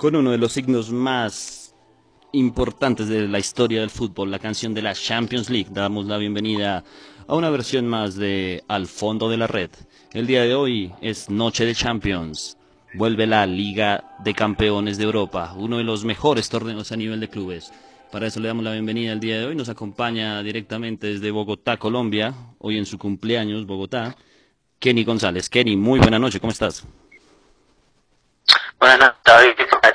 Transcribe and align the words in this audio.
con 0.00 0.16
uno 0.16 0.30
de 0.30 0.38
los 0.38 0.52
signos 0.52 0.90
más 0.90 1.74
importantes 2.32 3.06
de 3.06 3.28
la 3.28 3.38
historia 3.38 3.80
del 3.80 3.90
fútbol, 3.90 4.30
la 4.30 4.38
canción 4.38 4.72
de 4.72 4.80
la 4.80 4.94
Champions 4.94 5.50
League. 5.50 5.68
Damos 5.70 6.06
la 6.06 6.16
bienvenida 6.16 6.82
a 7.28 7.34
una 7.34 7.50
versión 7.50 7.86
más 7.86 8.16
de 8.16 8.64
Al 8.66 8.86
fondo 8.86 9.28
de 9.28 9.36
la 9.36 9.46
red. 9.46 9.68
El 10.14 10.26
día 10.26 10.44
de 10.44 10.54
hoy 10.54 10.90
es 11.02 11.28
Noche 11.28 11.66
de 11.66 11.74
Champions. 11.74 12.56
Vuelve 12.94 13.26
la 13.26 13.44
Liga 13.44 14.16
de 14.24 14.32
Campeones 14.32 14.96
de 14.96 15.04
Europa, 15.04 15.52
uno 15.54 15.76
de 15.76 15.84
los 15.84 16.06
mejores 16.06 16.48
torneos 16.48 16.92
a 16.92 16.96
nivel 16.96 17.20
de 17.20 17.28
clubes. 17.28 17.70
Para 18.10 18.26
eso 18.26 18.40
le 18.40 18.48
damos 18.48 18.64
la 18.64 18.72
bienvenida 18.72 19.12
el 19.12 19.20
día 19.20 19.38
de 19.38 19.44
hoy. 19.44 19.54
Nos 19.54 19.68
acompaña 19.68 20.42
directamente 20.42 21.08
desde 21.08 21.30
Bogotá, 21.30 21.76
Colombia, 21.76 22.32
hoy 22.58 22.78
en 22.78 22.86
su 22.86 22.96
cumpleaños, 22.96 23.66
Bogotá, 23.66 24.16
Kenny 24.78 25.04
González. 25.04 25.50
Kenny, 25.50 25.76
muy 25.76 26.00
buena 26.00 26.18
noche, 26.18 26.40
¿cómo 26.40 26.52
estás? 26.52 26.86
Buenas 28.80 28.98
noches, 28.98 29.20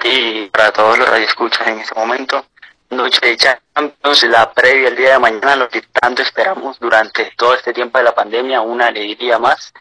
y 0.05 0.49
para 0.49 0.71
todos 0.71 0.97
los 0.99 1.09
radioescuchas 1.09 1.67
en 1.67 1.79
este 1.79 1.95
momento. 1.95 2.45
Noche 2.91 3.19
de 3.21 3.37
Champions, 3.37 4.23
la 4.29 4.53
previa 4.53 4.89
el 4.89 4.95
día 4.95 5.13
de 5.13 5.19
mañana, 5.19 5.55
lo 5.55 5.67
que 5.67 5.81
tanto 5.81 6.21
esperamos 6.21 6.79
durante 6.79 7.33
todo 7.35 7.55
este 7.55 7.73
tiempo 7.73 7.97
de 7.97 8.03
la 8.03 8.13
pandemia, 8.13 8.61
una 8.61 8.87
alegría 8.87 9.39
más. 9.39 9.73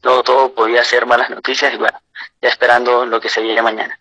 Todo, 0.00 0.22
todo 0.22 0.54
podía 0.54 0.84
ser 0.84 1.06
malas 1.06 1.30
noticias 1.30 1.72
y 1.74 1.78
bueno, 1.78 1.98
ya 2.40 2.48
esperando 2.48 3.06
lo 3.06 3.20
que 3.20 3.28
se 3.28 3.40
viene 3.40 3.62
mañana. 3.62 3.98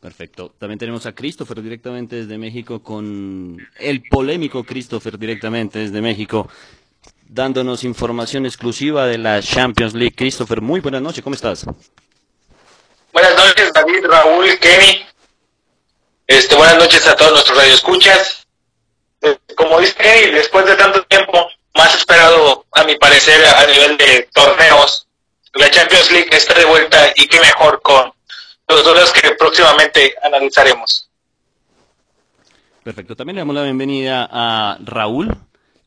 Perfecto. 0.00 0.54
También 0.58 0.78
tenemos 0.78 1.06
a 1.06 1.14
Christopher 1.14 1.60
directamente 1.60 2.16
desde 2.16 2.38
México 2.38 2.80
con 2.82 3.58
el 3.78 4.02
polémico 4.08 4.62
Christopher 4.62 5.18
directamente 5.18 5.80
desde 5.80 6.00
México, 6.00 6.48
dándonos 7.26 7.82
información 7.82 8.46
exclusiva 8.46 9.06
de 9.06 9.18
la 9.18 9.42
Champions 9.42 9.94
League. 9.94 10.14
Christopher, 10.16 10.60
muy 10.60 10.78
buenas 10.80 11.02
noches, 11.02 11.22
¿cómo 11.22 11.34
estás? 11.34 11.66
Buenas 13.20 13.36
noches, 13.48 13.72
David, 13.72 14.06
Raúl, 14.06 14.58
Kenny. 14.60 15.04
Este, 16.28 16.54
buenas 16.54 16.78
noches 16.78 17.04
a 17.08 17.16
todos 17.16 17.32
nuestros 17.32 17.58
radioescuchas. 17.58 18.46
Eh, 19.22 19.36
como 19.56 19.80
dice 19.80 19.94
Kenny, 19.94 20.30
después 20.34 20.64
de 20.66 20.76
tanto 20.76 21.02
tiempo, 21.02 21.48
más 21.74 21.96
esperado, 21.96 22.64
a 22.70 22.84
mi 22.84 22.94
parecer, 22.94 23.44
a 23.44 23.66
nivel 23.66 23.96
de 23.96 24.28
torneos, 24.32 25.08
la 25.54 25.68
Champions 25.68 26.12
League 26.12 26.28
está 26.30 26.54
de 26.54 26.64
vuelta 26.66 27.12
y 27.16 27.26
qué 27.26 27.40
mejor 27.40 27.82
con 27.82 28.12
los 28.68 28.84
duelos 28.84 29.12
que 29.12 29.32
próximamente 29.32 30.14
analizaremos. 30.22 31.10
Perfecto. 32.84 33.16
También 33.16 33.34
le 33.34 33.40
damos 33.40 33.56
la 33.56 33.64
bienvenida 33.64 34.28
a 34.30 34.78
Raúl. 34.80 35.36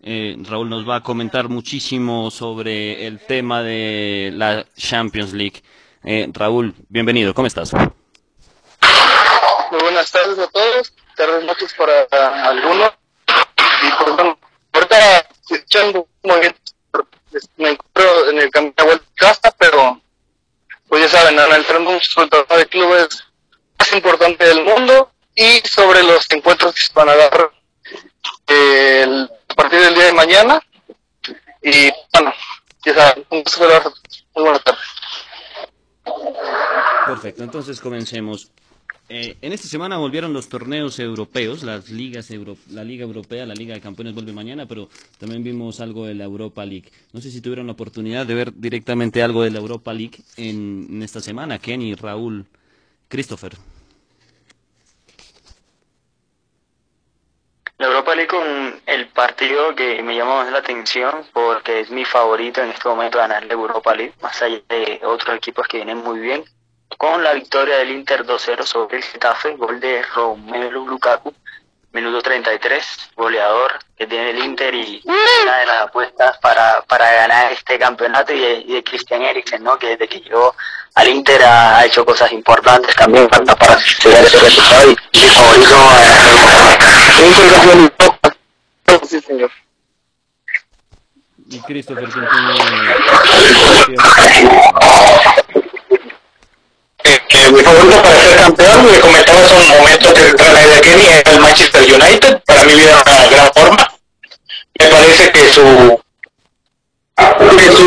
Eh, 0.04 0.36
Raúl 0.38 0.70
nos 0.70 0.86
va 0.88 0.98
a 0.98 1.02
comentar 1.02 1.48
muchísimo 1.48 2.30
sobre 2.30 3.08
el 3.08 3.20
tema 3.26 3.64
de 3.64 4.32
la 4.34 4.66
Champions 4.76 5.32
League. 5.32 5.64
Eh, 6.04 6.28
Raúl, 6.34 6.74
bienvenido, 6.90 7.36
¿cómo 7.36 7.46
estás? 7.46 7.74
Muy 7.74 7.90
buenas 9.82 10.12
tardes 10.12 10.40
a 10.40 10.48
todos, 10.48 10.94
tardes 11.16 11.44
noches 11.46 11.74
para 11.76 12.08
algunos. 12.50 12.92
Y 13.28 14.04
pues 14.04 14.16
bueno, 14.16 14.40
ahorita 14.74 15.28
escuchando 15.48 16.08
muy 16.24 16.40
bien, 16.40 16.56
me 17.58 17.70
encuentro 17.70 18.30
en 18.32 18.40
el 18.40 18.50
camino 18.50 18.74
de 18.78 18.84
vuelta 18.84 19.54
pero 19.60 20.02
pues 20.88 21.04
ya 21.04 21.20
saben, 21.20 21.40
analizando 21.40 21.92
un 21.92 22.00
resultado 22.00 22.58
de 22.58 22.66
clubes 22.66 23.24
más 23.78 23.94
importante 23.94 24.44
del 24.44 24.64
mundo 24.64 25.12
y 25.36 25.60
sobre 25.68 26.02
los 26.02 26.26
encuentros 26.32 26.74
que 26.74 26.82
se 26.82 26.94
van 26.94 27.10
a 27.10 27.16
dar 27.16 27.52
el, 28.48 29.30
a 29.50 29.54
partir 29.54 29.80
del 29.82 29.94
día 29.94 30.06
de 30.06 30.14
mañana. 30.14 30.60
Y 31.62 31.92
bueno, 32.12 32.34
ya 32.84 32.96
saben, 32.96 33.26
un 33.30 33.44
verlos. 33.60 34.02
Muy 34.34 34.44
buenas 34.46 34.64
tardes. 34.64 34.82
Perfecto, 37.06 37.44
entonces 37.44 37.80
comencemos. 37.80 38.52
Eh, 39.10 39.36
en 39.42 39.52
esta 39.52 39.68
semana 39.68 39.98
volvieron 39.98 40.32
los 40.32 40.48
torneos 40.48 40.98
europeos, 41.00 41.64
las 41.64 41.90
ligas 41.90 42.30
la 42.70 42.84
Liga 42.84 43.04
Europea, 43.04 43.46
la 43.46 43.54
Liga 43.54 43.74
de 43.74 43.82
Campeones 43.82 44.14
vuelve 44.14 44.32
mañana, 44.32 44.66
pero 44.68 44.88
también 45.18 45.44
vimos 45.44 45.82
algo 45.82 46.06
de 46.06 46.16
la 46.16 46.24
Europa 46.24 46.66
League. 46.66 46.90
No 47.12 47.20
sé 47.20 47.30
si 47.30 47.42
tuvieron 47.42 47.68
la 47.68 47.74
oportunidad 47.74 48.26
de 48.26 48.36
ver 48.36 48.54
directamente 48.56 49.22
algo 49.22 49.44
de 49.44 49.52
la 49.52 49.60
Europa 49.60 49.94
League 49.94 50.20
en, 50.38 50.88
en 50.90 51.04
esta 51.04 51.20
semana, 51.20 51.60
Kenny, 51.60 51.96
Raúl, 51.96 52.46
Christopher. 53.10 53.58
La 57.82 57.88
Europa 57.88 58.14
League 58.14 58.28
con 58.28 58.80
el 58.86 59.08
partido 59.08 59.74
que 59.74 60.04
me 60.04 60.16
llamó 60.16 60.36
más 60.36 60.52
la 60.52 60.60
atención 60.60 61.26
porque 61.34 61.80
es 61.80 61.90
mi 61.90 62.06
favorito 62.06 62.62
en 62.62 62.70
este 62.70 62.88
momento 62.88 63.18
ganar 63.18 63.44
la 63.44 63.54
Europa 63.54 63.96
League, 63.96 64.14
más 64.22 64.40
allá 64.40 64.62
de 64.70 65.02
otros 65.04 65.36
equipos 65.36 65.68
que 65.68 65.78
vienen 65.78 65.98
muy 65.98 66.20
bien, 66.20 66.46
con 67.00 67.24
la 67.24 67.34
victoria 67.34 67.78
del 67.78 67.90
Inter 67.90 68.24
2-0 68.24 68.66
sobre 68.68 68.98
el 68.98 69.04
Getafe, 69.04 69.56
gol 69.56 69.80
de 69.80 70.04
Romelu 70.14 70.86
Lukaku, 70.86 71.34
minuto 71.94 72.22
33, 72.22 73.12
goleador 73.16 73.80
que 73.98 74.08
tiene 74.08 74.32
el 74.32 74.40
Inter 74.40 74.74
y 74.74 75.02
una 75.04 75.58
de 75.58 75.66
las 75.66 75.82
apuestas 75.84 76.38
para, 76.40 76.82
para 76.84 77.12
ganar 77.12 77.52
este 77.52 77.78
campeonato 77.78 78.34
y 78.34 78.40
de, 78.40 78.54
y 78.66 78.74
de 78.74 78.84
Christian 78.84 79.22
Eriksen, 79.24 79.64
¿no? 79.64 79.78
que 79.78 79.90
desde 79.90 80.08
que 80.08 80.22
llegó 80.22 80.56
al 80.96 81.08
Inter 81.10 81.44
ha, 81.44 81.78
ha 81.78 81.86
hecho 81.86 82.06
cosas 82.06 82.32
importantes 82.32 82.96
también 82.96 83.28
para, 83.28 83.44
para 83.56 83.78
llegar 83.78 84.24
a 84.24 84.28
ese 84.28 84.40
resultado 84.40 84.92
y 84.92 84.96
mi 85.20 85.28
favorito 85.28 85.76
eh, 86.00 86.80
Inter. 87.76 88.12
Sí, 89.04 89.22
señor. 89.22 89.52
Y 91.50 91.60
Christopher 91.60 92.08
eh, 97.04 97.52
mi 97.52 97.62
favorito 97.62 98.02
para 98.02 98.20
ser 98.22 98.38
campeón, 98.38 98.92
me 98.92 99.00
comentaba 99.00 99.40
hace 99.42 99.56
un 99.56 99.68
momento 99.68 100.14
que 100.14 100.22
la 100.22 100.68
de 100.68 100.82
Kenny 100.82 101.06
es 101.06 101.34
el 101.34 101.40
Manchester 101.40 101.82
United, 101.84 102.44
para 102.46 102.64
mí 102.64 102.74
viene 102.74 102.92
una 102.92 103.30
gran 103.30 103.54
forma. 103.54 103.94
Me 104.80 104.88
parece 104.88 105.32
que 105.32 105.54
su 105.54 106.02
que 107.58 107.72
su 107.72 107.84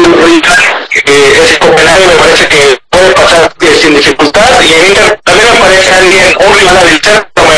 eh, 1.07 1.33
ese 1.43 1.59
Copenhague 1.59 2.07
me 2.07 2.15
parece 2.15 2.49
que 2.49 2.79
puede 2.89 3.13
pasar 3.15 3.53
sin 3.81 3.97
dificultad 3.97 4.61
y 4.63 4.73
el 4.73 4.87
Inter 4.89 5.21
también 5.25 5.53
me 5.53 5.59
parece 5.59 5.93
alguien, 5.93 6.25
un 6.47 6.59
rival 6.59 6.77
a 6.77 6.85
vencer, 6.85 7.29
pero 7.35 7.47
me, 7.49 7.57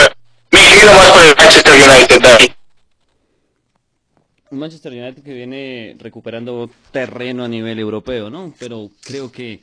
me 0.53 0.93
más 0.93 1.11
por 1.11 1.23
el 1.23 1.37
Manchester 1.37 1.73
United, 1.75 2.21
David. 2.21 2.51
Manchester 4.51 4.93
United 4.93 5.23
que 5.23 5.33
viene 5.33 5.97
recuperando 5.99 6.71
terreno 6.91 7.45
a 7.45 7.49
nivel 7.49 7.79
europeo, 7.79 8.31
¿no? 8.31 8.55
Pero 8.59 8.91
creo 9.03 9.31
que 9.31 9.61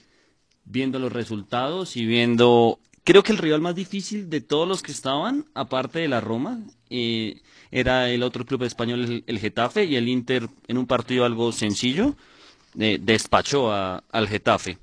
viendo 0.66 1.00
los 1.00 1.12
resultados 1.12 1.98
y 1.98 2.06
viendo, 2.06 2.80
creo 3.04 3.24
que 3.24 3.32
el 3.32 3.38
rival 3.38 3.62
más 3.62 3.76
difícil 3.76 4.30
de 4.30 4.42
todos 4.42 4.68
los 4.68 4.82
que 4.82 4.92
estaban, 4.92 5.46
aparte 5.54 6.00
de 6.00 6.08
la 6.08 6.22
Roma, 6.22 6.60
eh, 6.90 7.42
era 7.72 8.10
el 8.10 8.24
otro 8.24 8.46
club 8.46 8.64
español, 8.64 9.24
el, 9.26 9.40
Getafe, 9.40 9.86
y 9.86 9.96
el 9.96 10.08
Inter 10.08 10.48
en 10.68 10.78
un 10.78 10.86
partido 10.86 11.26
algo 11.26 11.52
sencillo 11.52 12.16
eh, 12.80 13.00
despachó 13.02 13.72
al 13.72 14.28
Getafe. 14.28 14.78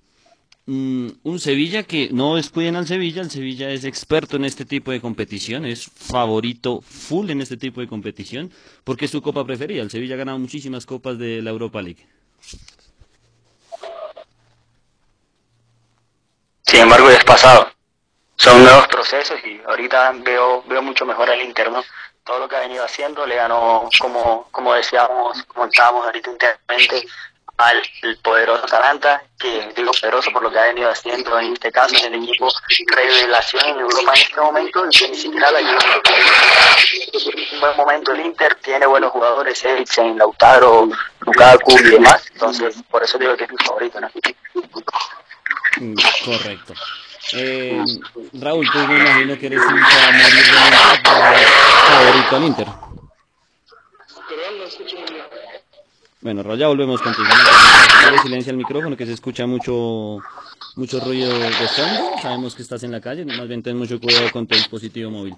Mm, 0.66 1.08
un 1.24 1.40
Sevilla 1.40 1.82
que 1.82 2.10
no 2.12 2.36
descuiden 2.36 2.76
al 2.76 2.86
Sevilla, 2.86 3.22
el 3.22 3.30
Sevilla 3.30 3.70
es 3.70 3.84
experto 3.84 4.36
en 4.36 4.44
este 4.44 4.64
tipo 4.64 4.92
de 4.92 5.00
competición, 5.00 5.64
es 5.64 5.86
favorito 5.86 6.80
full 6.80 7.30
en 7.30 7.40
este 7.40 7.56
tipo 7.56 7.80
de 7.80 7.88
competición, 7.88 8.50
porque 8.84 9.06
es 9.06 9.10
su 9.10 9.22
copa 9.22 9.44
preferida. 9.44 9.82
El 9.82 9.90
Sevilla 9.90 10.14
ha 10.14 10.18
ganado 10.18 10.38
muchísimas 10.38 10.86
copas 10.86 11.18
de 11.18 11.42
la 11.42 11.50
Europa 11.50 11.82
League. 11.82 12.06
Sin 16.66 16.80
embargo, 16.80 17.10
ya 17.10 17.16
es 17.16 17.24
pasado. 17.24 17.70
Son 18.36 18.62
nuevos 18.62 18.86
procesos 18.88 19.38
y 19.44 19.60
ahorita 19.66 20.12
veo 20.16 20.62
veo 20.66 20.82
mucho 20.82 21.04
mejor 21.04 21.30
al 21.30 21.42
Inter, 21.42 21.70
¿no? 21.70 21.84
Todo 22.24 22.38
lo 22.38 22.48
que 22.48 22.56
ha 22.56 22.60
venido 22.60 22.84
haciendo 22.84 23.26
le 23.26 23.36
ganó, 23.36 23.88
como, 23.98 24.48
como 24.50 24.74
decíamos, 24.74 25.42
como 25.44 25.66
estábamos 25.66 26.06
ahorita 26.06 26.30
internamente, 26.30 27.06
al 27.60 27.82
poderoso 28.22 28.64
Atalanta, 28.64 29.22
que 29.38 29.72
digo 29.76 29.92
poderoso 29.92 30.30
por 30.32 30.42
lo 30.42 30.50
que 30.50 30.58
ha 30.58 30.66
venido 30.66 30.90
haciendo 30.90 31.38
en 31.38 31.52
este 31.52 31.70
caso 31.70 31.94
en 31.96 32.14
el 32.14 32.24
equipo 32.24 32.50
revelación 32.86 33.64
en 33.66 33.80
Europa 33.80 34.12
en 34.14 34.22
este 34.22 34.40
momento 34.40 34.86
y 34.86 34.96
que 34.96 35.08
ni 35.08 35.16
siquiera 35.16 35.50
la 35.50 35.60
un 35.60 37.60
buen 37.60 37.76
momento 37.76 38.12
el 38.12 38.20
Inter, 38.20 38.54
tiene 38.56 38.86
buenos 38.86 39.12
jugadores, 39.12 39.62
Eriksen, 39.62 40.16
Lautaro, 40.16 40.88
Lukaku 41.20 41.78
y 41.78 41.82
demás, 41.82 42.24
entonces 42.32 42.76
por 42.90 43.02
eso 43.02 43.18
digo 43.18 43.36
que 43.36 43.44
es 43.44 43.50
mi 43.50 43.58
favorito, 43.58 44.00
¿no? 44.00 44.10
Correcto. 46.24 46.74
Eh, 47.32 47.82
Raúl, 48.34 48.68
tú 48.72 48.78
me 48.78 48.98
imagino 48.98 49.38
que 49.38 49.46
eres 49.46 49.60
pero 49.62 49.76
favorito 51.84 52.36
al 52.36 52.44
Inter. 52.44 52.66
Bueno, 56.20 56.42
Raúl, 56.42 56.58
ya 56.58 56.66
volvemos 56.68 57.00
contigo. 57.00 57.28
Dale 58.02 58.18
silencio 58.18 58.50
al 58.50 58.56
micrófono 58.56 58.96
que 58.96 59.06
se 59.06 59.12
escucha 59.12 59.46
mucho 59.46 60.18
mucho 60.76 61.00
ruido 61.00 61.38
de 61.38 61.50
fondo. 61.68 62.10
Sabemos 62.20 62.54
que 62.54 62.62
estás 62.62 62.82
en 62.82 62.92
la 62.92 63.00
calle, 63.00 63.24
más 63.24 63.48
bien 63.48 63.62
ten 63.62 63.76
mucho 63.76 64.00
cuidado 64.00 64.30
con 64.32 64.46
tu 64.46 64.54
dispositivo 64.56 65.10
móvil. 65.10 65.36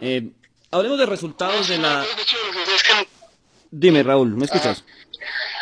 Eh, 0.00 0.28
hablemos 0.70 0.98
de 0.98 1.06
resultados 1.06 1.68
de 1.68 1.78
la... 1.78 2.04
Dime, 3.70 4.02
Raúl, 4.02 4.34
¿me 4.34 4.44
escuchas? 4.46 4.84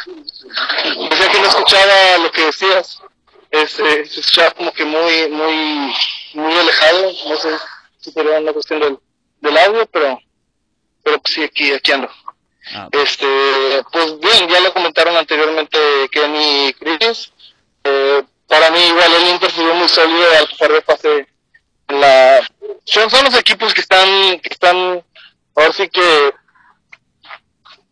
Decía 0.07 1.33
que 1.33 1.41
no 1.41 1.49
escuchaba 1.49 2.19
lo 2.23 2.31
que 2.31 2.47
decías. 2.47 3.03
Es, 3.63 3.79
eh, 3.81 4.05
se 4.07 4.21
escuchaba 4.21 4.51
como 4.53 4.73
que 4.73 4.85
muy, 4.85 5.29
muy, 5.29 5.95
muy 6.35 6.53
alejado, 6.55 7.13
no 7.29 7.37
sé 7.37 7.57
si 7.99 8.11
sería 8.13 8.39
una 8.39 8.53
cuestión 8.53 8.81
del, 8.81 8.99
del 9.41 9.59
audio, 9.59 9.87
pero, 9.87 10.21
pero 11.03 11.21
sí, 11.25 11.43
aquí, 11.43 11.73
aquí 11.73 11.93
ando. 11.93 12.11
Ah, 12.75 12.89
Este, 12.93 13.27
pues 13.93 14.19
bien, 14.19 14.49
ya 14.49 14.61
lo 14.61 14.73
comentaron 14.73 15.17
anteriormente 15.17 15.79
Kenny 16.11 16.69
y 16.69 16.73
Chris. 16.75 17.33
Eh, 17.85 18.25
para 18.49 18.71
mí 18.71 18.81
igual 18.81 19.13
el 19.13 19.29
Inter 19.29 19.51
se 19.51 19.63
muy 19.63 19.89
sólido 19.89 20.27
al 20.39 20.49
pasar 20.49 20.73
de 20.73 20.83
fase 20.83 21.27
en 21.89 22.01
la 22.01 22.41
son, 22.85 23.11
son 23.11 23.25
los 23.25 23.39
equipos 23.39 23.73
que 23.75 23.81
están 23.81 24.41
que 24.41 24.49
están 24.51 25.05
ahora 25.55 25.73
sí 25.73 25.89
que 25.89 26.33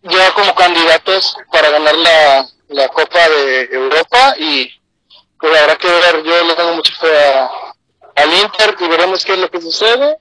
ya 0.02 0.32
como 0.34 0.54
candidatos 0.54 1.36
para 1.52 1.70
ganar 1.70 1.94
la, 1.96 2.48
la 2.68 2.88
Copa 2.88 3.28
de 3.28 3.62
Europa 3.72 4.34
y 4.38 4.70
pues 5.44 5.60
habrá 5.60 5.76
que 5.76 5.88
ver, 5.88 6.22
yo 6.22 6.44
le 6.44 6.54
tengo 6.54 6.72
mucha 6.72 6.94
fe 6.94 7.12
al 8.16 8.32
Inter 8.32 8.74
y 8.80 8.88
veremos 8.88 9.22
qué 9.26 9.34
es 9.34 9.38
lo 9.38 9.50
que 9.50 9.60
sucede. 9.60 10.16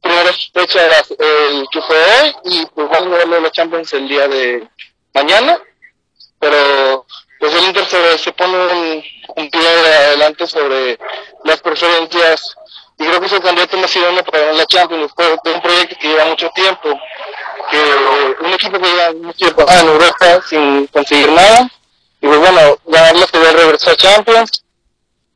Primera 0.00 0.32
fecha 0.32 0.86
era 0.86 1.04
el 1.18 1.66
que 1.70 1.82
fue 1.82 1.96
hoy 1.96 2.34
y 2.44 2.66
pues 2.66 2.88
vamos 2.88 3.12
a 3.12 3.18
verlo 3.18 3.40
la 3.40 3.50
Champions 3.50 3.92
el 3.92 4.08
día 4.08 4.26
de 4.28 4.66
mañana, 5.12 5.58
pero 6.38 7.04
pues 7.38 7.54
el 7.54 7.64
Inter 7.64 7.84
se, 7.84 8.16
se 8.16 8.32
pone 8.32 8.56
un, 8.56 9.04
un 9.36 9.50
pie 9.50 9.68
adelante 9.68 10.46
sobre 10.46 10.98
las 11.44 11.60
preferencias 11.60 12.56
y 12.98 13.04
creo 13.04 13.20
que 13.20 13.26
es 13.26 13.32
el 13.32 13.42
candidato 13.42 13.76
más 13.76 13.94
idóneo 13.94 14.24
para 14.24 14.54
la 14.54 14.64
Champions 14.64 15.02
después 15.02 15.36
de 15.44 15.52
un 15.52 15.60
proyecto 15.60 15.96
que 16.00 16.08
lleva 16.08 16.24
mucho 16.24 16.48
tiempo 16.54 16.98
que 17.70 18.42
un 18.42 18.52
equipo 18.54 18.80
que 18.80 18.88
lleva 18.88 19.12
mucho 19.12 19.36
tiempo 19.36 19.66
en 19.68 19.86
Europa 19.86 20.40
sin 20.48 20.86
conseguir 20.86 21.30
nada 21.30 21.70
y 22.26 22.28
pues 22.28 22.40
bueno, 22.40 22.78
ganarlo 22.86 23.26
se 23.26 23.38
ve 23.38 23.52
regresar 23.52 23.92
a 23.92 23.96
Champions 23.96 24.64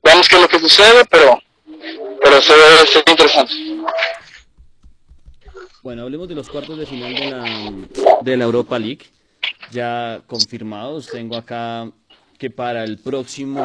veamos 0.03 0.29
qué 0.29 0.35
es 0.37 0.43
lo 0.43 0.49
que 0.49 0.59
sucede 0.59 1.05
pero 1.09 1.39
pero 2.21 2.41
se 2.43 2.53
ve 2.53 3.11
interesante 3.11 3.55
Bueno, 5.83 6.03
hablemos 6.03 6.29
de 6.29 6.35
los 6.35 6.49
cuartos 6.49 6.79
de 6.79 6.87
final 6.87 7.15
de 7.15 7.31
la, 7.31 8.21
de 8.21 8.37
la 8.37 8.45
Europa 8.45 8.79
League. 8.79 9.07
Ya 9.71 10.21
confirmados, 10.27 11.07
tengo 11.07 11.37
acá 11.37 11.91
que 12.39 12.51
para 12.51 12.85
el 12.85 12.99
próximo 12.99 13.65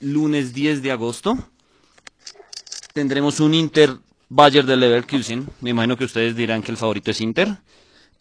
lunes 0.00 0.54
10 0.54 0.82
de 0.82 0.92
agosto 0.92 1.36
tendremos 2.94 3.40
un 3.40 3.52
Inter 3.52 3.90
Bayern 4.30 4.66
de 4.66 4.76
Leverkusen. 4.76 5.48
Me 5.60 5.70
imagino 5.70 5.98
que 5.98 6.04
ustedes 6.04 6.34
dirán 6.34 6.62
que 6.62 6.70
el 6.70 6.78
favorito 6.78 7.10
es 7.10 7.20
Inter. 7.20 7.48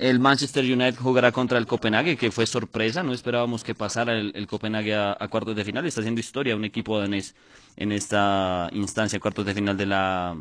El 0.02 0.20
Manchester 0.20 0.66
United 0.66 0.96
jugará 0.96 1.32
contra 1.32 1.60
el 1.60 1.68
Copenhague, 1.68 2.18
que 2.18 2.32
fue 2.32 2.48
sorpresa, 2.48 3.04
no 3.04 3.14
esperábamos 3.14 3.64
que 3.64 3.76
pasara 3.76 4.18
el, 4.18 4.32
el 4.34 4.48
Copenhague 4.48 4.96
a, 4.96 5.16
cuartos 5.30 5.56
de 5.56 5.64
final. 5.64 5.86
Está 5.86 6.02
haciendo 6.02 6.20
historia 6.20 6.56
un 6.56 6.66
equipo 6.66 7.00
danés 7.00 7.36
en 7.78 7.92
esta 7.92 8.68
instancia, 8.74 9.20
cuartos 9.20 9.46
de 9.46 9.54
final 9.54 9.78
de 9.78 9.86
la 9.86 10.36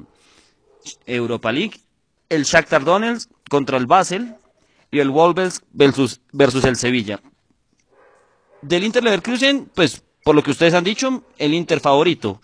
Europa 1.04 1.52
League. 1.52 1.78
El 2.30 2.44
Shakhtar 2.44 2.84
Donetsk 2.84 3.30
contra 3.50 3.76
el 3.76 3.84
Basel 3.84 4.34
y 4.90 4.98
el 4.98 5.10
Wolves 5.10 5.60
versus, 5.72 6.22
versus 6.32 6.64
el 6.64 6.76
Sevilla. 6.76 7.20
Del 8.62 8.82
Inter 8.82 9.04
Leverkusen, 9.04 9.70
pues 9.74 10.02
por 10.24 10.34
lo 10.34 10.42
que 10.42 10.52
ustedes 10.52 10.72
han 10.72 10.84
dicho, 10.84 11.22
el 11.36 11.52
Inter 11.52 11.80
favorito. 11.80 12.40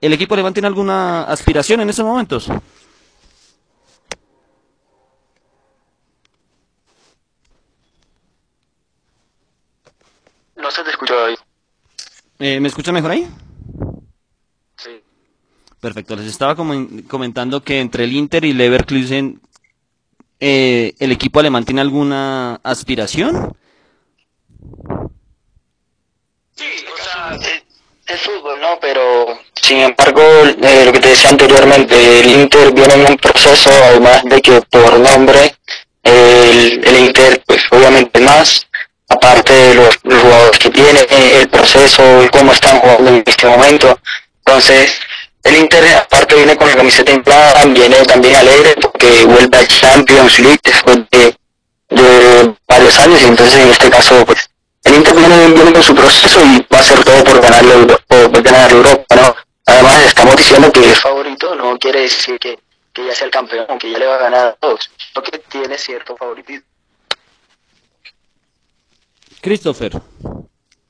¿El 0.00 0.12
equipo 0.12 0.34
alemán 0.34 0.54
tiene 0.54 0.68
alguna 0.68 1.24
aspiración 1.24 1.80
en 1.80 1.90
estos 1.90 2.04
momentos? 2.04 2.48
No 10.60 10.70
se 10.70 10.82
te 10.84 10.90
escuchó 10.90 11.24
ahí. 11.24 11.34
Eh, 12.38 12.60
¿Me 12.60 12.68
escuchan 12.68 12.94
mejor 12.94 13.10
ahí? 13.12 13.26
Sí. 14.76 15.00
Perfecto, 15.80 16.16
les 16.16 16.26
estaba 16.26 16.54
comen- 16.56 17.06
comentando 17.06 17.62
que 17.62 17.80
entre 17.80 18.04
el 18.04 18.12
Inter 18.12 18.44
y 18.44 18.52
Leverkusen, 18.52 19.40
eh, 20.38 20.94
¿el 20.98 21.12
equipo 21.12 21.40
alemán 21.40 21.64
tiene 21.64 21.80
alguna 21.80 22.60
aspiración? 22.62 23.54
Sí, 26.56 26.64
o 26.92 27.02
sea, 27.02 27.34
es, 27.36 27.62
es 28.06 28.20
fútbol, 28.20 28.60
¿no? 28.60 28.78
Pero, 28.80 29.26
sin 29.60 29.78
embargo, 29.78 30.20
eh, 30.22 30.82
lo 30.86 30.92
que 30.92 31.00
te 31.00 31.08
decía 31.08 31.30
anteriormente, 31.30 32.20
el 32.20 32.40
Inter 32.40 32.72
viene 32.72 32.94
en 32.94 33.10
un 33.12 33.16
proceso, 33.16 33.70
además 33.70 34.22
de 34.24 34.40
que 34.42 34.60
por 34.70 34.98
nombre, 34.98 35.54
el, 36.02 36.84
el 36.84 36.98
Inter, 37.06 37.42
pues 37.46 37.62
obviamente 37.70 38.20
más, 38.20 38.66
aparte 39.20 39.52
de 39.52 39.74
los, 39.74 39.98
jugadores 39.98 40.58
que 40.58 40.70
tiene, 40.70 41.06
el 41.40 41.48
proceso, 41.48 42.02
el 42.22 42.30
cómo 42.30 42.52
están 42.52 42.80
jugando 42.80 43.10
en 43.10 43.22
este 43.26 43.46
momento. 43.46 43.98
Entonces, 44.44 44.98
el 45.44 45.56
Inter, 45.56 45.94
aparte 45.94 46.34
viene 46.34 46.56
con 46.56 46.68
la 46.68 46.76
camiseta 46.76 47.12
inflada, 47.12 47.64
viene 47.66 47.96
también 48.04 48.36
alegre 48.36 48.74
porque 48.80 49.24
vuelve 49.24 49.58
a 49.58 49.66
Champions 49.66 50.38
League 50.38 50.60
después 50.64 50.98
de, 51.10 51.36
varios 52.66 52.98
años 53.00 53.20
y 53.22 53.24
entonces 53.26 53.60
en 53.60 53.68
este 53.68 53.90
caso, 53.90 54.24
pues, 54.24 54.48
el 54.84 54.94
Inter 54.94 55.14
viene, 55.14 55.72
con 55.72 55.82
su 55.82 55.94
proceso 55.94 56.40
y 56.44 56.66
va 56.72 56.78
a 56.78 56.80
hacer 56.80 57.04
todo 57.04 57.22
por 57.24 57.40
ganar 57.42 57.62
por, 58.06 58.42
ganar 58.42 58.72
Europa, 58.72 59.16
¿no? 59.16 59.36
Además 59.66 60.02
estamos 60.06 60.36
diciendo 60.36 60.72
que 60.72 60.90
es 60.90 60.98
favorito, 60.98 61.54
no 61.54 61.78
quiere 61.78 62.02
decir 62.02 62.38
que, 62.38 62.58
que 62.92 63.06
ya 63.06 63.14
sea 63.14 63.26
el 63.26 63.30
campeón, 63.30 63.78
que 63.78 63.90
ya 63.90 63.98
le 63.98 64.06
va 64.06 64.14
a 64.16 64.18
ganar 64.18 64.46
a 64.46 64.52
todos, 64.54 64.90
lo 65.14 65.22
que 65.22 65.38
tiene 65.38 65.76
cierto 65.76 66.16
favoritismo. 66.16 66.69
Christopher, 69.40 70.02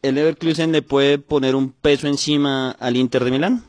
¿el 0.02 0.14
Leverkusen 0.14 0.72
le 0.72 0.82
puede 0.82 1.18
poner 1.18 1.54
un 1.54 1.72
peso 1.72 2.08
encima 2.08 2.72
al 2.72 2.96
Inter 2.96 3.24
de 3.24 3.30
Milán? 3.30 3.64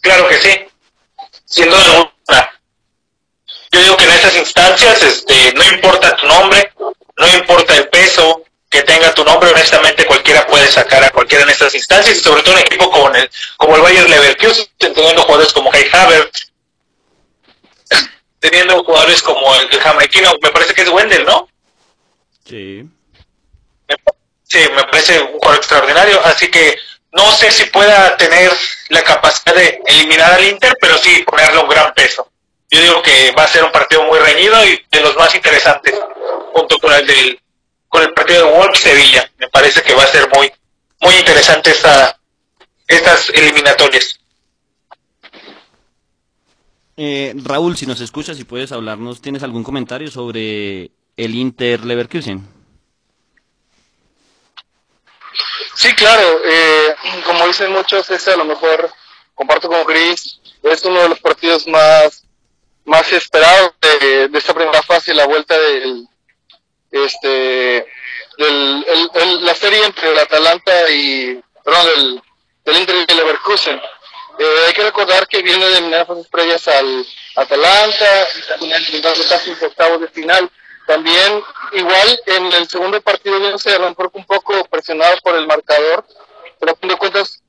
Claro 0.00 0.28
que 0.28 0.36
sí, 0.36 0.50
sin 1.44 1.66
duda 1.66 1.82
alguna. 1.84 2.50
Yo 3.72 3.82
digo 3.82 3.96
que 3.96 4.04
en 4.04 4.10
estas 4.10 4.36
instancias 4.36 5.02
este, 5.02 5.52
no 5.54 5.64
importa 5.74 6.16
tu 6.16 6.26
nombre, 6.26 6.72
no 6.78 7.38
importa 7.38 7.76
el 7.76 7.88
peso 7.88 8.44
que 8.68 8.82
tenga 8.82 9.14
tu 9.14 9.24
nombre, 9.24 9.50
honestamente 9.50 10.06
cualquiera 10.06 10.46
puede 10.46 10.66
sacar 10.68 11.02
a 11.02 11.10
cualquiera 11.10 11.44
en 11.44 11.50
estas 11.50 11.74
instancias, 11.74 12.18
y 12.18 12.20
sobre 12.20 12.42
todo 12.42 12.54
un 12.54 12.60
equipo 12.60 12.90
como 12.90 13.08
el, 13.14 13.30
como 13.56 13.76
el 13.76 13.82
Bayern 13.82 14.10
Leverkusen, 14.10 14.66
teniendo 14.76 15.22
jugadores 15.22 15.52
como 15.54 15.70
Kai 15.70 15.86
Havertz, 15.90 16.52
teniendo 18.40 18.84
jugadores 18.84 19.22
como 19.22 19.54
el, 19.56 19.70
el 19.70 19.80
jamaiquino, 19.80 20.34
me 20.42 20.50
parece 20.50 20.74
que 20.74 20.82
es 20.82 20.88
Wendel, 20.90 21.24
¿no? 21.24 21.48
Sí. 22.44 22.88
Sí, 24.48 24.58
me 24.74 24.84
parece 24.84 25.20
un 25.20 25.32
jugador 25.32 25.56
extraordinario, 25.56 26.20
así 26.24 26.50
que 26.50 26.78
no 27.12 27.30
sé 27.32 27.50
si 27.50 27.64
pueda 27.66 28.16
tener 28.16 28.50
la 28.88 29.02
capacidad 29.02 29.54
de 29.54 29.80
eliminar 29.86 30.32
al 30.32 30.44
Inter, 30.44 30.74
pero 30.80 30.96
sí 30.96 31.22
ponerle 31.26 31.58
un 31.60 31.68
gran 31.68 31.92
peso. 31.92 32.30
Yo 32.70 32.80
digo 32.80 33.02
que 33.02 33.32
va 33.32 33.44
a 33.44 33.48
ser 33.48 33.62
un 33.64 33.72
partido 33.72 34.04
muy 34.04 34.18
reñido 34.18 34.56
y 34.66 34.80
de 34.90 35.00
los 35.02 35.16
más 35.16 35.34
interesantes, 35.34 35.94
junto 36.52 36.78
con 36.78 36.92
el 36.92 37.06
del 37.06 37.40
con 37.88 38.02
el 38.02 38.12
partido 38.12 38.46
de 38.46 38.52
Wolves 38.52 38.80
Sevilla. 38.80 39.30
Me 39.38 39.48
parece 39.48 39.82
que 39.82 39.94
va 39.94 40.04
a 40.04 40.06
ser 40.06 40.28
muy 40.34 40.50
muy 41.00 41.14
interesante 41.14 41.70
esta 41.70 42.18
estas 42.86 43.28
eliminatorias. 43.30 44.18
Eh, 46.96 47.34
Raúl, 47.36 47.76
si 47.76 47.86
nos 47.86 48.00
escuchas 48.00 48.40
y 48.40 48.44
puedes 48.44 48.72
hablarnos, 48.72 49.20
¿tienes 49.20 49.42
algún 49.42 49.62
comentario 49.62 50.10
sobre 50.10 50.90
el 51.16 51.34
Inter 51.34 51.84
Leverkusen? 51.84 52.57
Sí, 55.78 55.94
claro, 55.94 56.40
eh, 56.44 56.96
como 57.24 57.46
dicen 57.46 57.70
muchos, 57.72 58.10
ese 58.10 58.32
a 58.32 58.36
lo 58.36 58.44
mejor, 58.44 58.90
comparto 59.36 59.68
con 59.68 59.84
Chris, 59.84 60.40
es 60.64 60.84
uno 60.84 61.00
de 61.02 61.08
los 61.10 61.20
partidos 61.20 61.68
más, 61.68 62.24
más 62.84 63.12
esperados 63.12 63.74
de, 63.80 64.26
de 64.26 64.38
esta 64.38 64.54
primera 64.54 64.82
fase, 64.82 65.14
la 65.14 65.26
vuelta 65.26 65.56
del, 65.56 66.08
este, 66.90 67.86
del, 68.38 68.84
el- 68.88 69.10
el- 69.14 69.44
la 69.44 69.54
serie 69.54 69.84
entre 69.84 70.10
el 70.10 70.18
Atalanta 70.18 70.90
y, 70.90 71.40
perdón, 71.64 71.86
del, 71.86 72.22
del 72.64 72.76
Inter 72.78 72.96
y 72.96 73.12
el 73.12 73.16
Leverkusen. 73.18 73.80
Eh, 74.40 74.64
hay 74.66 74.72
que 74.72 74.82
recordar 74.82 75.28
que 75.28 75.42
viene 75.42 75.64
de 75.64 75.78
eliminar 75.78 76.08
fases 76.08 76.26
previas 76.26 76.66
al 76.66 77.06
Atalanta, 77.36 78.26
y 78.36 78.48
también 78.48 78.72
casi 79.28 79.52
octavos 79.64 80.00
de 80.00 80.08
final. 80.08 80.50
También, 80.88 81.44
igual, 81.72 82.20
en 82.24 82.50
el 82.50 82.66
segundo 82.66 82.98
partido 83.02 83.38
viene 83.38 83.58
se 83.58 83.78
mejor 83.78 84.10
un 84.14 84.24
poco 84.24 84.64
presionado 84.70 85.18
por 85.22 85.36
el 85.36 85.46
marcador, 85.46 86.02
pero 86.58 86.72
a 86.72 86.76
fin 86.76 86.88
de 86.88 86.96
cuentas, 86.96 87.42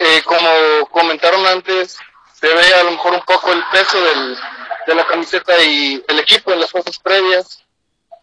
eh, 0.00 0.20
como 0.24 0.88
comentaron 0.90 1.46
antes, 1.46 1.96
se 2.32 2.48
ve 2.48 2.74
a 2.74 2.82
lo 2.82 2.90
mejor 2.90 3.14
un 3.14 3.20
poco 3.20 3.52
el 3.52 3.62
peso 3.70 4.02
del, 4.02 4.36
de 4.88 4.94
la 4.96 5.06
camiseta 5.06 5.62
y 5.62 6.04
el 6.08 6.18
equipo 6.18 6.52
en 6.52 6.58
las 6.58 6.72
fases 6.72 6.98
previas. 6.98 7.62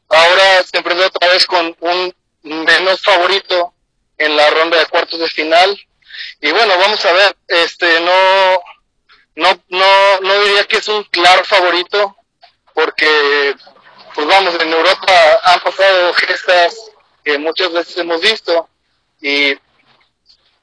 Ahora 0.09 0.61
se 0.69 0.77
enfrenta 0.77 1.07
otra 1.07 1.29
vez 1.29 1.45
con 1.45 1.73
un 1.79 2.13
menos 2.43 3.01
favorito 3.01 3.73
en 4.17 4.35
la 4.35 4.49
ronda 4.49 4.77
de 4.77 4.87
cuartos 4.87 5.21
de 5.21 5.29
final. 5.29 5.79
Y 6.41 6.51
bueno, 6.51 6.77
vamos 6.77 7.05
a 7.05 7.13
ver, 7.13 7.37
este 7.47 8.01
no 8.01 8.61
no 9.35 9.63
no 9.69 10.19
no 10.19 10.39
diría 10.41 10.65
que 10.65 10.79
es 10.79 10.87
un 10.89 11.01
claro 11.05 11.45
favorito 11.45 12.17
porque 12.73 13.55
pues 14.13 14.27
vamos, 14.27 14.55
en 14.59 14.71
Europa 14.71 15.13
han 15.43 15.59
pasado 15.61 16.13
gestas 16.13 16.75
que 17.23 17.37
muchas 17.37 17.71
veces 17.71 17.97
hemos 17.97 18.21
visto 18.21 18.67
y 19.21 19.53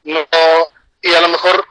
no 0.05 0.27
y 1.03 1.15
a 1.15 1.21
lo 1.21 1.29
mejor 1.29 1.65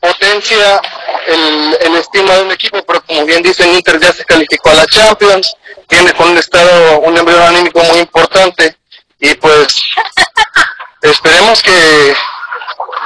potencia 0.00 0.80
el, 1.26 1.76
el 1.80 1.96
estima 1.96 2.34
de 2.34 2.42
un 2.42 2.52
equipo, 2.52 2.82
pero 2.84 3.02
como 3.02 3.24
bien 3.24 3.42
dicen, 3.42 3.74
Inter 3.74 3.98
ya 4.00 4.12
se 4.12 4.24
calificó 4.24 4.70
a 4.70 4.74
la 4.74 4.86
Champions, 4.86 5.56
tiene 5.88 6.12
con 6.12 6.30
un 6.30 6.38
estado, 6.38 7.00
un 7.00 7.16
embrión 7.16 7.42
anímico 7.42 7.82
muy 7.82 7.98
importante, 7.98 8.76
y 9.18 9.34
pues 9.34 9.82
esperemos 11.02 11.62
que, 11.62 12.14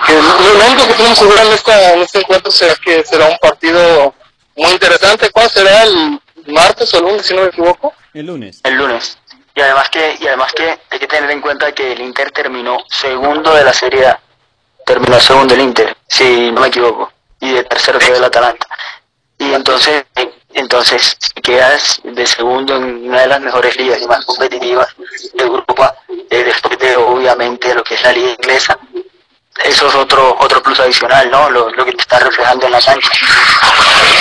que 0.07 0.12
lo 0.12 0.66
único 0.66 0.87
que 0.87 0.95
que 0.95 1.25
ver 1.25 1.47
en, 1.47 1.52
esta, 1.52 1.92
en 1.95 2.02
este 2.02 2.19
encuentro 2.19 2.52
será 2.52 2.75
que 2.76 3.04
será 3.04 3.26
un 3.26 3.38
partido 3.38 4.14
muy 4.57 4.73
interesante. 4.73 5.31
¿Cuál 5.31 5.50
será 5.50 5.85
el 5.85 6.21
martes 6.47 6.92
o 6.92 6.99
el 6.99 7.04
lunes, 7.04 7.26
si 7.26 7.35
no 7.35 7.42
me 7.42 7.49
equivoco? 7.49 7.95
El 8.14 8.26
lunes. 8.26 8.61
El 8.64 8.75
lunes. 8.75 9.19
Y 9.54 9.61
además 9.61 9.88
que, 9.90 10.16
y 10.21 10.26
además 10.26 10.52
que 10.52 10.78
hay 10.90 10.99
que 10.99 11.07
tener 11.07 11.31
en 11.31 11.40
cuenta 11.40 11.73
que 11.73 11.92
el 11.92 12.00
Inter 12.00 12.31
terminó 12.31 12.78
segundo 12.88 13.54
de 13.54 13.64
la 13.64 13.73
Serie 13.73 14.07
A. 14.07 14.21
Terminó 14.85 15.19
segundo 15.21 15.54
el 15.54 15.61
Inter, 15.61 15.97
si 16.09 16.50
no 16.50 16.61
me 16.61 16.69
equivoco. 16.69 17.12
Y 17.40 17.52
de 17.52 17.64
tercero 17.64 17.99
quedó 17.99 18.16
el 18.16 18.25
Atalanta. 18.25 18.66
Y 19.38 19.52
entonces, 19.52 20.04
entonces 20.54 21.16
quedas 21.42 22.00
de 22.04 22.26
segundo 22.26 22.76
en 22.76 23.09
una 23.09 23.23
de 23.23 23.26
las 23.26 23.40
mejores 23.40 23.76
ligas 23.76 24.00
y 24.00 24.07
más 24.07 24.25
competitivas 24.25 24.88
de 25.35 25.45
Europa, 25.45 25.97
después 26.28 26.78
de 26.78 26.97
obviamente 26.97 27.75
lo 27.75 27.83
que 27.83 27.95
es 27.95 28.02
la 28.02 28.12
liga 28.12 28.31
inglesa, 28.31 28.78
eso 29.65 29.89
es 29.89 29.95
otro 29.95 30.37
otro 30.41 30.63
plus 30.63 30.81
adicional, 30.81 31.31
¿no? 31.31 31.51
Lo, 31.51 31.85
que 31.85 31.93
te 31.93 32.01
está 32.01 32.19
reflejando 32.19 32.67
en 32.67 32.73
la 32.73 32.81
cancha. 32.81 33.11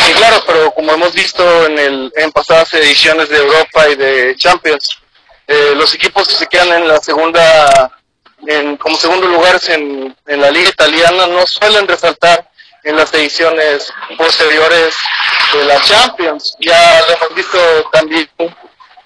Sí, 0.06 0.14
claro, 0.14 0.44
pero 0.46 0.72
como 0.72 0.92
hemos 0.92 1.14
visto 1.14 1.66
en, 1.66 1.80
el, 1.80 2.14
en 2.16 2.32
pasadas 2.32 2.74
ediciones 2.74 3.30
de 3.30 3.38
Europa 3.38 3.90
y 3.90 3.96
de 3.96 4.36
Champions, 4.38 4.98
eh, 5.48 5.74
los 5.76 5.94
equipos 5.94 6.28
que 6.28 6.36
se 6.36 6.48
quedan 6.48 6.70
en 6.74 6.88
la 6.88 7.00
segunda, 7.00 7.92
en, 8.46 8.78
como 8.78 8.96
segundo 8.98 9.28
lugares 9.28 9.70
en, 9.70 10.16
en 10.28 10.42
la 10.42 10.52
liga 10.52 10.70
italiana 10.70 11.28
no 11.28 11.48
suelen 11.48 11.88
resaltar 11.88 12.50
en 12.84 12.96
las 12.96 13.14
ediciones 13.14 13.92
posteriores 14.18 14.96
de 15.54 15.66
la 15.66 15.82
Champions. 15.82 16.56
Ya 16.60 17.02
lo 17.08 17.16
hemos 17.16 17.36
visto 17.36 17.60
también 17.92 18.30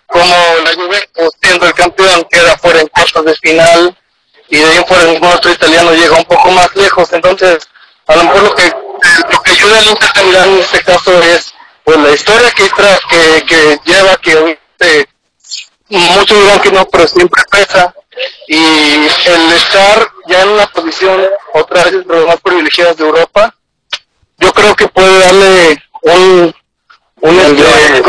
como 0.07 0.35
la 0.63 0.73
Juventus, 0.73 1.33
siendo 1.41 1.67
el 1.67 1.73
campeón, 1.73 2.25
queda 2.29 2.57
fuera 2.57 2.81
en 2.81 2.87
cuartos 2.87 3.25
de 3.25 3.35
final 3.35 3.97
y 4.55 4.59
de 4.59 4.65
ahí 4.65 4.85
fuera 4.87 5.03
ningún 5.11 5.29
otro 5.33 5.51
italiano 5.51 5.91
llega 5.91 6.15
un 6.15 6.23
poco 6.23 6.49
más 6.51 6.73
lejos. 6.75 7.11
Entonces, 7.11 7.67
a 8.07 8.15
lo 8.15 8.23
mejor 8.23 8.43
lo 8.43 8.55
que, 8.55 8.73
lo 9.31 9.41
que 9.41 9.51
ayuda 9.51 9.79
al 9.79 9.87
Inter 9.87 10.25
Milán 10.25 10.49
en 10.49 10.59
este 10.59 10.81
caso 10.81 11.21
es 11.23 11.53
pues 11.83 11.97
la 11.97 12.11
historia 12.11 12.51
que, 12.51 12.69
tra 12.69 12.99
que, 13.09 13.45
que 13.45 13.79
lleva, 13.83 14.15
que 14.17 14.35
obviamente 14.37 15.09
muchos 15.89 16.39
dirán 16.39 16.61
que 16.61 16.71
no, 16.71 16.85
pero 16.85 17.07
siempre 17.07 17.43
pesa. 17.51 17.93
Y 18.47 18.55
el 18.55 19.51
estar 19.51 20.09
ya 20.27 20.43
en 20.43 20.49
una 20.49 20.67
posición 20.67 21.27
otra 21.53 21.83
vez 21.83 21.93
entre 21.95 22.17
las 22.17 22.27
más 22.27 22.41
privilegiadas 22.41 22.95
de 22.95 23.03
Europa, 23.03 23.53
yo 24.37 24.53
creo 24.53 24.73
que 24.73 24.87
puede 24.87 25.19
darle 25.19 25.83
un, 26.01 26.55
un 27.21 27.39
este, 27.39 28.03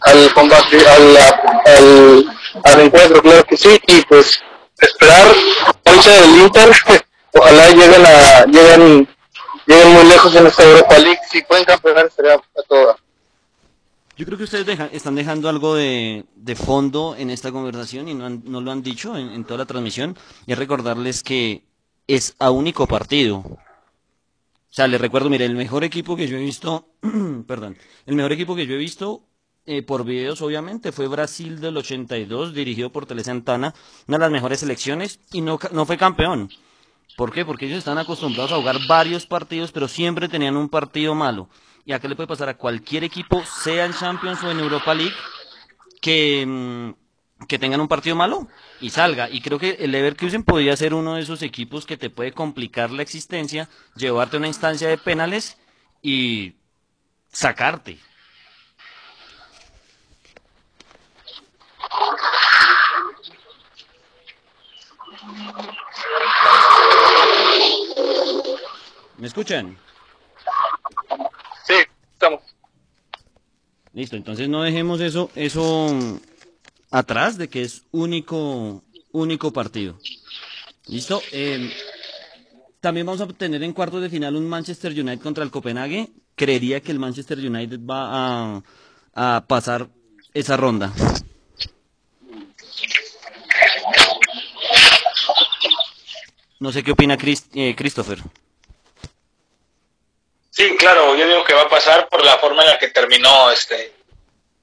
al 0.00 0.34
combate, 0.34 0.88
al, 0.88 1.16
al, 1.66 2.38
al 2.64 2.80
encuentro, 2.80 3.22
claro 3.22 3.44
que 3.44 3.56
sí, 3.56 3.80
y 3.86 4.02
pues 4.02 4.42
esperar 4.86 5.26
cancha 5.84 6.10
del 6.10 6.40
Inter, 6.42 6.70
ojalá 7.34 7.68
lleguen 7.70 8.06
a, 8.06 8.44
lleguen, 8.46 9.08
lleguen 9.66 9.92
muy 9.92 10.04
lejos 10.04 10.34
en 10.34 10.46
esta 10.46 10.62
Europa 10.64 10.98
League, 10.98 11.20
si 11.30 11.42
pueden 11.42 11.64
campeonar 11.64 12.10
sería 12.10 12.34
a 12.34 12.62
toda. 12.68 12.96
Yo 14.16 14.26
creo 14.26 14.36
que 14.36 14.44
ustedes 14.44 14.78
están 14.92 15.14
dejando 15.14 15.48
algo 15.48 15.74
de, 15.74 16.26
de 16.34 16.54
fondo 16.54 17.16
en 17.18 17.30
esta 17.30 17.50
conversación 17.50 18.08
y 18.08 18.14
no, 18.14 18.26
han- 18.26 18.42
no 18.44 18.60
lo 18.60 18.70
han 18.70 18.82
dicho 18.82 19.16
en, 19.16 19.44
toda 19.44 19.58
la 19.58 19.66
transmisión. 19.66 20.16
Es 20.46 20.58
recordarles 20.58 21.22
que 21.22 21.64
es 22.06 22.34
a 22.38 22.50
único 22.50 22.86
partido. 22.86 23.38
O 23.38 23.58
sea, 24.74 24.86
les 24.86 25.00
recuerdo, 25.00 25.30
mire, 25.30 25.46
el 25.46 25.54
mejor 25.54 25.82
equipo 25.82 26.14
que 26.14 26.28
yo 26.28 26.36
he 26.36 26.40
visto, 26.40 26.88
perdón, 27.46 27.76
el 28.06 28.14
mejor 28.14 28.32
equipo 28.32 28.54
que 28.54 28.66
yo 28.66 28.74
he 28.74 28.78
visto 28.78 29.22
eh, 29.64 29.82
por 29.82 30.04
videos, 30.04 30.42
obviamente, 30.42 30.90
fue 30.90 31.06
Brasil 31.06 31.60
del 31.60 31.76
82, 31.76 32.52
dirigido 32.52 32.90
por 32.90 33.06
Tele 33.06 33.22
Santana, 33.22 33.74
una 34.08 34.18
de 34.18 34.22
las 34.22 34.30
mejores 34.30 34.60
selecciones 34.60 35.20
y 35.32 35.40
no, 35.40 35.58
no 35.70 35.86
fue 35.86 35.96
campeón. 35.96 36.50
¿Por 37.16 37.32
qué? 37.32 37.44
Porque 37.44 37.66
ellos 37.66 37.78
están 37.78 37.98
acostumbrados 37.98 38.52
a 38.52 38.56
jugar 38.56 38.78
varios 38.88 39.26
partidos, 39.26 39.70
pero 39.70 39.86
siempre 39.86 40.28
tenían 40.28 40.56
un 40.56 40.68
partido 40.68 41.14
malo. 41.14 41.48
¿Y 41.84 41.92
a 41.92 42.00
qué 42.00 42.08
le 42.08 42.16
puede 42.16 42.26
pasar 42.26 42.48
a 42.48 42.56
cualquier 42.56 43.04
equipo, 43.04 43.44
sea 43.44 43.84
en 43.84 43.92
Champions 43.92 44.42
o 44.42 44.50
en 44.50 44.60
Europa 44.60 44.94
League, 44.94 45.14
que, 46.00 46.44
mm, 46.46 47.46
que 47.46 47.58
tengan 47.58 47.80
un 47.80 47.88
partido 47.88 48.16
malo 48.16 48.48
y 48.80 48.90
salga? 48.90 49.28
Y 49.30 49.40
creo 49.42 49.58
que 49.58 49.76
el 49.80 49.92
Leverkusen 49.92 50.42
podría 50.42 50.76
ser 50.76 50.94
uno 50.94 51.14
de 51.14 51.22
esos 51.22 51.42
equipos 51.42 51.86
que 51.86 51.96
te 51.96 52.10
puede 52.10 52.32
complicar 52.32 52.90
la 52.90 53.02
existencia, 53.02 53.68
llevarte 53.94 54.36
a 54.36 54.38
una 54.38 54.48
instancia 54.48 54.88
de 54.88 54.98
penales 54.98 55.58
y 56.02 56.54
sacarte. 57.30 57.98
¿Me 69.18 69.26
escuchan? 69.28 69.78
Sí, 71.64 71.74
estamos. 72.12 72.40
Listo, 73.92 74.16
entonces 74.16 74.48
no 74.48 74.62
dejemos 74.62 75.00
eso, 75.00 75.30
eso 75.34 75.86
atrás 76.90 77.38
de 77.38 77.48
que 77.48 77.62
es 77.62 77.84
único, 77.92 78.82
único 79.12 79.52
partido. 79.52 79.98
Listo. 80.86 81.22
Eh, 81.30 81.70
también 82.80 83.06
vamos 83.06 83.20
a 83.20 83.28
tener 83.28 83.62
en 83.62 83.72
cuartos 83.72 84.02
de 84.02 84.10
final 84.10 84.34
un 84.34 84.48
Manchester 84.48 84.92
United 84.92 85.20
contra 85.20 85.44
el 85.44 85.52
Copenhague. 85.52 86.10
Creería 86.34 86.80
que 86.80 86.90
el 86.90 86.98
Manchester 86.98 87.38
United 87.38 87.78
va 87.78 88.56
a, 88.56 88.62
a 89.14 89.44
pasar 89.46 89.88
esa 90.34 90.56
ronda. 90.56 90.92
No 96.62 96.70
sé 96.70 96.84
qué 96.84 96.92
opina 96.92 97.16
Chris- 97.16 97.48
eh, 97.56 97.74
Christopher. 97.76 98.18
Sí, 100.50 100.76
claro, 100.76 101.16
yo 101.16 101.26
digo 101.26 101.42
que 101.42 101.54
va 101.54 101.62
a 101.62 101.68
pasar 101.68 102.08
por 102.08 102.24
la 102.24 102.38
forma 102.38 102.62
en 102.62 102.68
la 102.68 102.78
que 102.78 102.86
terminó 102.88 103.50
este 103.50 103.92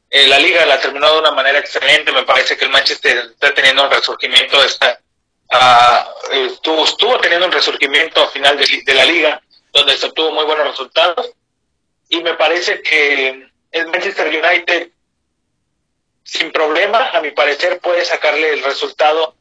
eh, 0.10 0.25
la 0.27 0.39
liga, 0.39 0.65
la 0.65 0.79
terminó 0.79 1.12
de 1.12 1.20
una 1.20 1.32
manera 1.32 1.60
excelente, 1.60 2.13
me 2.13 2.24
parece 2.24 2.56
que 2.56 2.63
el 2.63 2.72
Manchester 2.72 3.18
está 3.34 3.53
teniendo 3.53 3.84
un 3.84 3.91
resurgimiento, 3.91 4.63
está, 4.63 4.98
eh, 6.32 6.48
estuvo, 6.50 6.86
estuvo 6.86 7.20
teniendo 7.20 7.48
un 7.48 7.51
resurgimiento 7.51 8.24
a 8.24 8.29
final 8.29 8.58
de, 8.58 8.82
de 8.86 8.94
la 8.94 9.03
liga, 9.03 9.41
donde 9.74 9.98
se 9.98 10.06
obtuvo 10.06 10.32
muy 10.32 10.46
buenos 10.46 10.68
resultados, 10.68 11.32
y 12.08 12.24
me 12.24 12.34
parece 12.36 12.82
que 12.82 13.46
el 13.72 13.88
Manchester 13.88 14.27
United, 14.27 14.89
sin 16.24 16.50
problema, 16.53 17.10
a 17.10 17.20
mi 17.20 17.32
parecer, 17.32 17.79
puede 17.82 18.06
sacarle 18.06 18.53
el 18.53 18.63
resultado 18.63 19.36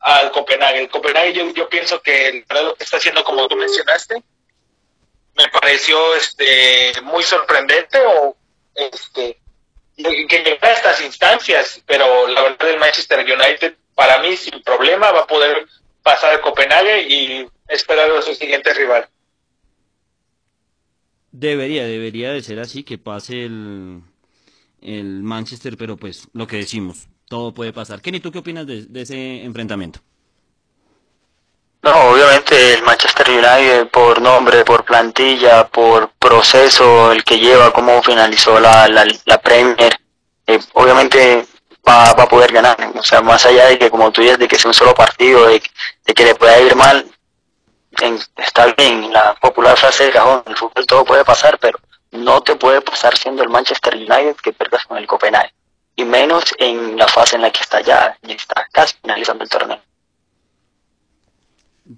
al 0.00 0.30
Copenhague. 0.30 0.80
El 0.80 0.88
Copenhague 0.88 1.32
yo, 1.32 1.52
yo 1.52 1.68
pienso 1.68 2.00
que 2.00 2.44
para 2.46 2.62
lo 2.62 2.74
que 2.74 2.84
está 2.84 2.96
haciendo, 2.96 3.24
como 3.24 3.48
tú 3.48 3.56
mencionaste, 3.56 4.22
me 5.36 5.48
pareció 5.48 6.14
este 6.14 6.92
muy 7.02 7.22
sorprendente 7.22 7.98
o 7.98 8.36
este 8.74 9.40
que 9.96 10.38
llegara 10.44 10.68
a 10.68 10.72
estas 10.72 11.00
instancias, 11.00 11.82
pero 11.86 12.26
la 12.28 12.42
verdad 12.42 12.70
el 12.70 12.78
Manchester 12.78 13.20
United 13.20 13.74
para 13.94 14.20
mí 14.20 14.36
sin 14.36 14.62
problema 14.62 15.10
va 15.10 15.20
a 15.20 15.26
poder 15.26 15.66
pasar 16.02 16.34
a 16.34 16.40
Copenhague 16.40 17.02
y 17.08 17.48
esperar 17.68 18.10
a 18.10 18.22
su 18.22 18.34
siguiente 18.34 18.72
rival. 18.74 19.08
Debería, 21.32 21.84
debería 21.84 22.32
de 22.32 22.42
ser 22.42 22.60
así, 22.60 22.84
que 22.84 22.98
pase 22.98 23.44
el, 23.44 24.02
el 24.80 25.22
Manchester, 25.22 25.76
pero 25.76 25.96
pues 25.96 26.28
lo 26.32 26.46
que 26.46 26.56
decimos, 26.56 27.08
todo 27.28 27.52
puede 27.52 27.72
pasar. 27.72 28.00
Kenny, 28.00 28.20
¿tú 28.20 28.30
qué 28.32 28.38
opinas 28.38 28.66
de, 28.66 28.86
ese 28.94 29.42
enfrentamiento? 29.44 30.00
No, 31.82 32.10
obviamente 32.10 32.74
el 32.74 32.82
Manchester 32.82 33.28
United 33.30 33.88
por 33.88 34.20
nombre, 34.20 34.64
por 34.64 34.84
plantilla, 34.84 35.68
por 35.68 36.10
proceso, 36.18 37.12
el 37.12 37.22
que 37.22 37.38
lleva, 37.38 37.72
cómo 37.72 38.02
finalizó 38.02 38.58
la, 38.58 38.88
la, 38.88 39.38
Premier, 39.38 39.96
eh, 40.46 40.58
obviamente 40.72 41.46
va, 41.86 42.12
va 42.14 42.24
a 42.24 42.28
poder 42.28 42.52
ganar. 42.52 42.76
O 42.96 43.02
sea, 43.02 43.20
más 43.22 43.46
allá 43.46 43.66
de 43.66 43.78
que, 43.78 43.90
como 43.90 44.10
tú 44.10 44.20
dices, 44.22 44.38
de 44.38 44.48
que 44.48 44.58
sea 44.58 44.68
un 44.70 44.74
solo 44.74 44.94
partido, 44.94 45.46
de, 45.46 45.62
de 46.04 46.14
que 46.14 46.24
le 46.24 46.34
pueda 46.34 46.60
ir 46.60 46.74
mal, 46.74 47.06
en- 48.00 48.18
está 48.36 48.66
bien, 48.76 49.12
la 49.12 49.34
popular 49.34 49.76
frase 49.76 50.04
de 50.06 50.10
cajón, 50.10 50.42
el 50.46 50.56
fútbol 50.56 50.86
todo 50.86 51.04
puede 51.04 51.24
pasar, 51.24 51.58
pero 51.60 51.78
no 52.10 52.40
te 52.42 52.56
puede 52.56 52.80
pasar 52.80 53.16
siendo 53.16 53.42
el 53.44 53.48
Manchester 53.48 53.94
United 53.94 54.36
que 54.42 54.52
pierdas 54.52 54.84
con 54.86 54.98
el 54.98 55.06
Copenhague. 55.06 55.52
Y 55.96 56.04
menos 56.04 56.44
en 56.58 56.96
la 56.96 57.08
fase 57.08 57.36
en 57.36 57.42
la 57.42 57.50
que 57.50 57.60
está 57.60 57.80
ya, 57.80 58.16
está 58.22 58.66
casi 58.70 58.96
finalizando 59.00 59.44
el 59.44 59.50
torneo. 59.50 59.80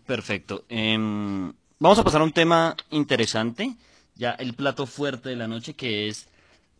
Perfecto. 0.06 0.64
Em, 0.68 1.52
vamos 1.78 1.98
a 1.98 2.04
pasar 2.04 2.20
a 2.20 2.24
un 2.24 2.32
tema 2.32 2.76
interesante, 2.90 3.74
ya 4.14 4.30
el 4.32 4.54
plato 4.54 4.86
fuerte 4.86 5.30
de 5.30 5.36
la 5.36 5.48
noche, 5.48 5.74
que 5.74 6.08
es 6.08 6.28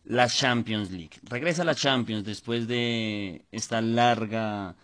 la 0.04 0.28
Champions 0.28 0.90
League. 0.90 1.18
Regresa 1.22 1.64
la 1.64 1.74
Champions 1.74 2.24
después 2.24 2.66
de 2.68 3.44
esta 3.52 3.80
larga 3.80 4.74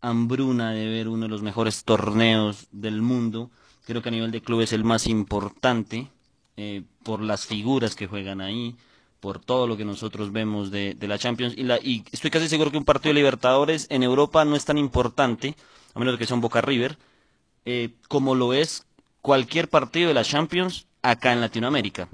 hambruna 0.00 0.72
de 0.72 0.86
ver 0.86 1.08
uno 1.08 1.24
de 1.24 1.30
los 1.30 1.42
mejores 1.42 1.84
torneos 1.84 2.66
del 2.70 3.00
mundo. 3.00 3.50
Creo 3.86 4.02
que 4.02 4.10
a 4.10 4.12
nivel 4.12 4.30
de 4.30 4.42
club 4.42 4.60
es 4.60 4.72
el 4.72 4.84
más 4.84 5.06
importante 5.06 6.08
eh, 6.56 6.82
por 7.02 7.22
las 7.22 7.46
figuras 7.46 7.96
que 7.96 8.06
juegan 8.06 8.40
ahí, 8.40 8.76
por 9.24 9.40
todo 9.40 9.66
lo 9.66 9.78
que 9.78 9.86
nosotros 9.86 10.32
vemos 10.32 10.70
de, 10.70 10.98
la 11.00 11.16
Champions. 11.16 11.54
Y, 11.56 11.62
la, 11.62 11.78
y 11.78 12.04
estoy 12.12 12.30
casi 12.30 12.46
seguro 12.46 12.70
que 12.70 12.76
un 12.76 12.84
partido 12.84 13.08
de 13.08 13.20
Libertadores 13.20 13.86
en 13.88 14.02
Europa 14.02 14.44
no 14.44 14.54
es 14.54 14.66
tan 14.66 14.76
importante, 14.76 15.56
a 15.94 15.98
menos 15.98 16.18
que 16.18 16.26
sea 16.26 16.34
un 16.34 16.42
Boca 16.42 16.60
River, 16.60 16.98
eh, 17.64 17.94
como 18.08 18.34
lo 18.34 18.52
es 18.52 18.86
cualquier 19.22 19.70
partido 19.70 20.08
de 20.08 20.14
la 20.14 20.24
Champions 20.24 20.88
acá 21.00 21.32
en 21.32 21.40
Latinoamérica. 21.40 22.06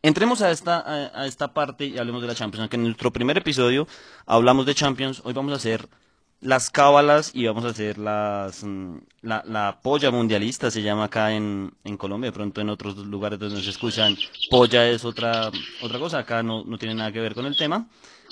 Entremos 0.00 0.40
a 0.40 0.52
esta, 0.52 0.78
a, 0.78 1.22
a 1.22 1.26
esta 1.26 1.52
parte 1.52 1.86
y 1.86 1.98
hablemos 1.98 2.22
de 2.22 2.28
la 2.28 2.36
Champions. 2.36 2.60
Aunque 2.60 2.76
en 2.76 2.84
nuestro 2.84 3.12
primer 3.12 3.36
episodio 3.36 3.88
hablamos 4.24 4.66
de 4.66 4.76
Champions, 4.76 5.20
hoy 5.24 5.32
vamos 5.32 5.52
a 5.52 5.56
hacer 5.56 5.88
las 6.40 6.70
cábalas 6.70 7.32
y 7.34 7.46
vamos 7.46 7.64
a 7.64 7.68
hacer 7.68 7.98
las 7.98 8.62
mm, 8.62 8.98
la, 9.22 9.42
la 9.46 9.80
polla 9.82 10.10
mundialista 10.10 10.70
se 10.70 10.82
llama 10.82 11.04
acá 11.04 11.32
en, 11.32 11.72
en 11.84 11.96
Colombia 11.96 12.30
de 12.30 12.34
pronto 12.34 12.60
en 12.60 12.68
otros 12.70 12.96
lugares 12.98 13.38
donde 13.38 13.56
nos 13.56 13.66
escuchan 13.66 14.16
polla 14.50 14.88
es 14.88 15.04
otra 15.04 15.50
otra 15.82 15.98
cosa 15.98 16.18
acá 16.18 16.42
no, 16.42 16.64
no 16.64 16.78
tiene 16.78 16.94
nada 16.94 17.10
que 17.12 17.20
ver 17.20 17.34
con 17.34 17.46
el 17.46 17.56
tema 17.56 17.88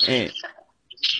eh, 0.06 0.30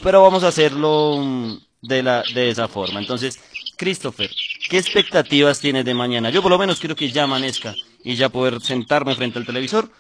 pero 0.03 0.23
vamos 0.23 0.45
a 0.45 0.49
hacerlo 0.49 1.19
mm, 1.19 1.59
de 1.83 2.03
la 2.03 2.23
de 2.35 2.51
esa 2.51 2.69
forma. 2.69 3.01
Entonces 3.01 3.41
Christopher 3.77 4.31
qué 4.69 4.79
expectativas 4.79 5.61
tienes 5.61 5.85
de 5.85 5.95
mañana 5.95 6.31
yo 6.31 6.43
por 6.43 6.51
lo 6.51 6.59
menos 6.59 6.79
quiero 6.79 6.97
que 6.97 7.11
ya 7.11 7.25
amanezca 7.25 7.75
y 8.05 8.15
ya 8.15 8.29
poder 8.29 8.61
sentarme 8.61 9.15
frente 9.15 9.39
al 9.39 9.47
televisor 9.47 9.91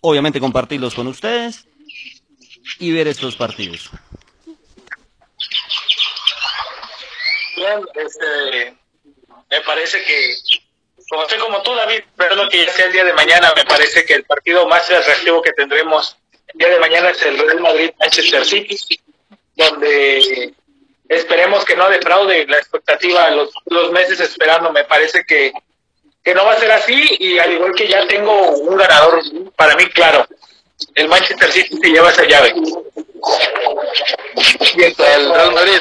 obviamente 0.00 0.40
compartirlos 0.40 0.94
con 0.94 1.06
ustedes 1.06 1.66
y 2.78 2.92
ver 2.92 3.08
estos 3.08 3.36
partidos 3.36 3.90
Este, 7.94 8.76
me 9.50 9.60
parece 9.62 10.02
que, 10.04 10.34
como 11.08 11.22
estoy 11.22 11.38
como 11.38 11.62
tú, 11.62 11.74
David, 11.74 12.02
perdón 12.16 12.48
que 12.48 12.64
ya 12.64 12.72
sea 12.72 12.86
el 12.86 12.92
día 12.92 13.04
de 13.04 13.12
mañana, 13.12 13.52
me 13.56 13.64
parece 13.64 14.04
que 14.04 14.14
el 14.14 14.24
partido 14.24 14.66
más 14.66 14.90
atractivo 14.90 15.42
que 15.42 15.52
tendremos 15.52 16.16
el 16.48 16.58
día 16.58 16.70
de 16.70 16.80
mañana 16.80 17.10
es 17.10 17.22
el 17.22 17.38
Real 17.38 17.60
Madrid-Manchester 17.60 18.44
City, 18.44 18.78
donde 19.56 20.54
esperemos 21.08 21.64
que 21.64 21.76
no 21.76 21.88
defraude 21.88 22.46
la 22.46 22.58
expectativa 22.58 23.30
los, 23.30 23.50
los 23.66 23.90
meses 23.90 24.20
esperando. 24.20 24.72
Me 24.72 24.84
parece 24.84 25.24
que, 25.24 25.52
que 26.22 26.34
no 26.34 26.44
va 26.44 26.52
a 26.52 26.58
ser 26.58 26.70
así 26.72 27.16
y 27.18 27.38
al 27.38 27.52
igual 27.52 27.72
que 27.74 27.88
ya 27.88 28.06
tengo 28.06 28.50
un 28.52 28.76
ganador 28.76 29.22
para 29.56 29.74
mí 29.76 29.86
claro. 29.86 30.26
El 30.94 31.08
Manchester 31.08 31.50
City 31.50 31.78
se 31.80 31.88
lleva 31.88 32.10
esa 32.10 32.24
llave. 32.24 32.54
Y 34.76 34.82
el 34.82 34.94
Real 34.96 35.52
Madrid. 35.52 35.80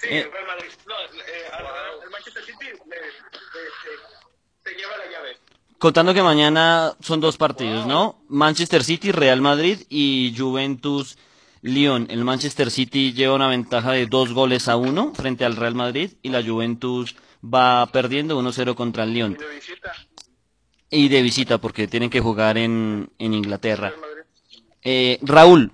Sí, 0.00 0.08
el 0.10 0.30
Real 0.32 0.46
Madrid. 0.46 0.70
No, 0.86 0.94
eh, 0.94 1.44
al- 1.52 2.10
Manchester 2.10 2.44
City 2.44 2.66
le- 2.88 4.70
se 4.70 4.76
lleva 4.76 4.96
la 4.96 5.10
llave. 5.10 5.36
Contando 5.78 6.12
que 6.14 6.22
mañana 6.22 6.94
son 7.00 7.20
dos 7.20 7.36
partidos, 7.36 7.86
¿no? 7.86 8.22
Manchester 8.28 8.82
City, 8.84 9.12
Real 9.12 9.40
Madrid 9.40 9.80
y 9.88 10.34
Juventus 10.36 11.16
Lyon. 11.62 12.06
El 12.10 12.24
Manchester 12.24 12.70
City 12.70 13.12
lleva 13.12 13.34
una 13.34 13.48
ventaja 13.48 13.92
de 13.92 14.06
dos 14.06 14.32
goles 14.32 14.68
a 14.68 14.76
uno 14.76 15.12
frente 15.14 15.44
al 15.44 15.56
Real 15.56 15.74
Madrid 15.74 16.12
y 16.22 16.30
la 16.30 16.42
Juventus 16.42 17.14
va 17.44 17.86
perdiendo 17.92 18.36
1-0 18.40 18.74
contra 18.74 19.04
el 19.04 19.12
Lyon. 19.14 19.34
De 19.34 19.48
visita. 19.54 19.92
Y 20.90 21.08
de 21.08 21.22
visita 21.22 21.58
porque 21.58 21.86
tienen 21.86 22.10
que 22.10 22.20
jugar 22.20 22.58
en, 22.58 23.10
en 23.18 23.34
Inglaterra. 23.34 23.92
Eh, 24.82 25.18
Raúl, 25.22 25.72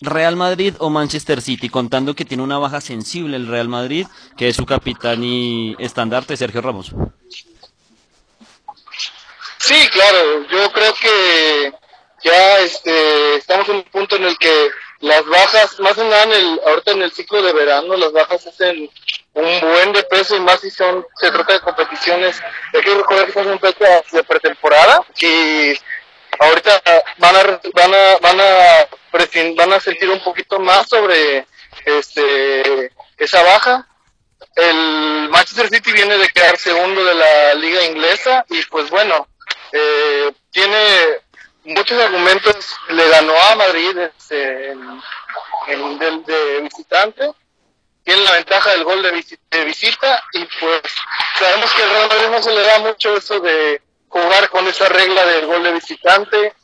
Real 0.00 0.36
Madrid 0.36 0.74
o 0.78 0.90
Manchester 0.90 1.40
City, 1.40 1.68
contando 1.68 2.14
que 2.14 2.24
tiene 2.24 2.42
una 2.42 2.58
baja 2.58 2.80
sensible 2.80 3.36
el 3.36 3.46
Real 3.48 3.68
Madrid, 3.68 4.06
que 4.36 4.48
es 4.48 4.56
su 4.56 4.64
capitán 4.64 5.24
y 5.24 5.74
estandarte 5.78 6.36
Sergio 6.36 6.60
Ramos. 6.60 6.92
Sí, 9.58 9.88
claro, 9.92 10.46
yo 10.48 10.72
creo 10.72 10.94
que 10.94 11.72
ya 12.22 12.58
este, 12.60 13.36
estamos 13.36 13.68
en 13.68 13.76
un 13.76 13.82
punto 13.84 14.16
en 14.16 14.24
el 14.24 14.38
que 14.38 14.70
las 15.00 15.24
bajas, 15.26 15.78
más 15.80 15.96
en 15.98 16.08
nada 16.08 16.24
en 16.24 16.32
el, 16.32 16.60
ahorita 16.66 16.92
en 16.92 17.02
el 17.02 17.12
ciclo 17.12 17.42
de 17.42 17.52
verano, 17.52 17.96
las 17.96 18.12
bajas 18.12 18.46
hacen 18.46 18.90
un 19.34 19.60
buen 19.60 19.92
de 19.92 20.02
peso 20.04 20.36
y 20.36 20.40
más 20.40 20.60
si 20.60 20.70
son, 20.70 21.06
se 21.16 21.30
trata 21.30 21.52
de 21.52 21.60
competiciones, 21.60 22.40
hay 22.74 22.80
que 22.80 22.94
recordar 22.94 23.24
que 23.24 23.30
estamos 23.30 23.52
en 23.52 23.60
fecha 23.60 24.02
de 24.10 24.24
pretemporada 24.24 25.00
y 25.20 25.74
ahorita 26.38 26.82
van 27.18 27.36
a, 27.36 27.60
van 27.74 27.94
a, 27.94 28.16
van 28.20 28.40
a, 28.40 28.88
van 29.56 29.72
a 29.72 29.80
sentir 29.80 30.08
un 30.10 30.20
poquito 30.22 30.58
más 30.58 30.88
sobre 30.88 31.46
este, 31.84 32.92
esa 33.16 33.42
baja. 33.42 33.86
El 34.54 35.28
Manchester 35.30 35.68
City 35.68 35.92
viene 35.92 36.16
de 36.18 36.28
quedar 36.30 36.56
segundo 36.58 37.04
de 37.04 37.14
la 37.14 37.54
liga 37.54 37.84
inglesa 37.84 38.44
y 38.50 38.62
pues 38.66 38.90
bueno, 38.90 39.28
eh, 39.72 40.32
tiene 40.50 40.78
muchos 41.64 42.00
argumentos, 42.00 42.56
le 42.88 43.08
ganó 43.08 43.34
a 43.50 43.54
Madrid 43.56 43.96
este, 43.98 44.70
en, 44.70 45.00
en- 45.68 45.98
del- 45.98 46.24
de, 46.24 46.60
visitante, 46.62 47.30
tiene 48.04 48.22
la 48.22 48.32
ventaja 48.32 48.70
del 48.70 48.84
gol 48.84 49.02
de, 49.02 49.24
de 49.50 49.64
visita 49.64 50.22
y 50.32 50.44
pues 50.60 50.80
sabemos 51.38 51.70
que 51.74 51.82
el 51.82 51.90
Real 51.90 52.08
Madrid 52.08 52.28
no 52.30 52.42
se 52.42 52.52
le 52.52 52.62
da 52.62 52.78
mucho 52.78 53.16
eso 53.16 53.38
de 53.40 53.82
jugar 54.08 54.48
con 54.50 54.66
esa 54.68 54.88
regla 54.88 55.24
del 55.26 55.46
gol 55.46 55.62
de 55.62 55.72
visitante. 55.72 56.54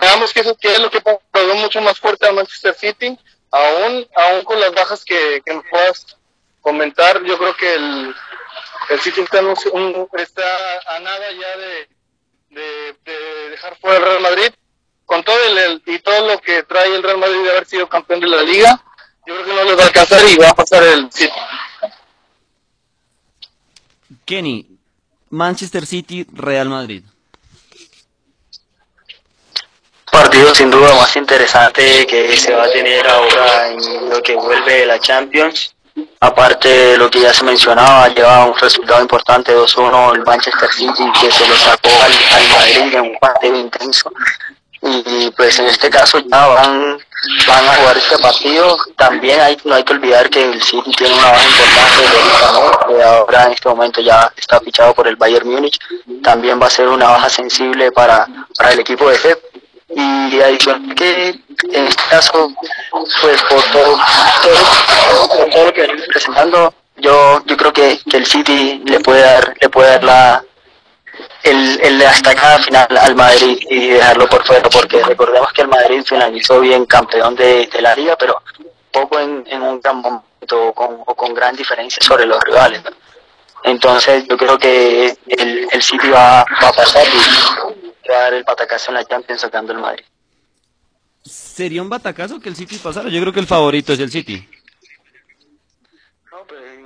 Veamos 0.00 0.32
que 0.32 0.40
eso 0.40 0.56
es 0.60 0.78
lo 0.78 0.90
que 0.90 1.00
pagó 1.00 1.54
mucho 1.56 1.80
más 1.80 1.98
fuerte 1.98 2.26
a 2.28 2.32
Manchester 2.32 2.74
City, 2.74 3.18
aún, 3.50 4.06
aún 4.14 4.44
con 4.44 4.60
las 4.60 4.72
bajas 4.72 5.04
que, 5.04 5.42
que 5.44 5.54
me 5.54 5.62
puedas 5.62 6.16
comentar, 6.60 7.22
yo 7.24 7.36
creo 7.38 7.56
que 7.56 7.74
el, 7.74 8.14
el 8.90 9.00
City 9.00 9.22
está, 9.22 9.40
un- 9.40 10.08
está 10.18 10.42
a 10.94 11.00
nada 11.00 11.32
ya 11.32 11.56
de, 11.56 11.88
de, 12.50 12.96
de 13.04 13.50
dejar 13.50 13.76
fuera 13.78 13.96
el 13.98 14.04
Real 14.04 14.20
Madrid. 14.20 14.52
Con 15.04 15.24
todo 15.24 15.42
el, 15.42 15.56
el- 15.58 15.82
y 15.86 15.98
todo 16.00 16.26
lo 16.28 16.38
que 16.38 16.62
trae 16.64 16.94
el 16.94 17.02
Real 17.02 17.16
Madrid 17.18 17.42
de 17.42 17.50
haber 17.50 17.66
sido 17.66 17.88
campeón 17.88 18.20
de 18.20 18.28
la 18.28 18.42
liga, 18.42 18.84
yo 19.26 19.34
creo 19.34 19.46
que 19.46 19.54
no 19.54 19.64
les 19.64 19.78
va 19.78 19.82
a 19.82 19.86
alcanzar 19.86 20.20
y 20.28 20.36
va 20.36 20.50
a 20.50 20.54
pasar 20.54 20.82
el 20.84 21.10
City. 21.10 21.32
Kenny, 24.24 24.77
Manchester 25.30 25.86
City, 25.86 26.26
Real 26.32 26.68
Madrid. 26.68 27.02
partido 30.18 30.52
sin 30.54 30.70
duda 30.70 30.94
más 30.94 31.14
interesante 31.16 32.06
que 32.06 32.36
se 32.36 32.52
va 32.52 32.64
a 32.64 32.70
tener 32.70 33.06
ahora 33.08 33.68
en 33.68 34.10
lo 34.10 34.20
que 34.20 34.34
vuelve 34.34 34.84
la 34.84 34.98
Champions. 34.98 35.74
Aparte 36.20 36.68
de 36.68 36.98
lo 36.98 37.08
que 37.10 37.20
ya 37.20 37.32
se 37.32 37.44
mencionaba, 37.44 38.08
lleva 38.08 38.44
un 38.44 38.56
resultado 38.56 39.00
importante 39.00 39.56
2-1 39.56 40.14
el 40.14 40.24
Manchester 40.24 40.70
City 40.72 41.04
que 41.20 41.30
se 41.30 41.46
lo 41.48 41.56
sacó 41.56 41.88
al, 42.02 42.12
al 42.12 42.48
Madrid 42.48 42.94
en 42.94 43.00
un 43.00 43.18
partido 43.18 43.56
intenso. 43.56 44.12
Y 44.82 45.30
pues 45.36 45.58
en 45.58 45.66
este 45.66 45.90
caso 45.90 46.18
ya 46.20 46.46
van, 46.46 46.98
jugar 47.88 47.96
este 47.96 48.18
partido. 48.18 48.76
También 48.96 49.40
hay, 49.40 49.56
no 49.64 49.74
hay 49.74 49.84
que 49.84 49.92
olvidar 49.92 50.28
que 50.28 50.42
el 50.42 50.62
City 50.62 50.90
tiene 50.96 51.14
una 51.14 51.30
baja 51.30 51.48
importante 51.48 52.02
de 52.02 52.96
que 52.96 53.02
ahora 53.02 53.44
en 53.44 53.52
este 53.52 53.68
momento 53.68 54.00
ya 54.00 54.32
está 54.36 54.60
fichado 54.60 54.94
por 54.94 55.08
el 55.08 55.16
Bayern 55.16 55.48
Múnich. 55.48 55.78
También 56.22 56.60
va 56.60 56.66
a 56.66 56.70
ser 56.70 56.88
una 56.88 57.08
baja 57.08 57.28
sensible 57.28 57.90
para, 57.92 58.26
para 58.56 58.72
el 58.72 58.80
equipo 58.80 59.08
de 59.08 59.18
Pep 59.18 59.42
y 59.90 60.40
adicional 60.40 60.94
que 60.94 61.28
en 61.30 61.86
este 61.86 62.02
caso 62.10 62.52
pues 63.22 63.42
por 63.44 63.62
todo, 63.72 63.98
todo, 64.42 65.28
por 65.28 65.50
todo 65.50 65.64
lo 65.64 65.72
que 65.72 65.88
presentando 66.12 66.74
yo 66.98 67.42
yo 67.46 67.56
creo 67.56 67.72
que, 67.72 67.98
que 68.08 68.18
el 68.18 68.26
City 68.26 68.82
le 68.84 69.00
puede 69.00 69.22
dar 69.22 69.54
le 69.58 69.68
puede 69.70 69.88
dar 69.88 70.04
la 70.04 70.44
el, 71.42 71.80
el 71.80 72.02
hasta 72.02 72.34
cada 72.34 72.58
final 72.58 72.86
al 72.96 73.14
Madrid 73.14 73.58
y 73.70 73.88
dejarlo 73.88 74.28
por 74.28 74.44
fuera 74.46 74.68
porque 74.68 75.02
recordemos 75.02 75.52
que 75.52 75.62
el 75.62 75.68
Madrid 75.68 76.02
finalizó 76.04 76.60
bien 76.60 76.86
campeón 76.86 77.34
de, 77.34 77.66
de 77.66 77.82
la 77.82 77.94
liga 77.94 78.16
pero 78.18 78.42
poco 78.90 79.18
en, 79.18 79.44
en 79.46 79.62
un 79.62 79.80
gran 79.80 79.96
momento 79.98 80.68
o 80.68 80.72
con, 80.74 81.02
o 81.06 81.14
con 81.14 81.34
gran 81.34 81.54
diferencia 81.54 82.02
sobre 82.02 82.26
los 82.26 82.40
rivales 82.42 82.82
entonces 83.64 84.24
yo 84.28 84.36
creo 84.36 84.58
que 84.58 85.16
el, 85.26 85.68
el 85.70 85.82
City 85.82 86.08
va, 86.08 86.44
va 86.62 86.68
a 86.68 86.72
pasar 86.72 87.06
y 87.06 88.08
va 88.08 88.16
a 88.16 88.20
dar 88.22 88.34
el 88.34 88.44
patacazo 88.44 88.90
en 88.90 88.94
la 88.94 89.04
Champions 89.04 89.40
sacando 89.40 89.72
el 89.72 89.78
Madrid. 89.78 90.04
¿Sería 91.24 91.82
un 91.82 91.88
batacazo 91.88 92.40
que 92.40 92.48
el 92.48 92.56
City 92.56 92.78
pasara? 92.78 93.08
Yo 93.10 93.20
creo 93.20 93.32
que 93.32 93.40
el 93.40 93.46
favorito 93.46 93.92
es 93.92 94.00
el 94.00 94.10
City. 94.10 94.48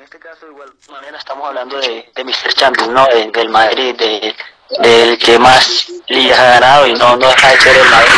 En 0.03 0.07
este 0.07 0.19
caso 0.19 0.49
igual 0.49 0.69
manera 0.91 1.17
estamos 1.17 1.47
hablando 1.47 1.79
de, 1.79 2.11
de 2.13 2.25
Mr. 2.25 2.53
Champions, 2.55 2.91
¿no? 2.91 3.07
De- 3.07 3.31
del 3.31 3.49
Madrid, 3.51 3.95
de, 3.95 4.35
del 4.81 5.17
que 5.17 5.39
más 5.39 5.87
ligas 6.09 6.41
ha 6.41 6.55
ganado 6.59 6.89
y 6.89 6.93
no, 6.95 7.17
no 7.17 7.29
deja 7.29 7.51
de 7.51 7.61
ser 7.61 7.77
el 7.77 7.89
Madrid. 7.89 8.11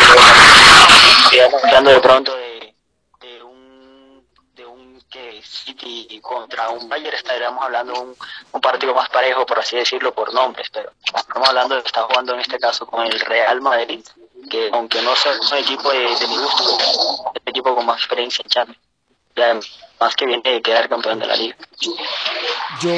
Estamos 1.31 1.63
hablando 1.63 1.91
de 1.91 1.99
pronto 1.99 2.35
de, 2.35 2.75
de 3.21 3.43
un 3.43 4.27
de 4.55 4.65
un 4.65 4.99
que 5.11 5.43
City 5.43 6.19
contra 6.23 6.69
un 6.69 6.89
Bayern 6.89 7.15
estaríamos 7.15 7.63
hablando 7.63 7.93
de 7.93 7.99
un, 7.99 8.61
partido 8.61 8.95
más 8.95 9.07
parejo, 9.09 9.45
por 9.45 9.59
así 9.59 9.75
decirlo, 9.75 10.11
por 10.11 10.33
nombres, 10.33 10.67
pero 10.71 10.91
estamos 11.03 11.47
hablando 11.47 11.75
de 11.75 11.81
que 11.83 11.87
está 11.89 12.01
jugando 12.01 12.33
en 12.33 12.39
este 12.39 12.57
caso 12.57 12.87
con 12.87 13.05
el 13.05 13.19
Real 13.19 13.61
Madrid, 13.61 14.03
que 14.49 14.71
aunque 14.73 15.03
no 15.03 15.15
sea 15.15 15.33
un 15.33 15.57
equipo 15.59 15.91
de, 15.91 15.99
de 15.99 16.27
mi 16.29 16.35
gusto, 16.37 16.79
es 16.79 17.41
el 17.45 17.49
equipo 17.51 17.75
con 17.75 17.85
más 17.85 17.97
experiencia 17.99 18.41
en 18.41 18.49
Champions. 18.49 18.84
Y 19.35 20.15
que 20.15 20.25
viene 20.25 20.43
de 20.43 20.61
quedar 20.61 20.87
campeón 20.87 21.19
de 21.19 21.27
la 21.27 21.35
liga. 21.35 21.55
Yo, 22.81 22.91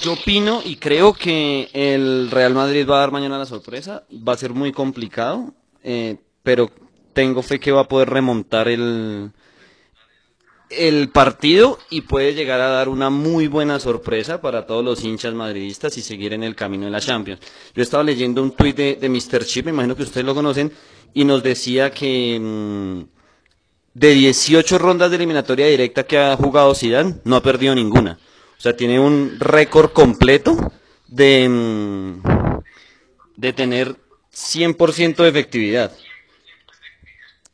yo 0.00 0.12
opino 0.12 0.62
y 0.64 0.76
creo 0.76 1.12
que 1.12 1.70
el 1.72 2.30
Real 2.30 2.54
Madrid 2.54 2.88
va 2.88 2.96
a 2.96 3.00
dar 3.00 3.10
mañana 3.10 3.38
la 3.38 3.46
sorpresa. 3.46 4.04
Va 4.10 4.34
a 4.34 4.36
ser 4.36 4.52
muy 4.52 4.72
complicado, 4.72 5.52
eh, 5.82 6.16
pero 6.42 6.70
tengo 7.12 7.42
fe 7.42 7.58
que 7.58 7.72
va 7.72 7.82
a 7.82 7.88
poder 7.88 8.10
remontar 8.10 8.68
el, 8.68 9.32
el 10.70 11.08
partido 11.10 11.78
y 11.90 12.02
puede 12.02 12.34
llegar 12.34 12.60
a 12.60 12.68
dar 12.68 12.88
una 12.88 13.10
muy 13.10 13.46
buena 13.48 13.80
sorpresa 13.80 14.40
para 14.40 14.66
todos 14.66 14.84
los 14.84 15.02
hinchas 15.04 15.34
madridistas 15.34 15.96
y 15.96 16.02
seguir 16.02 16.32
en 16.32 16.42
el 16.42 16.54
camino 16.54 16.84
de 16.84 16.90
la 16.90 17.00
Champions. 17.00 17.40
Yo 17.74 17.82
estaba 17.82 18.02
leyendo 18.02 18.42
un 18.42 18.52
tuit 18.52 18.76
de, 18.76 18.96
de 18.96 19.08
Mr. 19.08 19.44
Chip, 19.44 19.64
me 19.64 19.70
imagino 19.70 19.96
que 19.96 20.02
ustedes 20.02 20.26
lo 20.26 20.34
conocen, 20.34 20.72
y 21.14 21.24
nos 21.24 21.42
decía 21.42 21.90
que 21.90 22.38
mm, 22.38 23.15
de 23.96 24.10
18 24.10 24.76
rondas 24.76 25.08
de 25.08 25.16
eliminatoria 25.16 25.68
directa 25.68 26.04
que 26.04 26.18
ha 26.18 26.36
jugado 26.36 26.74
Zidane, 26.74 27.14
no 27.24 27.34
ha 27.36 27.42
perdido 27.42 27.74
ninguna. 27.74 28.18
O 28.58 28.60
sea, 28.60 28.76
tiene 28.76 29.00
un 29.00 29.36
récord 29.40 29.90
completo 29.92 30.70
de, 31.08 31.48
mm, 31.48 32.20
de 33.36 33.52
tener 33.54 33.96
100% 34.30 35.22
de 35.22 35.30
efectividad. 35.30 35.92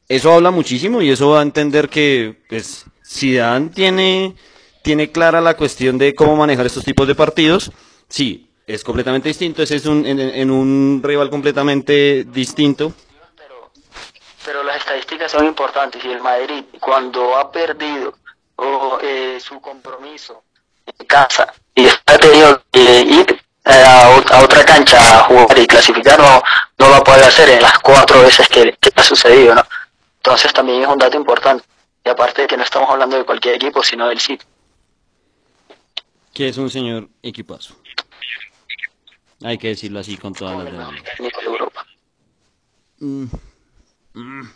Eso 0.08 0.32
habla 0.32 0.50
muchísimo 0.50 1.00
y 1.00 1.10
eso 1.10 1.28
va 1.28 1.38
a 1.38 1.44
entender 1.44 1.88
que 1.88 2.40
pues, 2.48 2.86
Zidane 3.06 3.68
tiene, 3.68 4.34
tiene 4.82 5.12
clara 5.12 5.40
la 5.40 5.56
cuestión 5.56 5.96
de 5.96 6.12
cómo 6.12 6.34
manejar 6.34 6.66
estos 6.66 6.84
tipos 6.84 7.06
de 7.06 7.14
partidos. 7.14 7.70
Sí, 8.08 8.48
es 8.66 8.82
completamente 8.82 9.28
distinto. 9.28 9.62
Ese 9.62 9.76
es 9.76 9.86
un, 9.86 10.04
en, 10.04 10.18
en 10.18 10.50
un 10.50 11.02
rival 11.04 11.30
completamente 11.30 12.24
distinto. 12.24 12.92
Pero, 14.44 14.62
las 14.62 14.76
estadísticas 14.76 15.30
son 15.30 15.46
importantes 15.46 16.04
y 16.04 16.10
el 16.10 16.20
Madrid 16.20 16.64
cuando 16.80 17.36
ha 17.36 17.50
perdido 17.50 18.14
o, 18.56 18.98
eh, 19.00 19.38
su 19.40 19.60
compromiso 19.60 20.44
en 20.86 21.06
casa 21.06 21.52
y 21.74 21.86
ha 21.86 22.18
tenido 22.18 22.62
que 22.70 23.00
ir 23.02 23.42
a, 23.64 24.06
a, 24.06 24.42
otra 24.42 24.64
cancha 24.64 24.98
a 24.98 25.22
jugar 25.24 25.58
y 25.58 25.66
clasificar 25.66 26.18
no, 26.18 26.42
no 26.78 26.88
lo 26.88 27.04
puede 27.04 27.24
hacer 27.24 27.48
en 27.50 27.62
las 27.62 27.78
cuatro 27.78 28.20
veces 28.22 28.48
que, 28.48 28.76
que 28.80 28.90
ha 28.94 29.02
sucedido, 29.02 29.54
¿no? 29.54 29.62
Entonces 30.16 30.52
también 30.52 30.82
es 30.82 30.88
un 30.88 30.98
dato 30.98 31.16
importante. 31.16 31.64
Y 32.04 32.08
aparte 32.08 32.42
de 32.42 32.48
que 32.48 32.56
no 32.56 32.62
estamos 32.62 32.88
hablando 32.90 33.16
de 33.16 33.24
cualquier 33.24 33.56
equipo, 33.56 33.82
sino 33.82 34.08
del 34.08 34.20
City. 34.20 34.44
Que 36.32 36.48
es 36.48 36.56
un 36.56 36.70
señor 36.70 37.08
equipazo. 37.22 37.76
Hay 39.44 39.58
que 39.58 39.68
decirlo 39.68 40.00
así 40.00 40.16
con 40.16 40.32
todas 40.32 40.56
las 40.56 40.72
demás. 40.72 40.90
Técnico 41.16 41.40
de 41.40 41.46
Europa. 41.46 41.86
Mm, 43.00 43.26
mm. 44.14 44.50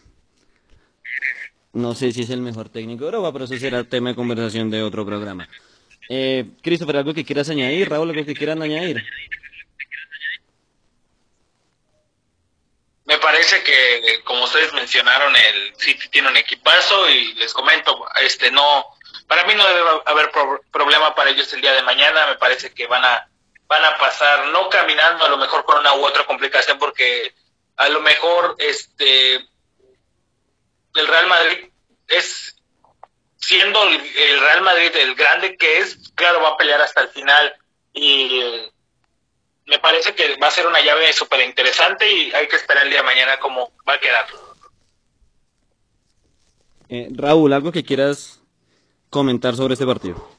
No 1.75 1.95
sé 1.95 2.13
si 2.13 2.23
es 2.23 2.31
el 2.31 2.41
mejor 2.41 2.71
técnico 2.71 3.05
de 3.05 3.11
Europa, 3.11 3.33
pero 3.33 3.45
eso 3.45 3.57
será 3.59 3.85
tema 3.85 4.11
de 4.11 4.17
conversación 4.17 4.71
de 4.71 4.83
otro 4.83 5.05
programa. 5.05 5.49
Eh, 6.09 6.47
Christopher, 6.63 6.99
¿algo 6.99 7.13
que 7.13 7.25
quieras 7.25 7.51
añadir? 7.51 7.89
Raúl, 7.91 8.11
¿algo 8.11 8.25
que 8.25 8.35
quieran 8.35 8.63
añadir? 8.63 9.05
Me 13.05 13.19
parece 13.19 13.63
que, 13.63 14.23
como 14.25 14.45
ustedes 14.45 14.73
mencionaron, 14.73 15.35
el 15.37 15.75
City 15.77 16.09
tiene 16.09 16.29
un 16.29 16.37
equipazo 16.37 17.09
y 17.11 17.35
les 17.35 17.53
comento, 17.53 18.05
este 18.23 18.51
no, 18.51 18.87
para 19.29 19.45
mí 19.45 19.55
no 19.55 19.67
debe 19.67 19.81
haber 20.07 20.31
pro 20.31 20.61
problema 20.73 21.15
para 21.15 21.31
ellos 21.31 21.53
el 21.53 21.61
día 21.61 21.73
de 21.73 21.83
mañana. 21.83 22.27
Me 22.27 22.37
parece 22.37 22.73
que 22.73 22.87
van 22.87 23.05
a 23.05 23.29
van 23.69 23.85
a 23.85 23.99
pasar 23.99 24.47
no 24.47 24.69
caminando, 24.69 25.25
a 25.25 25.29
lo 25.29 25.37
mejor 25.37 25.65
con 25.65 25.79
una 25.79 25.95
u 25.95 26.05
otra 26.05 26.25
complicación, 26.25 26.79
porque 26.79 27.35
a 27.77 27.89
lo 27.89 28.01
mejor 28.01 28.57
este 28.59 29.37
el 29.37 31.07
Real 31.07 31.27
Madrid 31.27 31.71
es 32.09 32.57
siendo 33.37 33.83
el 33.85 34.41
Real 34.41 34.63
Madrid 34.63 34.91
el 34.97 35.15
grande 35.15 35.57
que 35.57 35.79
es, 35.79 36.11
claro, 36.15 36.41
va 36.43 36.51
a 36.51 36.57
pelear 36.57 36.81
hasta 36.81 37.03
el 37.03 37.09
final 37.09 37.55
y 37.93 38.43
me 39.67 39.79
parece 39.79 40.15
que 40.15 40.37
va 40.37 40.49
a 40.49 40.51
ser 40.51 40.67
una 40.67 40.81
llave 40.81 41.13
súper 41.13 41.41
interesante 41.41 42.11
y 42.11 42.33
hay 42.33 42.49
que 42.49 42.57
esperar 42.57 42.85
el 42.85 42.91
día 42.91 43.01
de 43.01 43.07
mañana 43.07 43.39
cómo 43.39 43.73
va 43.89 43.95
a 43.95 44.01
quedar. 44.01 44.27
Eh, 46.89 47.09
Raúl, 47.11 47.53
¿algo 47.53 47.73
que 47.73 47.85
quieras 47.85 48.41
comentar 49.11 49.57
sobre 49.57 49.75
este 49.75 49.87
partido? 49.87 50.36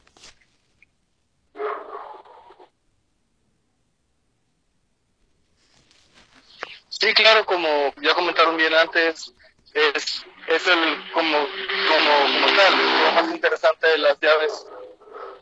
Sí, 6.99 7.13
claro, 7.13 7.45
como 7.45 7.93
ya 8.01 8.15
comentaron 8.15 8.57
bien 8.57 8.73
antes, 8.73 9.31
es, 9.73 10.23
el 10.47 11.11
como, 11.13 11.37
como, 11.37 12.55
tal, 12.55 13.03
lo 13.03 13.11
más 13.11 13.31
interesante 13.31 13.87
de 13.87 13.97
las 13.99 14.19
llaves 14.19 14.65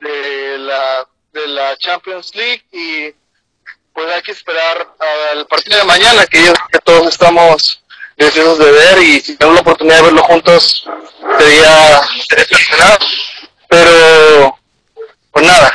de 0.01 0.57
la, 0.57 1.07
de 1.31 1.47
la 1.47 1.77
Champions 1.77 2.35
League 2.35 2.65
y 2.73 3.13
pues 3.93 4.11
hay 4.11 4.21
que 4.21 4.33
esperar 4.33 4.85
al 5.31 5.47
partido 5.47 5.77
de 5.77 5.85
mañana, 5.85 6.25
que, 6.25 6.43
yo, 6.43 6.53
que 6.71 6.79
todos 6.79 7.07
estamos 7.07 7.81
deseosos 8.17 8.59
de 8.59 8.71
ver 8.71 8.99
y 8.99 9.21
si 9.21 9.37
tenemos 9.37 9.55
la 9.55 9.61
oportunidad 9.61 9.97
de 9.97 10.03
verlo 10.03 10.23
juntos 10.23 10.85
sería. 11.39 12.01
Pero, 13.69 14.59
pues 15.31 15.45
nada, 15.45 15.73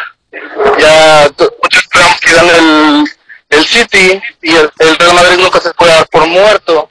ya 0.78 1.30
muchos 1.38 1.82
esperamos 1.82 2.20
que 2.20 2.32
gane 2.34 2.58
el, 2.58 3.04
el 3.60 3.66
City 3.66 4.20
y 4.42 4.50
el, 4.50 4.70
el, 4.78 4.96
Real 4.96 5.14
Madrid 5.14 5.42
nunca 5.42 5.60
se 5.60 5.72
puede 5.74 5.92
dar 5.92 6.08
por 6.08 6.26
muerto. 6.26 6.88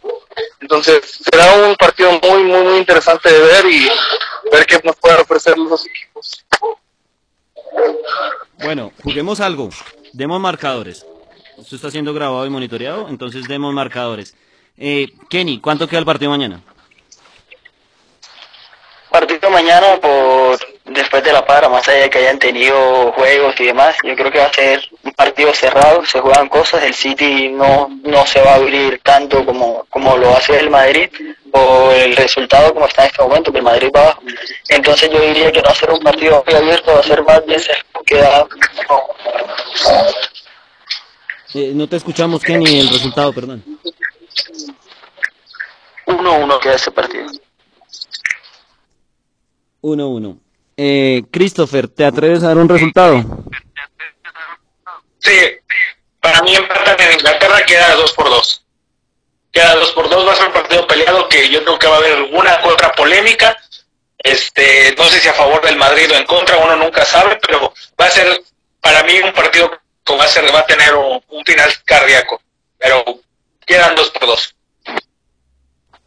Entonces 0.62 1.20
será 1.30 1.54
un 1.56 1.76
partido 1.76 2.12
muy, 2.22 2.44
muy, 2.44 2.62
muy 2.62 2.78
interesante 2.78 3.32
de 3.32 3.40
ver 3.40 3.66
y 3.66 3.90
ver 4.52 4.66
qué 4.66 4.80
nos 4.84 4.96
pueden 4.98 5.20
ofrecer 5.22 5.58
los 5.58 5.70
dos 5.70 5.86
equipos. 5.86 6.46
Bueno, 8.64 8.92
juguemos 9.04 9.40
algo. 9.40 9.70
Demos 10.14 10.40
marcadores. 10.40 11.06
Esto 11.58 11.76
está 11.76 11.92
siendo 11.92 12.14
grabado 12.14 12.46
y 12.46 12.50
monitoreado, 12.50 13.10
entonces 13.10 13.48
demos 13.48 13.74
marcadores. 13.74 14.36
Eh, 14.78 15.08
Kenny, 15.30 15.60
¿cuánto 15.60 15.88
queda 15.88 16.00
el 16.00 16.06
partido 16.06 16.32
mañana? 16.32 16.62
Partido 19.10 19.50
mañana 19.50 20.00
por 20.00 20.58
después 20.90 21.24
de 21.24 21.34
la 21.34 21.46
para, 21.46 21.70
más 21.70 21.88
allá 21.88 22.02
de 22.02 22.10
que 22.10 22.20
hayan 22.20 22.40
tenido 22.40 23.12
juegos 23.14 23.56
y 23.60 23.66
demás, 23.66 23.96
yo 24.04 24.16
creo 24.16 24.32
que 24.32 24.40
va 24.40 24.46
a 24.46 24.54
ser 24.54 24.82
un 25.04 25.12
partido 25.14 25.54
cerrado, 25.54 26.06
se 26.06 26.20
juegan 26.20 26.50
cosas, 26.50 26.84
el 26.84 26.94
City 26.94 27.50
no, 27.50 27.90
no 28.04 28.26
se 28.26 28.42
va 28.42 28.52
a 28.52 28.56
abrir 28.56 29.00
tanto 29.04 29.46
como, 29.46 29.86
como 29.90 30.18
lo 30.18 30.36
hace 30.36 30.58
el 30.60 30.70
Madrid, 30.70 31.10
o 31.52 31.92
el 31.92 32.16
resultado 32.16 32.74
como 32.74 32.86
está 32.86 33.04
en 33.04 33.08
este 33.10 33.24
momento, 33.24 33.52
que 33.52 33.58
el 33.58 33.64
Madrid 33.64 33.90
va 33.96 34.02
abajo. 34.02 34.22
Entonces 34.68 35.10
yo 35.12 35.20
diría 35.22 35.52
que 35.52 35.60
no 35.60 35.66
va 35.66 35.72
a 35.72 35.76
ser 35.76 35.92
un 35.92 36.00
partido 36.00 36.44
muy 36.46 36.56
abierto, 36.56 36.94
va 36.94 37.00
a 37.00 37.04
ser 37.04 37.24
más 37.24 37.46
bien 37.46 37.60
cerrado, 37.60 38.04
queda 38.06 38.48
eh, 41.56 41.72
no 41.74 41.88
te 41.88 41.96
escuchamos, 41.96 42.44
Kenny, 42.44 42.80
el 42.80 42.90
resultado, 42.90 43.34
perdón. 43.34 43.64
1-1 46.06 46.60
queda 46.60 46.76
ese 46.76 46.92
partido. 46.92 47.26
1-1. 49.82 50.38
Eh, 50.82 51.24
Christopher, 51.30 51.90
¿te 51.90 52.06
atreves 52.06 52.42
a 52.42 52.48
dar 52.48 52.58
un 52.58 52.70
resultado? 52.70 53.22
Sí, 55.20 55.38
para 56.22 56.42
mí 56.42 56.56
empatan 56.56 56.96
en 57.02 57.16
Inglaterra 57.16 57.66
queda 57.66 57.96
2 57.96 58.14
por 58.14 58.30
2. 58.30 58.66
Queda 59.52 59.76
2 59.76 59.92
por 59.92 60.10
2, 60.10 60.26
va 60.26 60.32
a 60.32 60.36
ser 60.38 60.48
un 60.48 60.54
partido 60.54 60.88
peleado 60.88 61.28
que 61.28 61.50
yo 61.50 61.62
creo 61.66 61.80
que 61.80 61.88
va 61.88 61.96
a 61.96 61.98
haber 61.98 62.14
alguna 62.14 62.62
otra 62.64 62.94
polémica. 62.94 63.58
Este, 64.20 64.96
no 64.98 65.04
sé 65.10 65.20
si 65.20 65.28
a 65.28 65.34
favor 65.34 65.62
del 65.66 65.76
Madrid 65.76 66.10
o 66.14 66.16
en 66.16 66.26
contra, 66.26 66.58
uno 66.58 66.78
nunca 66.78 67.04
sabe, 67.04 67.38
pero 67.46 67.74
va 68.00 68.06
a 68.06 68.12
ser 68.12 68.42
para 68.80 69.04
mí 69.04 69.20
un 69.20 69.34
partido 69.34 69.70
que 70.06 70.16
va 70.16 70.24
a, 70.24 70.28
ser, 70.30 70.46
va 70.56 70.60
a 70.60 70.66
tener 70.66 70.96
un, 70.96 71.22
final 71.46 71.74
cardíaco. 71.84 72.42
Pero 72.78 73.04
quedan 73.66 73.96
2 73.96 74.12
por 74.12 74.28
2. 74.28 74.56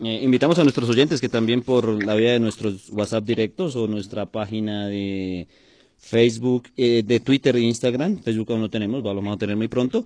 Eh, 0.04 0.18
invitamos 0.22 0.58
a 0.58 0.64
nuestros 0.64 0.88
oyentes 0.90 1.20
que 1.20 1.28
también 1.28 1.62
por 1.62 2.04
la 2.04 2.14
vía 2.14 2.32
de 2.32 2.40
nuestros 2.40 2.90
WhatsApp 2.90 3.22
directos 3.22 3.76
o 3.76 3.86
nuestra 3.86 4.26
página 4.26 4.88
de 4.88 5.46
Facebook, 5.98 6.68
eh, 6.76 7.04
de 7.04 7.20
Twitter 7.20 7.54
e 7.54 7.60
Instagram, 7.60 8.20
Facebook 8.20 8.50
aún 8.50 8.62
no 8.62 8.70
tenemos, 8.70 9.04
lo 9.04 9.14
vamos 9.14 9.36
a 9.36 9.38
tener 9.38 9.54
muy 9.54 9.68
pronto, 9.68 10.04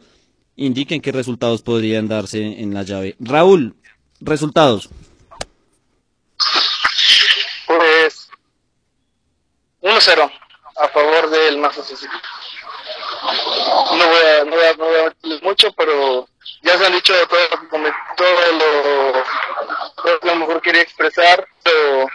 indiquen 0.57 1.01
qué 1.01 1.13
resultados 1.13 1.63
podrían 1.63 2.09
darse 2.09 2.61
en 2.61 2.75
la 2.75 2.83
llave. 2.83 3.17
Raúl, 3.21 3.75
resultados. 4.21 4.91
Pues 7.67 8.29
1-0 9.81 10.31
a 10.77 10.89
favor 10.89 11.31
del 11.31 11.59
City. 11.73 12.07
No 13.97 14.07
voy 14.09 14.21
a, 14.21 14.45
no 14.45 14.57
voy 14.57 14.65
a, 14.65 15.17
no 15.23 15.39
mucho, 15.43 15.73
pero 15.73 16.29
ya 16.63 16.79
se 16.79 16.87
han 16.87 16.93
dicho 16.93 17.13
todo 17.29 17.41
lo 17.41 17.59
que 17.71 17.79
lo, 20.03 20.21
que 20.21 20.29
a 20.29 20.33
lo 20.33 20.37
mejor 20.37 20.63
quería 20.63 20.83
expresar, 20.83 21.47
pero 21.63 22.07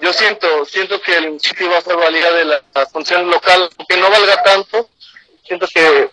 yo 0.00 0.12
siento, 0.12 0.64
siento 0.64 1.00
que 1.00 1.16
el 1.16 1.40
City 1.40 1.64
va 1.64 1.78
a 1.78 1.82
ser 1.82 1.96
valía 1.96 2.30
de 2.32 2.44
la, 2.44 2.60
función 2.92 3.30
local, 3.30 3.68
aunque 3.78 3.96
no 3.96 4.10
valga 4.10 4.42
tanto, 4.42 4.88
siento 5.46 5.66
que, 5.72 6.10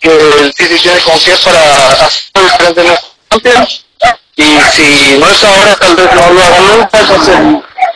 que 0.00 0.08
el 0.08 0.52
City 0.54 0.78
tiene 0.80 1.00
con 1.00 1.18
qué 1.20 1.34
para 1.42 1.92
hacer 1.92 2.32
diferente 2.34 2.82
y 4.36 4.60
si 4.72 5.18
no 5.18 5.26
es 5.30 5.44
ahora, 5.44 5.74
tal 5.76 5.96
vez 5.96 6.14
no 6.14 6.32
lo 6.32 6.42
haga 6.42 6.60
nunca, 6.60 7.00
entonces 7.00 7.36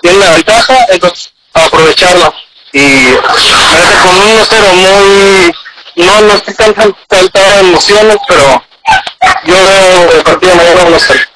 tiene 0.00 0.18
la 0.18 0.30
ventaja, 0.30 0.86
entonces 0.88 1.32
aprovecharla. 1.52 2.34
Y 2.72 3.14
parece 3.16 3.98
con 4.02 4.16
un 4.16 4.38
1-0 4.38 4.72
muy 4.74 5.52
no 5.96 6.20
no 6.22 6.34
estoy 6.34 6.54
tan 6.54 6.74
faltado 7.08 7.60
emociones 7.60 8.16
pero 8.28 8.62
yo 9.44 9.54
veo 9.54 10.12
el 10.12 10.22
partido 10.22 10.54
mañana 10.54 10.84
1-0 10.84 11.30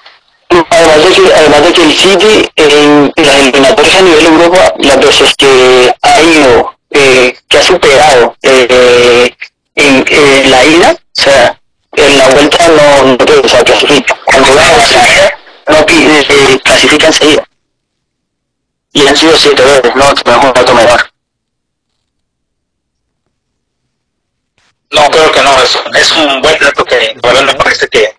Además 0.71 1.05
de, 1.05 1.15
que, 1.15 1.35
además 1.35 1.63
de 1.65 1.73
que 1.73 1.83
el 1.83 1.93
City 1.93 2.49
en, 2.55 3.13
las 3.17 3.37
eliminatorias 3.37 3.97
a 3.97 4.03
nivel 4.03 4.27
Europa, 4.27 4.75
las 4.79 5.01
veces 5.01 5.35
que 5.37 5.93
ha 6.01 6.21
ido, 6.23 6.77
eh, 6.91 7.37
que 7.49 7.59
ha 7.59 7.63
superado 7.63 8.37
eh, 8.43 9.35
en, 9.75 10.51
la 10.51 10.65
ida, 10.65 10.93
o 10.93 11.21
sea, 11.21 11.61
en 11.97 12.19
la 12.19 12.29
vuelta 12.29 12.69
no, 12.69 13.17
no 13.17 13.17
o 13.43 13.49
sea, 13.49 13.65
clasifica. 13.65 14.17
Cuando 14.25 14.55
va 14.55 14.63
a 14.63 15.73
no 15.73 15.87
eh, 15.89 16.61
clasifica. 16.63 17.11
Y 18.93 19.07
han 19.07 19.17
sido 19.17 19.37
siete 19.37 19.63
veces, 19.63 19.97
no, 19.97 20.05
no 20.05 20.41
un 20.41 20.53
dato 20.53 20.75
menor. 20.75 21.14
No, 24.95 25.11
creo 25.11 25.33
que 25.33 25.43
no, 25.43 25.61
es, 25.61 25.79
es 25.95 26.13
un 26.13 26.41
buen 26.41 26.59
dato 26.61 26.85
que 26.85 27.15
me 27.17 27.55
parece 27.55 27.89
que 27.89 28.17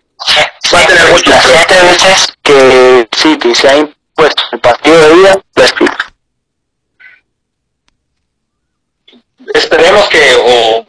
va 0.74 0.82
a 0.82 0.88
tener 0.88 1.10
mucho 1.10 1.30
Las 1.30 1.46
siete 1.46 1.82
veces 1.82 2.34
que 2.44 3.08
City 3.16 3.56
se 3.56 3.70
ha 3.70 3.78
impuesto 3.78 4.44
el 4.52 4.60
partido 4.60 5.00
de 5.00 5.16
ida, 5.16 5.42
lo 5.56 5.64
explica. 5.64 6.14
Esperemos 9.54 10.10
que 10.10 10.36
o 10.38 10.86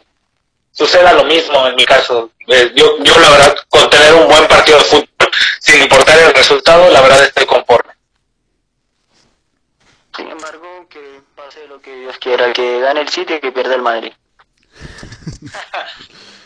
suceda 0.71 1.13
lo 1.13 1.23
mismo 1.23 1.65
en 1.67 1.75
mi 1.75 1.85
caso. 1.85 2.31
Eh, 2.47 2.73
yo, 2.75 2.97
yo 3.03 3.19
la 3.19 3.29
verdad, 3.29 3.55
con 3.69 3.89
tener 3.89 4.13
un 4.13 4.27
buen 4.27 4.45
partido 4.47 4.79
de 4.79 4.83
fútbol, 4.83 5.31
sin 5.61 5.81
importar 5.83 6.19
el 6.19 6.33
resultado, 6.33 6.89
la 6.89 7.01
verdad 7.01 7.23
estoy 7.23 7.45
conforme. 7.45 7.93
Sin 10.15 10.29
embargo, 10.29 10.87
que 10.89 11.21
pase 11.35 11.65
lo 11.67 11.79
que 11.79 11.95
Dios 11.95 12.17
quiera, 12.17 12.51
que 12.51 12.81
gane 12.81 13.01
el 13.01 13.09
City 13.09 13.35
y 13.35 13.39
que 13.39 13.53
pierda 13.53 13.75
el 13.75 13.81
Madrid. 13.81 14.11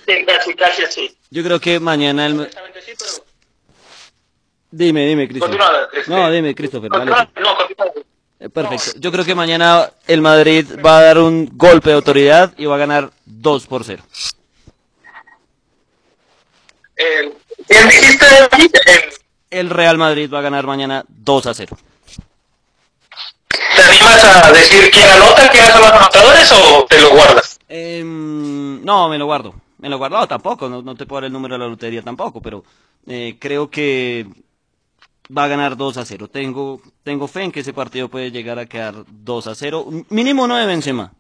Sí, 0.08 0.26
casi, 0.26 0.54
casi 0.56 0.84
así. 0.84 1.18
Yo 1.30 1.44
creo 1.44 1.60
que 1.60 1.80
mañana 1.80 2.26
el... 2.26 2.50
Dime, 4.72 5.06
dime, 5.06 5.28
Christopher. 5.28 5.60
Este- 5.94 6.12
No, 6.12 6.32
dime, 6.32 6.56
Christopher. 6.56 6.90
tú. 6.90 6.98
no, 7.00 7.06
continúa. 7.58 7.58
Eh, 8.40 8.50
Perfecto. 8.50 9.00
Yo 9.00 9.12
creo 9.12 9.24
que 9.26 9.36
mañana 9.36 9.92
el 10.08 10.22
Madrid 10.22 10.66
va 10.84 10.98
a 11.00 11.04
dar 11.04 11.18
un 11.20 11.48
golpe 11.54 11.90
de 11.90 11.96
autoridad 11.96 12.54
y 12.58 12.66
va 12.66 12.76
a 12.76 12.80
ganar 12.80 13.12
2 13.26 13.68
por 13.68 13.84
0. 13.84 14.04
Eh, 16.96 17.32
¿Quién 17.68 17.88
dijiste? 17.90 18.26
Eh, 18.86 19.10
El 19.50 19.70
Real 19.70 19.98
Madrid 19.98 20.32
va 20.34 20.40
a 20.40 20.44
ganar 20.44 20.66
mañana 20.66 21.04
2 21.08 21.46
a 21.48 21.54
0. 21.54 21.78
¿Te 23.76 23.82
animas 23.84 24.24
a 24.24 24.52
decir 24.52 24.90
quién 24.92 25.08
anota, 25.10 25.50
quiénes 25.52 25.72
son 25.72 25.82
los 25.82 25.92
anotadores 25.92 26.52
o 26.52 26.86
te 26.90 27.00
lo 27.02 27.10
guardas? 27.12 27.41
Em, 27.74 28.84
no, 28.84 29.08
me 29.10 29.18
lo 29.18 29.26
guardo. 29.26 29.54
Me 29.80 29.88
lo 29.90 29.98
guardo. 29.98 30.28
Tampoco. 30.28 30.68
No, 30.70 30.82
no 30.82 30.96
te 30.96 31.06
puedo 31.06 31.22
dar 31.22 31.28
el 31.28 31.34
número 31.34 31.56
de 31.56 31.60
la 31.60 31.68
lotería 31.68 32.02
tampoco, 32.02 32.42
pero 32.42 32.64
eh, 33.08 33.38
creo 33.40 33.70
que 33.70 34.28
va 35.36 35.46
a 35.46 35.48
ganar 35.48 35.78
2 35.78 35.98
a 35.98 36.06
0. 36.06 36.28
Tengo, 36.28 36.82
tengo 37.04 37.28
fe 37.28 37.44
en 37.44 37.52
que 37.52 37.62
ese 37.62 37.74
partido 37.74 38.10
puede 38.10 38.32
llegar 38.32 38.60
a 38.60 38.66
quedar 38.66 39.06
2 39.10 39.48
a 39.48 39.56
0. 39.56 39.88
Mínimo 40.10 40.44
uno 40.44 40.58
de 40.58 40.66
Benzema. 40.66 41.14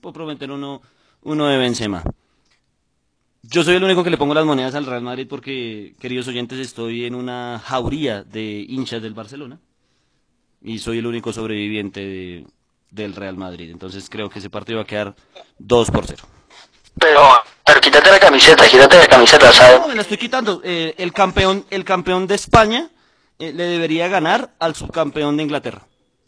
Puedo 0.00 0.12
prometer 0.12 0.50
uno, 0.50 0.82
uno 1.22 1.46
de 1.46 1.56
Benzema. 1.56 2.02
Yo 3.42 3.62
soy 3.62 3.76
el 3.76 3.84
único 3.84 4.02
que 4.04 4.10
le 4.10 4.18
pongo 4.18 4.34
las 4.34 4.44
monedas 4.44 4.74
al 4.74 4.86
Real 4.86 5.02
Madrid 5.02 5.26
porque, 5.28 5.94
queridos 6.00 6.26
oyentes, 6.28 6.58
estoy 6.58 7.04
en 7.04 7.14
una 7.14 7.62
jauría 7.64 8.22
de 8.24 8.66
hinchas 8.68 9.00
del 9.00 9.14
Barcelona 9.14 9.60
y 10.60 10.78
soy 10.78 10.98
el 10.98 11.06
único 11.06 11.32
sobreviviente 11.32 12.00
de- 12.00 12.46
del 12.90 13.14
Real 13.14 13.36
Madrid. 13.36 13.70
Entonces 13.70 14.08
creo 14.08 14.28
que 14.28 14.38
ese 14.38 14.50
partido 14.50 14.78
va 14.78 14.82
a 14.84 14.86
quedar 14.86 15.14
2 15.58 15.90
por 15.90 16.06
0. 16.06 16.24
Pero, 16.98 17.28
pero 17.64 17.80
quítate 17.80 18.10
la 18.10 18.18
camiseta, 18.18 18.66
quítate 18.66 18.98
la 18.98 19.06
camiseta, 19.06 19.52
¿sabes? 19.52 19.80
No, 19.80 19.88
me 19.88 19.94
la 19.94 20.02
estoy 20.02 20.16
quitando. 20.16 20.60
Eh, 20.64 20.94
el 20.96 21.12
campeón, 21.12 21.66
el 21.70 21.84
campeón 21.84 22.26
de 22.26 22.34
España 22.34 22.90
eh, 23.38 23.52
le 23.52 23.64
debería 23.64 24.08
ganar 24.08 24.54
al 24.58 24.74
subcampeón 24.74 25.36
de 25.36 25.42
Inglaterra. 25.42 25.86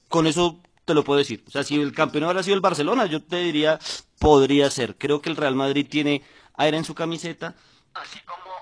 Con 0.08 0.26
eso 0.26 0.60
te 0.84 0.94
lo 0.94 1.04
puedo 1.04 1.18
decir. 1.18 1.42
O 1.46 1.50
sea, 1.50 1.64
si 1.64 1.80
el 1.80 1.94
campeón 1.94 2.24
hubiera 2.24 2.42
sido 2.42 2.54
el 2.54 2.60
Barcelona, 2.60 3.06
yo 3.06 3.22
te 3.22 3.36
diría, 3.36 3.78
podría 4.18 4.70
ser. 4.70 4.96
Creo 4.96 5.22
que 5.22 5.30
el 5.30 5.36
Real 5.36 5.54
Madrid 5.54 5.86
tiene 5.88 6.22
aire 6.56 6.76
en 6.76 6.84
su 6.84 6.94
camiseta. 6.94 7.54
Así 7.94 8.20
como, 8.20 8.54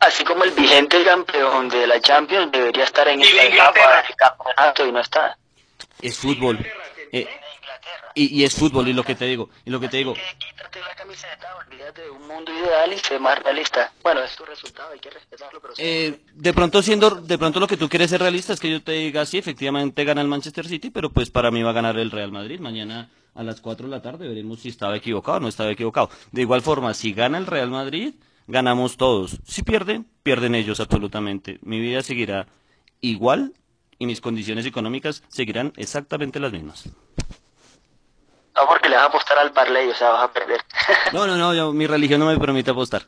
así 0.00 0.24
como 0.24 0.44
el 0.44 0.50
vigente 0.50 1.04
campeón 1.04 1.68
de 1.68 1.86
la 1.86 2.00
Champions 2.00 2.50
debería 2.50 2.84
estar 2.84 3.06
en 3.06 3.20
de 3.20 3.26
esta 3.26 3.44
etapa 3.44 4.02
del 4.02 4.16
campeonato 4.16 4.86
y 4.86 4.92
no 4.92 5.00
está. 5.00 5.36
Es 6.00 6.18
fútbol. 6.18 6.58
Eh, 7.12 7.28
y, 8.14 8.40
y 8.40 8.44
es 8.44 8.54
fútbol, 8.54 8.88
y 8.88 8.92
lo 8.92 9.04
que 9.04 9.14
te 9.14 9.26
digo, 9.26 9.50
y 9.64 9.70
lo 9.70 9.80
que 9.80 9.88
te 9.88 9.98
digo. 9.98 10.14
Que 10.14 10.20
quítate 10.38 10.80
la 10.80 10.94
camiseta, 10.94 11.56
olvídate 11.66 12.02
de 12.02 12.10
un 12.10 12.26
mundo 12.26 12.52
ideal 12.52 12.92
y 12.92 12.98
sé 12.98 13.18
más 13.18 13.38
realista. 13.42 13.92
Bueno, 14.02 14.22
es 14.22 14.34
tu 14.36 14.44
resultado, 14.44 14.92
hay 14.92 14.98
que 14.98 15.10
respetarlo, 15.10 15.60
pero. 15.60 15.74
Eh, 15.78 16.20
de 16.34 16.52
pronto 16.52 16.82
siendo, 16.82 17.10
de 17.10 17.38
pronto 17.38 17.60
lo 17.60 17.66
que 17.66 17.76
tú 17.76 17.88
quieres 17.88 18.10
ser 18.10 18.20
realista 18.20 18.52
es 18.52 18.60
que 18.60 18.70
yo 18.70 18.82
te 18.82 18.92
diga, 18.92 19.24
sí, 19.26 19.38
efectivamente 19.38 20.04
gana 20.04 20.20
el 20.20 20.28
Manchester 20.28 20.66
City, 20.66 20.90
pero 20.90 21.10
pues 21.10 21.30
para 21.30 21.50
mí 21.50 21.62
va 21.62 21.70
a 21.70 21.74
ganar 21.74 21.98
el 21.98 22.10
Real 22.10 22.32
Madrid. 22.32 22.60
Mañana 22.60 23.10
a 23.34 23.42
las 23.42 23.60
4 23.60 23.86
de 23.86 23.90
la 23.90 24.02
tarde 24.02 24.28
veremos 24.28 24.60
si 24.60 24.68
estaba 24.68 24.96
equivocado 24.96 25.38
o 25.38 25.40
no 25.40 25.48
estaba 25.48 25.70
equivocado. 25.70 26.10
De 26.32 26.42
igual 26.42 26.62
forma, 26.62 26.94
si 26.94 27.12
gana 27.12 27.38
el 27.38 27.46
Real 27.46 27.70
Madrid, 27.70 28.14
ganamos 28.46 28.96
todos. 28.96 29.38
Si 29.46 29.62
pierden, 29.62 30.06
pierden 30.22 30.54
ellos 30.54 30.80
absolutamente. 30.80 31.58
Mi 31.62 31.80
vida 31.80 32.02
seguirá 32.02 32.46
igual 33.00 33.54
y 34.02 34.06
mis 34.06 34.20
condiciones 34.20 34.66
económicas 34.66 35.22
seguirán 35.28 35.72
exactamente 35.76 36.40
las 36.40 36.50
mismas. 36.52 36.88
No 38.54 38.66
porque 38.66 38.88
le 38.88 38.96
vas 38.96 39.04
a 39.04 39.06
apostar 39.06 39.38
al 39.38 39.52
parlay, 39.52 39.88
o 39.88 39.94
sea, 39.94 40.10
vas 40.10 40.24
a 40.24 40.32
perder. 40.32 40.60
No, 41.12 41.26
no, 41.26 41.36
no, 41.36 41.54
yo- 41.54 41.72
mi 41.72 41.86
religión 41.86 42.18
no 42.20 42.26
me 42.26 42.36
permite 42.38 42.70
apostar. 42.72 43.06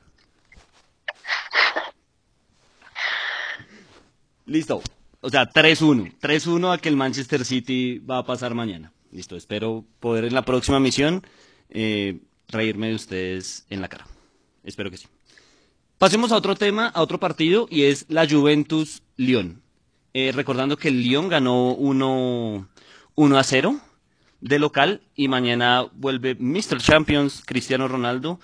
Listo. 4.47 4.83
O 5.21 5.31
sea, 5.31 5.47
3-1. 5.51 6.13
3-1 6.21 6.73
a 6.73 6.79
que 6.79 6.89
el 6.89 6.97
Manchester 6.97 7.45
City 7.45 7.99
va 7.99 8.19
a 8.19 8.25
pasar 8.25 8.55
mañana. 8.55 8.93
Listo. 9.11 9.37
Espero 9.37 9.85
poder 10.01 10.25
en 10.27 10.35
la 10.35 10.43
próxima 10.45 10.79
misión 10.81 11.27
eh, 11.71 12.21
reírme 12.49 12.89
de 12.89 12.95
ustedes 12.95 13.67
en 13.71 13.81
la 13.81 13.89
cara. 13.89 14.07
Espero 14.63 14.91
que 14.91 14.99
sí. 14.99 15.07
Pasemos 15.99 16.31
a 16.33 16.37
otro 16.37 16.55
tema, 16.55 16.89
a 16.89 17.01
otro 17.03 17.19
partido, 17.19 17.67
y 17.71 17.85
es 17.85 18.05
la 18.09 18.29
Juventus-Lyon. 18.29 19.63
Eh, 20.17 20.31
recordando 20.33 20.77
que 20.77 20.87
el 20.87 21.03
Lyon 21.03 21.29
ganó 21.29 21.73
1, 21.73 22.69
1 23.17 23.39
a 23.39 23.43
0 23.43 23.81
de 24.41 24.59
local 24.61 25.01
y 25.17 25.27
mañana 25.27 25.87
vuelve 25.93 26.37
Mr. 26.39 26.79
Champions 26.79 27.43
Cristiano 27.45 27.89
Ronaldo 27.89 28.39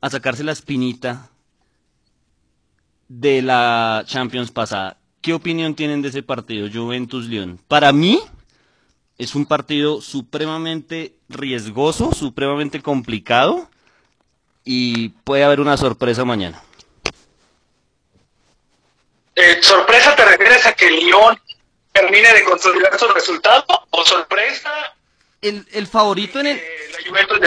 a 0.00 0.08
sacarse 0.08 0.44
la 0.44 0.52
espinita 0.52 1.28
de 3.08 3.42
la 3.42 4.02
Champions 4.06 4.50
pasada. 4.50 4.96
¿Qué 5.20 5.34
opinión 5.34 5.74
tienen 5.74 6.00
de 6.00 6.08
ese 6.08 6.22
partido, 6.22 6.66
Juventus-Lyon? 6.72 7.60
Para 7.68 7.92
mí 7.92 8.18
es 9.18 9.34
un 9.34 9.44
partido 9.44 10.00
supremamente 10.00 11.16
riesgoso, 11.28 12.12
supremamente 12.12 12.80
complicado 12.80 13.68
y 14.64 15.10
puede 15.24 15.44
haber 15.44 15.60
una 15.60 15.76
sorpresa 15.76 16.24
mañana. 16.24 16.62
Eh, 19.40 19.58
¿Sorpresa 19.62 20.14
te 20.14 20.24
refieres 20.24 20.66
a 20.66 20.74
que 20.74 20.90
Lyon 20.90 21.40
termine 21.92 22.30
de 22.34 22.44
consolidar 22.44 22.98
su 22.98 23.08
resultado? 23.08 23.64
¿O 23.88 24.04
sorpresa 24.04 24.70
El, 25.40 25.66
el 25.72 25.86
favorito 25.86 26.40
en 26.40 26.48
el, 26.48 26.56
eh, 26.58 26.62
la 26.92 27.08
Juventus 27.08 27.38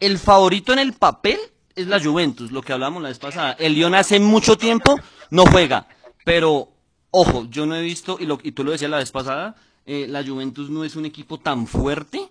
el 0.00 0.18
favorito 0.18 0.72
en 0.72 0.78
el 0.78 0.94
papel 0.94 1.38
es 1.74 1.86
la 1.86 2.00
Juventus, 2.00 2.50
lo 2.50 2.62
que 2.62 2.72
hablamos 2.72 3.02
la 3.02 3.10
vez 3.10 3.18
pasada. 3.18 3.52
El 3.58 3.74
Lyon 3.74 3.94
hace 3.94 4.18
mucho 4.18 4.56
tiempo 4.56 4.98
no 5.30 5.44
juega, 5.44 5.86
pero 6.24 6.70
ojo, 7.10 7.46
yo 7.50 7.66
no 7.66 7.76
he 7.76 7.82
visto, 7.82 8.16
y, 8.18 8.24
lo, 8.24 8.38
y 8.42 8.52
tú 8.52 8.64
lo 8.64 8.72
decías 8.72 8.90
la 8.90 8.96
vez 8.96 9.12
pasada, 9.12 9.54
eh, 9.84 10.06
la 10.08 10.24
Juventus 10.24 10.70
no 10.70 10.82
es 10.82 10.96
un 10.96 11.04
equipo 11.04 11.38
tan 11.38 11.66
fuerte, 11.66 12.26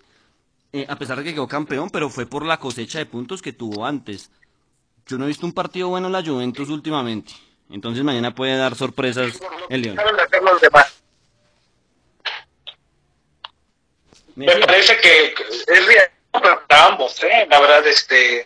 eh, 0.73 0.87
a 0.89 0.95
pesar 0.97 1.19
de 1.19 1.23
que 1.23 1.33
quedó 1.35 1.47
campeón, 1.47 1.91
pero 1.91 2.09
fue 2.09 2.25
por 2.25 2.45
la 2.45 2.57
cosecha 2.57 2.97
de 2.97 3.05
puntos 3.05 3.43
que 3.43 3.53
tuvo 3.53 3.85
antes. 3.85 4.31
Yo 5.05 5.19
no 5.19 5.25
he 5.25 5.27
visto 5.27 5.45
un 5.45 5.53
partido 5.53 5.89
bueno 5.89 6.07
en 6.07 6.13
la 6.13 6.25
Juventus 6.25 6.69
últimamente. 6.69 7.33
Entonces 7.69 8.03
mañana 8.03 8.33
puede 8.33 8.57
dar 8.57 8.75
sorpresas 8.75 9.33
el 9.69 9.81
demás. 10.61 10.93
Me 14.35 14.55
parece 14.57 14.97
que 14.97 15.33
es 15.67 15.85
riesgo 15.87 16.11
para 16.31 16.85
ambos, 16.85 17.21
¿eh? 17.23 17.47
La 17.49 17.59
verdad, 17.59 17.85
este, 17.87 18.45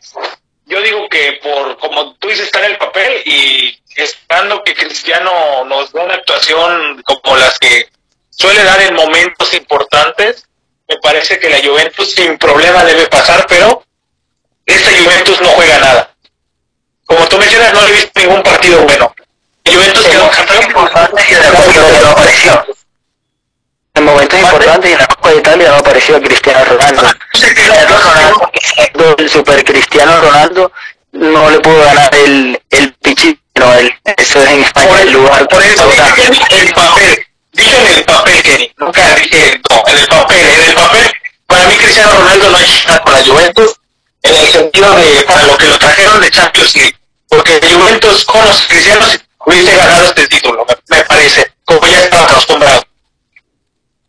yo 0.65 0.81
digo 0.81 1.07
que 1.09 1.39
por, 1.43 1.77
como 1.77 2.15
tú 2.15 2.29
dices, 2.29 2.45
está 2.45 2.65
en 2.65 2.71
el 2.71 2.77
papel 2.77 3.21
y 3.25 3.77
esperando 3.97 4.63
que 4.63 4.73
Cristiano 4.73 5.65
nos 5.65 5.91
dé 5.91 5.99
una 5.99 6.13
actuación 6.13 7.03
como 7.03 7.35
las 7.35 7.59
que 7.59 7.89
suele 8.29 8.63
dar 8.63 8.81
en 8.81 8.95
momentos 8.95 9.53
importantes, 9.53 10.47
me 10.87 10.97
parece 10.97 11.39
que 11.39 11.49
la 11.49 11.59
Juventus 11.59 12.13
sin 12.13 12.37
problema 12.37 12.85
debe 12.85 13.07
pasar, 13.07 13.45
pero 13.47 13.83
esta 14.65 14.91
Juventus 14.91 15.41
no 15.41 15.49
juega 15.49 15.77
nada. 15.79 16.10
Como 17.11 17.27
tú 17.27 17.37
mencionas, 17.37 17.73
no 17.73 17.85
he 17.85 17.91
visto 17.91 18.19
ningún 18.21 18.41
partido 18.41 18.83
bueno. 18.83 19.13
La 19.65 19.73
Juventus 19.73 20.05
quedó 20.05 20.31
campeón 20.31 20.63
y 21.29 21.33
en 21.33 21.41
la 21.41 21.49
Copa 21.49 21.65
de 21.65 21.71
Italia 21.71 21.99
no 22.01 22.09
apareció. 22.11 22.65
En 23.93 24.05
momentos 24.05 24.39
importantes 24.39 24.89
y 24.89 24.93
en 24.93 24.99
la 24.99 25.07
Copa 25.07 25.29
de 25.29 25.35
Italia 25.35 25.69
no 25.71 25.75
apareció. 25.75 26.21
Cristiano 26.21 26.63
Ronaldo. 26.63 27.11
el 29.17 29.29
super 29.29 29.65
Cristiano 29.65 30.21
Ronaldo 30.21 30.71
no 31.11 31.49
le 31.49 31.59
pudo 31.59 31.83
ganar 31.83 32.15
el, 32.15 32.61
el 32.69 32.93
pichito, 32.93 33.73
él. 33.77 33.93
Eso 34.15 34.41
es 34.41 34.49
en 34.49 34.63
España 34.63 35.01
el 35.01 35.11
lugar. 35.11 35.45
Por 35.49 35.61
eso, 35.61 35.91
el 35.91 36.73
papel, 36.73 37.27
dije 37.51 37.75
en 37.77 37.97
el 37.97 38.05
papel, 38.05 38.41
Kenny, 38.41 38.71
nunca 38.77 39.15
dije, 39.15 39.59
no, 39.69 39.83
en 39.85 39.97
el 39.97 40.07
papel, 40.07 40.39
en 40.39 40.69
el 40.69 40.75
papel, 40.75 41.11
para 41.45 41.65
mí 41.65 41.75
Cristiano 41.75 42.11
Ronaldo 42.13 42.51
no 42.51 42.57
es 42.57 42.85
con 43.03 43.13
la 43.13 43.25
Juventus, 43.25 43.75
en 44.23 44.35
el 44.35 44.47
sentido 44.47 44.95
de 44.95 45.23
para 45.27 45.43
lo 45.43 45.57
que 45.57 45.65
lo 45.65 45.77
trajeron 45.77 46.21
de 46.21 46.31
Champions 46.31 46.75
League, 46.75 47.00
porque 47.31 47.61
Juventus 47.65 48.25
con 48.25 48.45
los 48.45 48.61
cristianos 48.67 49.17
hubiese 49.45 49.75
ganado 49.75 50.03
este 50.03 50.27
título, 50.27 50.65
me, 50.89 51.03
parece, 51.05 51.53
como 51.63 51.87
ya 51.87 52.01
estaba 52.01 52.25
acostumbrado. 52.25 52.83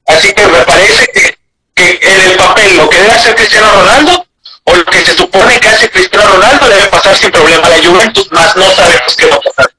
Así 0.08 0.32
que 0.34 0.46
me 0.48 0.60
parece 0.62 1.06
que, 1.06 1.38
en 1.76 2.30
el 2.30 2.36
papel 2.36 2.76
lo 2.76 2.88
que 2.90 2.96
debe 2.96 3.12
hacer 3.12 3.34
Cristiano 3.36 3.72
Ronaldo 3.72 4.26
o 4.64 4.74
lo 4.74 4.84
que 4.84 5.04
se 5.04 5.14
supone 5.14 5.58
que 5.60 5.68
hace 5.68 5.90
Cristiano 5.90 6.32
Ronaldo 6.32 6.68
debe 6.68 6.86
pasar 6.88 7.16
sin 7.16 7.30
problema 7.30 7.66
a 7.66 7.70
la 7.70 7.78
Juventus, 7.78 8.30
más 8.32 8.56
no 8.56 8.64
sabemos 8.72 9.16
qué 9.16 9.26
va 9.26 9.36
a 9.36 9.40
pasar. 9.40 9.72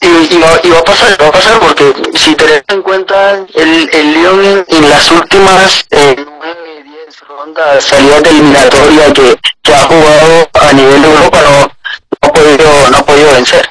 Y, 0.00 0.06
y, 0.06 0.38
va, 0.38 0.60
y, 0.62 0.70
va, 0.70 0.78
a 0.78 0.84
pasar, 0.84 1.22
va 1.22 1.28
a 1.28 1.32
pasar 1.32 1.60
porque 1.60 1.92
si 2.14 2.34
tenés 2.34 2.62
en 2.68 2.80
cuenta 2.80 3.32
el, 3.54 3.90
el 3.92 4.12
Lyon 4.14 4.64
en 4.66 4.90
las 4.90 5.10
últimas 5.10 5.84
eh, 5.90 6.16
9, 6.16 6.82
10 6.82 7.20
rondas 7.28 7.84
salidas 7.84 8.22
de 8.22 8.30
eliminatoria 8.30 9.12
que, 9.12 9.38
que 9.62 9.74
ha 9.74 9.82
jugado 9.82 10.48
a 10.54 10.72
nivel 10.72 11.02
de 11.02 11.08
Europa 11.08 11.42
no 11.42 11.79
ha 12.20 12.32
podido, 12.32 12.90
no 12.90 12.98
ha 12.98 13.04
podido 13.04 13.32
vencer. 13.32 13.70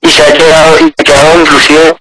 Y 0.00 0.08
se 0.08 0.22
ha 0.22 0.32
quedado, 0.32 0.78
y 0.80 0.94
ha 0.96 1.04
quedado 1.04 1.40
inclusive 1.40 1.96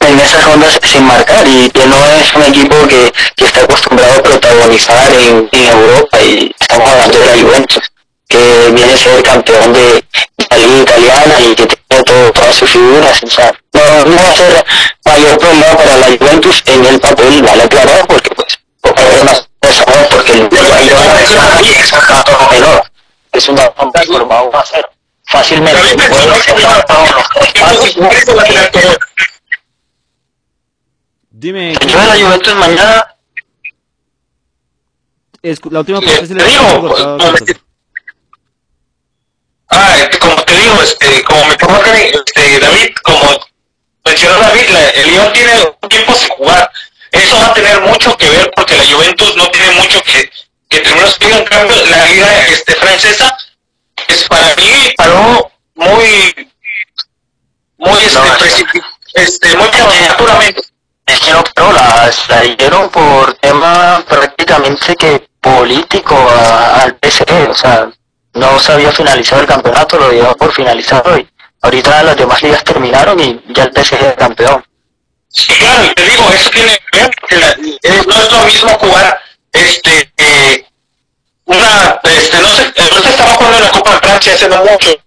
en 0.00 0.18
esas 0.18 0.44
rondas 0.44 0.78
sin 0.82 1.04
marcar 1.04 1.46
y 1.46 1.70
que 1.70 1.86
no 1.86 1.96
es 2.06 2.32
un 2.34 2.42
equipo 2.42 2.74
que, 2.88 3.12
que 3.36 3.44
está 3.44 3.62
acostumbrado 3.62 4.18
a 4.18 4.22
protagonizar 4.22 5.12
en, 5.12 5.48
en 5.52 5.68
Europa 5.68 6.20
y 6.22 6.54
estamos 6.58 6.90
hablando 6.90 7.18
de 7.18 7.26
la 7.26 7.42
Juventus 7.42 7.92
que 8.28 8.70
viene 8.72 8.92
a 8.92 8.96
ser 8.96 9.22
campeón 9.22 9.72
de 9.72 10.04
la 10.48 10.56
liga 10.56 10.82
italiana 10.82 11.40
y 11.40 11.54
que 11.54 11.66
tiene 11.66 12.04
todo, 12.04 12.32
todas 12.32 12.54
sus 12.54 12.70
figuras. 12.70 13.20
No, 13.72 13.80
va 13.80 14.30
a 14.30 14.36
ser 14.36 14.64
mayor 15.04 15.38
problema 15.38 15.76
para 15.76 15.96
la 15.96 16.06
Juventus 16.16 16.62
en 16.66 16.86
el 16.86 17.00
papel, 17.00 17.42
vale 17.42 17.64
aclarar, 17.64 18.06
porque 18.06 18.30
pues, 18.30 18.58
porque 18.80 19.02
el 19.02 20.48
es 21.18 21.30
menor. 22.50 22.89
Es 23.32 23.48
una 23.48 23.70
formado 23.70 24.50
va 24.50 24.60
a 24.60 24.66
ser 24.66 24.88
fácilmente. 25.24 25.80
Dime. 31.30 31.74
Yo 31.86 32.00
de 32.00 32.06
la 32.06 32.26
Juventus 32.26 32.54
mañana. 32.54 33.14
Es, 35.42 35.58
la 35.70 35.80
última 35.80 36.00
se 36.00 36.34
le 36.34 36.44
digo, 36.44 36.94
Ah, 39.70 39.96
este, 40.00 40.18
como 40.18 40.34
te 40.42 40.56
digo, 40.56 40.82
este, 40.82 41.22
como 41.22 41.44
me 41.46 41.56
provoca 41.56 41.96
este, 42.02 42.58
David, 42.58 42.94
como 43.04 43.40
mencionó 44.04 44.38
David, 44.40 44.68
la, 44.70 44.90
el 44.90 45.10
Lyon 45.10 45.32
tiene 45.32 45.52
un 45.80 45.88
tiempo 45.88 46.12
sin 46.14 46.28
jugar. 46.30 46.70
Eso 47.12 47.36
va 47.36 47.46
a 47.46 47.54
tener 47.54 47.80
mucho 47.82 48.16
que 48.16 48.28
ver 48.28 48.50
porque 48.54 48.76
la 48.76 48.84
Juventus 48.84 49.36
no 49.36 49.48
tiene 49.50 49.70
mucho 49.80 50.02
que, 50.02 50.30
que 50.70 50.80
terminó 50.80 51.06
en 51.20 51.44
cambio 51.44 51.76
la 51.86 52.06
liga 52.06 52.46
este, 52.48 52.74
francesa 52.74 53.36
es 54.08 54.24
para 54.24 54.56
mí 54.56 54.94
paró 54.96 55.50
muy 55.74 56.50
muy 57.76 57.98
este, 57.98 58.18
no, 58.18 58.34
este 59.14 59.56
muy 59.56 59.68
prematuramente 59.68 60.62
es 61.06 61.20
que 61.20 61.32
no 61.32 61.44
pero 61.54 61.72
la, 61.72 62.10
la 62.28 62.40
dieron 62.40 62.88
por 62.88 63.34
tema 63.34 64.02
prácticamente 64.08 64.96
que 64.96 65.28
político 65.40 66.16
al 66.16 66.96
PSG 67.02 67.50
o 67.50 67.54
sea 67.54 67.90
no 68.34 68.58
se 68.58 68.72
había 68.72 68.92
finalizado 68.92 69.42
el 69.42 69.48
campeonato, 69.48 69.98
lo 69.98 70.10
dio 70.10 70.32
por 70.36 70.52
finalizado 70.52 71.14
hoy. 71.14 71.28
Ahorita 71.62 72.02
las 72.02 72.16
demás 72.16 72.42
ligas 72.42 72.64
terminaron 72.64 73.18
y 73.20 73.40
ya 73.48 73.64
el 73.64 73.72
PSG 73.72 73.94
es 73.94 74.14
campeón. 74.16 74.64
Sí, 75.28 75.52
claro, 75.54 75.92
te 75.94 76.02
digo, 76.02 76.30
eso 76.32 76.50
tiene 76.50 76.78
que 76.90 77.36
ver, 77.36 78.06
no 78.06 78.14
es 78.14 78.32
lo 78.32 78.44
mismo 78.46 78.68
jugar, 78.70 79.20
este, 79.52 80.12
eh, 80.16 80.66
una, 81.44 82.00
este, 82.02 82.38
no 82.40 82.48
sé, 82.48 82.72
no 82.76 83.02
se 83.02 83.10
estaba 83.10 83.30
jugando 83.34 83.58
en 83.58 83.64
la 83.64 83.70
Copa 83.70 83.90
de 83.92 84.00
Francia 84.20 84.34
hace 84.34 84.48
no 84.50 84.62
mucho, 84.70 85.02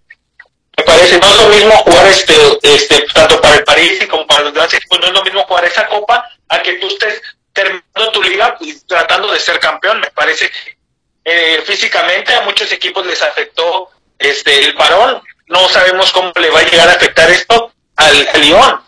me 0.76 0.84
parece, 0.84 1.20
no 1.20 1.28
es 1.28 1.42
lo 1.44 1.50
mismo 1.50 1.72
jugar, 1.78 2.08
este, 2.08 2.34
este, 2.64 3.06
tanto 3.14 3.40
para 3.40 3.56
el 3.58 3.64
París 3.64 4.08
como 4.10 4.26
para 4.26 4.46
los 4.46 4.54
demás 4.54 4.74
equipos, 4.74 5.00
no 5.00 5.06
es 5.06 5.14
lo 5.14 5.24
mismo 5.24 5.44
jugar 5.44 5.66
esa 5.66 5.88
Copa 5.88 6.28
a 6.50 6.62
que 6.64 6.74
tú 6.74 6.88
estés 6.88 7.22
terminando 7.54 8.12
tu 8.12 8.24
liga 8.24 8.58
y 8.60 8.74
tratando 8.88 9.32
de 9.32 9.40
ser 9.40 9.60
campeón, 9.60 10.00
me 10.00 10.10
parece 10.10 10.50
eh, 11.26 11.62
físicamente 11.64 12.34
a 12.34 12.42
muchos 12.42 12.72
equipos 12.72 13.06
les 13.06 13.22
afectó 13.22 13.90
este 14.18 14.66
el 14.66 14.74
parón. 14.74 15.22
No 15.48 15.70
sabemos 15.70 16.12
cómo 16.12 16.32
le 16.40 16.50
va 16.50 16.60
a 16.60 16.64
llegar 16.64 16.90
a 16.90 16.94
afectar 16.94 17.30
esto 17.30 17.72
al, 17.96 18.30
al 18.34 18.42
Lyon. 18.42 18.82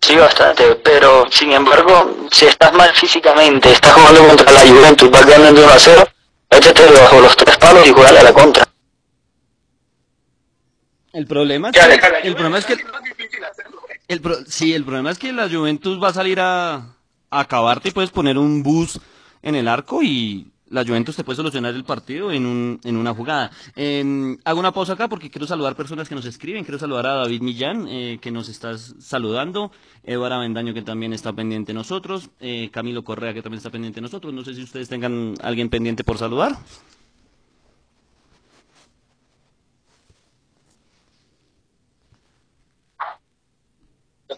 Sí, 0.00 0.16
bastante, 0.16 0.76
pero 0.76 1.30
sin 1.30 1.52
embargo, 1.52 2.28
si 2.32 2.46
estás 2.46 2.72
mal 2.72 2.90
físicamente, 2.94 3.70
estás 3.70 3.92
jugando 3.92 4.26
contra 4.28 4.50
la 4.50 4.60
Juventus, 4.60 5.10
vas 5.10 5.26
ganando 5.26 5.62
1 5.62 5.72
a 5.72 5.78
0, 5.78 6.08
échate 6.50 6.86
bajo 6.92 7.20
los 7.20 7.36
tres 7.36 7.56
palos 7.58 7.86
y 7.86 7.90
jugale 7.90 8.18
a 8.18 8.22
la 8.22 8.32
contra. 8.32 8.64
El 11.12 11.26
problema 11.26 11.70
es 11.70 11.76
que, 11.76 12.28
el 12.28 12.34
problema 12.34 12.58
es 12.58 12.66
que 12.66 12.76
el 14.08 14.20
pro, 14.20 14.36
sí, 14.46 14.74
el 14.74 14.84
problema 14.84 15.10
es 15.10 15.18
que 15.18 15.32
la 15.32 15.48
Juventus 15.48 16.02
va 16.02 16.08
a 16.08 16.12
salir 16.12 16.40
a, 16.40 16.74
a 16.76 17.40
acabarte 17.40 17.88
y 17.88 17.92
puedes 17.92 18.10
poner 18.10 18.38
un 18.38 18.62
bus 18.62 19.00
en 19.42 19.54
el 19.54 19.68
arco 19.68 20.02
y 20.02 20.50
la 20.70 20.84
Juventus 20.84 21.16
te 21.16 21.24
puede 21.24 21.36
solucionar 21.36 21.74
el 21.74 21.84
partido 21.84 22.30
en, 22.30 22.46
un, 22.46 22.80
en 22.84 22.96
una 22.96 23.14
jugada. 23.14 23.50
Eh, 23.76 24.36
hago 24.44 24.60
una 24.60 24.72
pausa 24.72 24.94
acá 24.94 25.08
porque 25.08 25.30
quiero 25.30 25.46
saludar 25.46 25.76
personas 25.76 26.08
que 26.08 26.14
nos 26.14 26.26
escriben. 26.26 26.64
Quiero 26.64 26.78
saludar 26.78 27.06
a 27.06 27.14
David 27.14 27.42
Millán, 27.42 27.86
eh, 27.88 28.18
que 28.20 28.30
nos 28.30 28.48
está 28.48 28.76
saludando. 28.76 29.72
Eduardo 30.04 30.36
Avendaño, 30.36 30.74
que 30.74 30.82
también 30.82 31.12
está 31.12 31.32
pendiente 31.32 31.72
de 31.72 31.78
nosotros. 31.78 32.30
Eh, 32.40 32.70
Camilo 32.72 33.04
Correa, 33.04 33.34
que 33.34 33.42
también 33.42 33.58
está 33.58 33.70
pendiente 33.70 33.96
de 33.96 34.02
nosotros. 34.02 34.32
No 34.32 34.44
sé 34.44 34.54
si 34.54 34.62
ustedes 34.62 34.88
tengan 34.88 35.34
alguien 35.42 35.70
pendiente 35.70 36.04
por 36.04 36.18
saludar. 36.18 36.56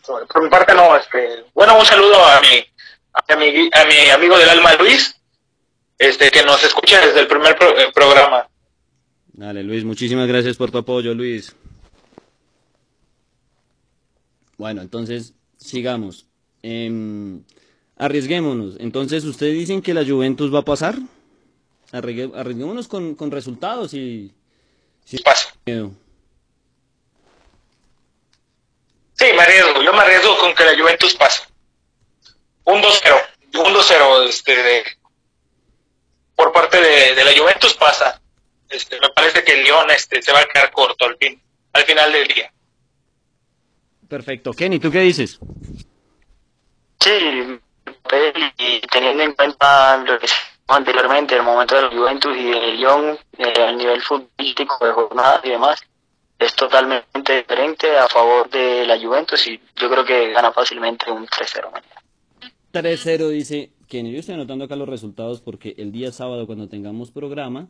Por 0.06 0.42
mi 0.42 0.48
parte 0.48 0.74
no, 0.74 0.96
este, 0.96 1.44
bueno, 1.54 1.78
un 1.78 1.84
saludo 1.84 2.24
a 2.24 2.40
mi 2.40 2.64
a 3.12 3.36
mi, 3.36 3.70
a 3.72 3.84
mi 3.84 4.10
amigo 4.10 4.38
del 4.38 4.48
alma 4.48 4.74
Luis, 4.74 5.19
este 6.00 6.30
que 6.30 6.42
nos 6.42 6.64
escucha 6.64 6.98
desde 7.06 7.20
el 7.20 7.28
primer 7.28 7.56
eh, 7.60 7.92
programa. 7.94 8.48
Dale 9.34 9.62
Luis, 9.62 9.84
muchísimas 9.84 10.26
gracias 10.26 10.56
por 10.56 10.70
tu 10.70 10.78
apoyo 10.78 11.14
Luis. 11.14 11.54
Bueno, 14.56 14.80
entonces 14.82 15.34
sigamos. 15.58 16.26
Eh, 16.62 17.38
arriesguémonos. 17.96 18.76
Entonces, 18.80 19.24
¿ustedes 19.24 19.54
dicen 19.54 19.82
que 19.82 19.94
la 19.94 20.04
Juventus 20.04 20.52
va 20.52 20.60
a 20.60 20.64
pasar? 20.64 20.96
Arriesguémonos 21.92 22.88
con, 22.88 23.14
con 23.14 23.30
resultados 23.30 23.94
y... 23.94 24.32
Si... 25.04 25.18
Pasa. 25.18 25.54
Sí, 25.64 25.74
me 29.34 29.42
arriesgo. 29.42 29.82
Yo 29.82 29.92
me 29.92 30.00
arriesgo 30.00 30.38
con 30.38 30.54
que 30.54 30.64
la 30.64 30.78
Juventus 30.78 31.14
pase 31.14 31.42
un 32.64 32.82
2-0, 32.82 33.66
un 33.66 33.74
2-0 33.74 34.28
este, 34.28 34.84
por 36.40 36.52
parte 36.52 36.80
de, 36.80 37.14
de, 37.14 37.22
la 37.24 37.38
Juventus 37.38 37.74
pasa. 37.74 38.18
Este, 38.70 38.98
me 38.98 39.10
parece 39.10 39.44
que 39.44 39.52
el 39.52 39.64
León 39.64 39.90
este, 39.90 40.22
se 40.22 40.32
va 40.32 40.40
a 40.40 40.46
quedar 40.46 40.70
corto 40.72 41.04
al, 41.04 41.16
fin, 41.18 41.38
al 41.74 41.82
final 41.82 42.10
del 42.10 42.28
día. 42.28 42.50
Perfecto. 44.08 44.52
Kenny, 44.52 44.78
¿tú 44.78 44.90
qué 44.90 45.00
dices? 45.00 45.38
Sí, 46.98 47.60
y 48.58 48.80
teniendo 48.90 49.22
en 49.22 49.32
cuenta 49.34 49.98
lo 49.98 50.18
que 50.18 50.28
anteriormente, 50.68 51.36
el 51.36 51.42
momento 51.42 51.74
de 51.76 51.82
la 51.82 51.88
Juventus 51.88 52.34
y 52.34 52.50
el 52.50 52.76
Lyon, 52.78 53.18
eh, 53.36 53.62
al 53.62 53.76
nivel 53.76 54.00
futbolístico 54.00 54.86
de 54.86 54.92
jornadas 54.92 55.40
y 55.44 55.50
demás, 55.50 55.82
es 56.38 56.54
totalmente 56.54 57.36
diferente 57.36 57.98
a 57.98 58.08
favor 58.08 58.48
de 58.48 58.86
la 58.86 58.98
Juventus 58.98 59.46
y 59.46 59.60
yo 59.76 59.90
creo 59.90 60.04
que 60.06 60.32
gana 60.32 60.52
fácilmente 60.52 61.10
un 61.10 61.26
3-0 61.26 61.70
mañana. 61.70 62.02
3-0 62.72 63.28
dice 63.28 63.70
yo 63.90 64.20
estoy 64.20 64.36
anotando 64.36 64.64
acá 64.64 64.76
los 64.76 64.88
resultados 64.88 65.40
porque 65.40 65.74
el 65.76 65.90
día 65.90 66.12
sábado 66.12 66.46
cuando 66.46 66.68
tengamos 66.68 67.10
programa 67.10 67.68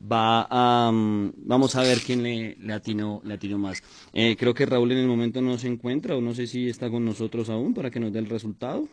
va 0.00 0.46
a, 0.48 0.90
um, 0.90 1.32
vamos 1.36 1.74
a 1.74 1.82
ver 1.82 1.98
quién 2.00 2.22
le, 2.22 2.56
le, 2.56 2.72
atinó, 2.72 3.20
le 3.24 3.34
atinó 3.34 3.58
más. 3.58 3.82
Eh, 4.12 4.36
creo 4.38 4.54
que 4.54 4.64
Raúl 4.64 4.92
en 4.92 4.98
el 4.98 5.08
momento 5.08 5.42
no 5.42 5.58
se 5.58 5.66
encuentra 5.66 6.16
o 6.16 6.20
no 6.20 6.34
sé 6.34 6.46
si 6.46 6.68
está 6.68 6.88
con 6.88 7.04
nosotros 7.04 7.50
aún 7.50 7.74
para 7.74 7.90
que 7.90 7.98
nos 7.98 8.12
dé 8.12 8.20
el 8.20 8.28
resultado. 8.28 8.88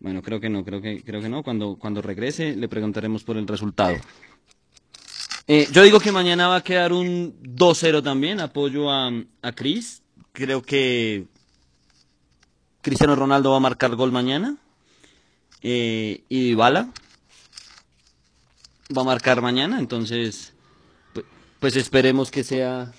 Bueno, 0.00 0.22
creo 0.22 0.40
que 0.40 0.48
no, 0.48 0.64
creo 0.64 0.80
que, 0.80 1.02
creo 1.02 1.20
que 1.20 1.28
no. 1.28 1.42
Cuando, 1.42 1.76
cuando 1.76 2.00
regrese 2.00 2.56
le 2.56 2.68
preguntaremos 2.68 3.22
por 3.22 3.36
el 3.36 3.46
resultado. 3.46 3.96
Eh, 5.46 5.68
yo 5.72 5.82
digo 5.82 6.00
que 6.00 6.10
mañana 6.10 6.48
va 6.48 6.56
a 6.56 6.64
quedar 6.64 6.92
un 6.92 7.36
2-0 7.42 8.02
también, 8.02 8.40
apoyo 8.40 8.90
a, 8.90 9.10
a 9.42 9.52
Cris. 9.52 10.02
Creo 10.32 10.62
que 10.62 11.26
Cristiano 12.80 13.14
Ronaldo 13.14 13.50
va 13.50 13.58
a 13.58 13.60
marcar 13.60 13.94
gol 13.94 14.10
mañana. 14.10 14.56
Eh, 15.68 16.22
y 16.28 16.44
Dybala 16.44 16.90
va 18.96 19.02
a 19.02 19.04
marcar 19.04 19.42
mañana, 19.42 19.80
entonces 19.80 20.52
pues 21.58 21.74
esperemos 21.74 22.30
que 22.30 22.44
sea 22.44 22.92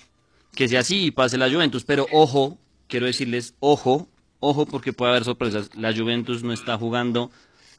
que 0.54 0.68
sea 0.68 0.80
así 0.80 1.06
y 1.06 1.10
pase 1.10 1.38
la 1.38 1.50
Juventus, 1.50 1.84
pero 1.84 2.06
ojo, 2.12 2.58
quiero 2.86 3.06
decirles 3.06 3.54
ojo, 3.60 4.06
ojo 4.40 4.66
porque 4.66 4.92
puede 4.92 5.12
haber 5.12 5.24
sorpresas. 5.24 5.70
La 5.76 5.96
Juventus 5.96 6.42
no 6.42 6.52
está 6.52 6.76
jugando 6.76 7.30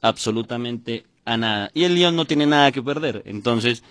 absolutamente 0.02 1.06
a 1.24 1.38
nada. 1.38 1.70
Y 1.76 1.84
el 1.84 1.94
Lyon 1.94 2.16
no 2.16 2.26
tiene 2.26 2.48
nada 2.48 2.72
que 2.72 2.82
perder, 2.82 3.22
entonces 3.28 3.84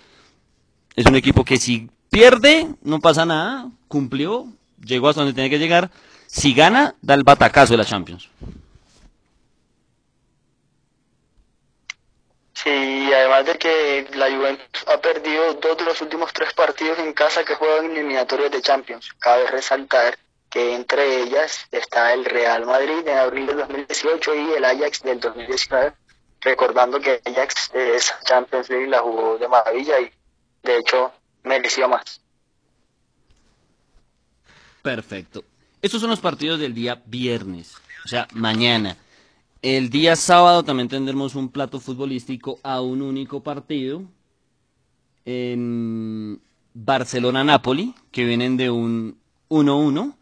es 0.97 1.05
un 1.05 1.15
equipo 1.15 1.45
que 1.45 1.55
si 1.55 1.89
pierde 2.09 2.67
no 2.81 2.99
pasa 2.99 3.25
nada, 3.25 3.71
cumplió, 3.87 4.51
llegó 4.83 5.07
hasta 5.07 5.21
donde 5.21 5.33
tiene 5.33 5.49
que 5.49 5.59
llegar, 5.59 5.91
si 6.27 6.53
gana 6.53 6.95
da 7.01 7.13
el 7.13 7.23
batacazo 7.23 7.71
de 7.71 7.77
la 7.77 7.85
Champions. 7.85 8.27
Sí, 12.63 13.09
además 13.13 13.45
de 13.45 13.57
que 13.57 14.07
la 14.15 14.29
Juventus 14.29 14.83
ha 14.87 14.99
perdido 14.99 15.53
dos 15.53 15.77
de 15.77 15.85
los 15.85 16.01
últimos 16.01 16.33
tres 16.33 16.53
partidos 16.53 16.99
en 16.99 17.13
casa 17.13 17.45
que 17.45 17.55
juegan 17.55 17.85
en 17.85 17.91
eliminatorios 17.91 18.51
de 18.51 18.61
Champions. 18.61 19.13
Cabe 19.19 19.47
resaltar 19.47 20.17
que 20.49 20.75
entre 20.75 21.23
ellas 21.23 21.67
está 21.71 22.13
el 22.13 22.25
Real 22.25 22.65
Madrid 22.65 23.07
en 23.07 23.17
abril 23.17 23.45
del 23.47 23.57
2018 23.59 24.35
y 24.35 24.53
el 24.55 24.65
Ajax 24.65 25.03
del 25.03 25.21
2019, 25.21 25.93
recordando 26.41 26.99
que 26.99 27.21
Ajax 27.23 27.71
es 27.73 28.13
Champions 28.25 28.69
League 28.69 28.87
la 28.87 28.99
jugó 28.99 29.37
de 29.37 29.47
maravilla 29.47 30.01
y 30.01 30.11
de 30.63 30.77
hecho 30.79 31.13
mereció 31.43 31.87
más. 31.87 32.19
Perfecto. 34.81 35.45
Estos 35.81 36.01
son 36.01 36.09
los 36.09 36.19
partidos 36.19 36.59
del 36.59 36.73
día 36.73 37.01
viernes, 37.05 37.75
o 38.03 38.07
sea, 38.09 38.27
mañana. 38.33 38.97
El 39.61 39.89
día 39.89 40.15
sábado 40.15 40.63
también 40.63 40.87
tendremos 40.87 41.35
un 41.35 41.51
plato 41.51 41.81
futbolístico 41.81 42.59
a 42.63 42.79
un 42.79 43.01
único 43.01 43.43
partido 43.43 44.03
en 45.25 46.41
Barcelona-Napoli, 46.73 47.93
que 48.11 48.23
vienen 48.23 48.55
de 48.55 48.69
un 48.69 49.19
1-1, 49.49 50.15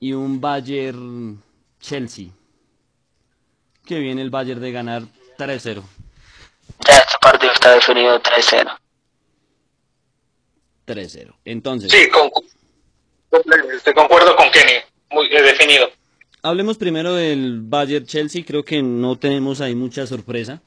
y 0.00 0.12
un 0.12 0.38
Bayern-Chelsea, 0.38 2.26
que 3.86 3.98
viene 4.00 4.20
el 4.20 4.28
Bayern 4.28 4.60
de 4.60 4.70
ganar 4.70 5.02
3-0. 5.38 5.82
Ya 6.86 6.98
este 6.98 7.18
partido 7.22 7.52
está 7.52 7.72
definido 7.72 8.20
3-0. 8.20 8.78
3-0. 10.86 11.34
Entonces. 11.46 11.90
Sí, 11.90 12.10
con, 12.10 12.30
concuerdo 13.94 14.36
con 14.36 14.50
Kenny, 14.50 14.74
muy 15.10 15.26
eh, 15.34 15.40
definido. 15.40 15.88
Hablemos 16.44 16.76
primero 16.76 17.14
del 17.14 17.62
Bayern 17.62 18.04
Chelsea. 18.04 18.44
Creo 18.46 18.62
que 18.62 18.82
no 18.82 19.16
tenemos 19.16 19.62
ahí 19.62 19.74
mucha 19.74 20.06
sorpresa. 20.06 20.60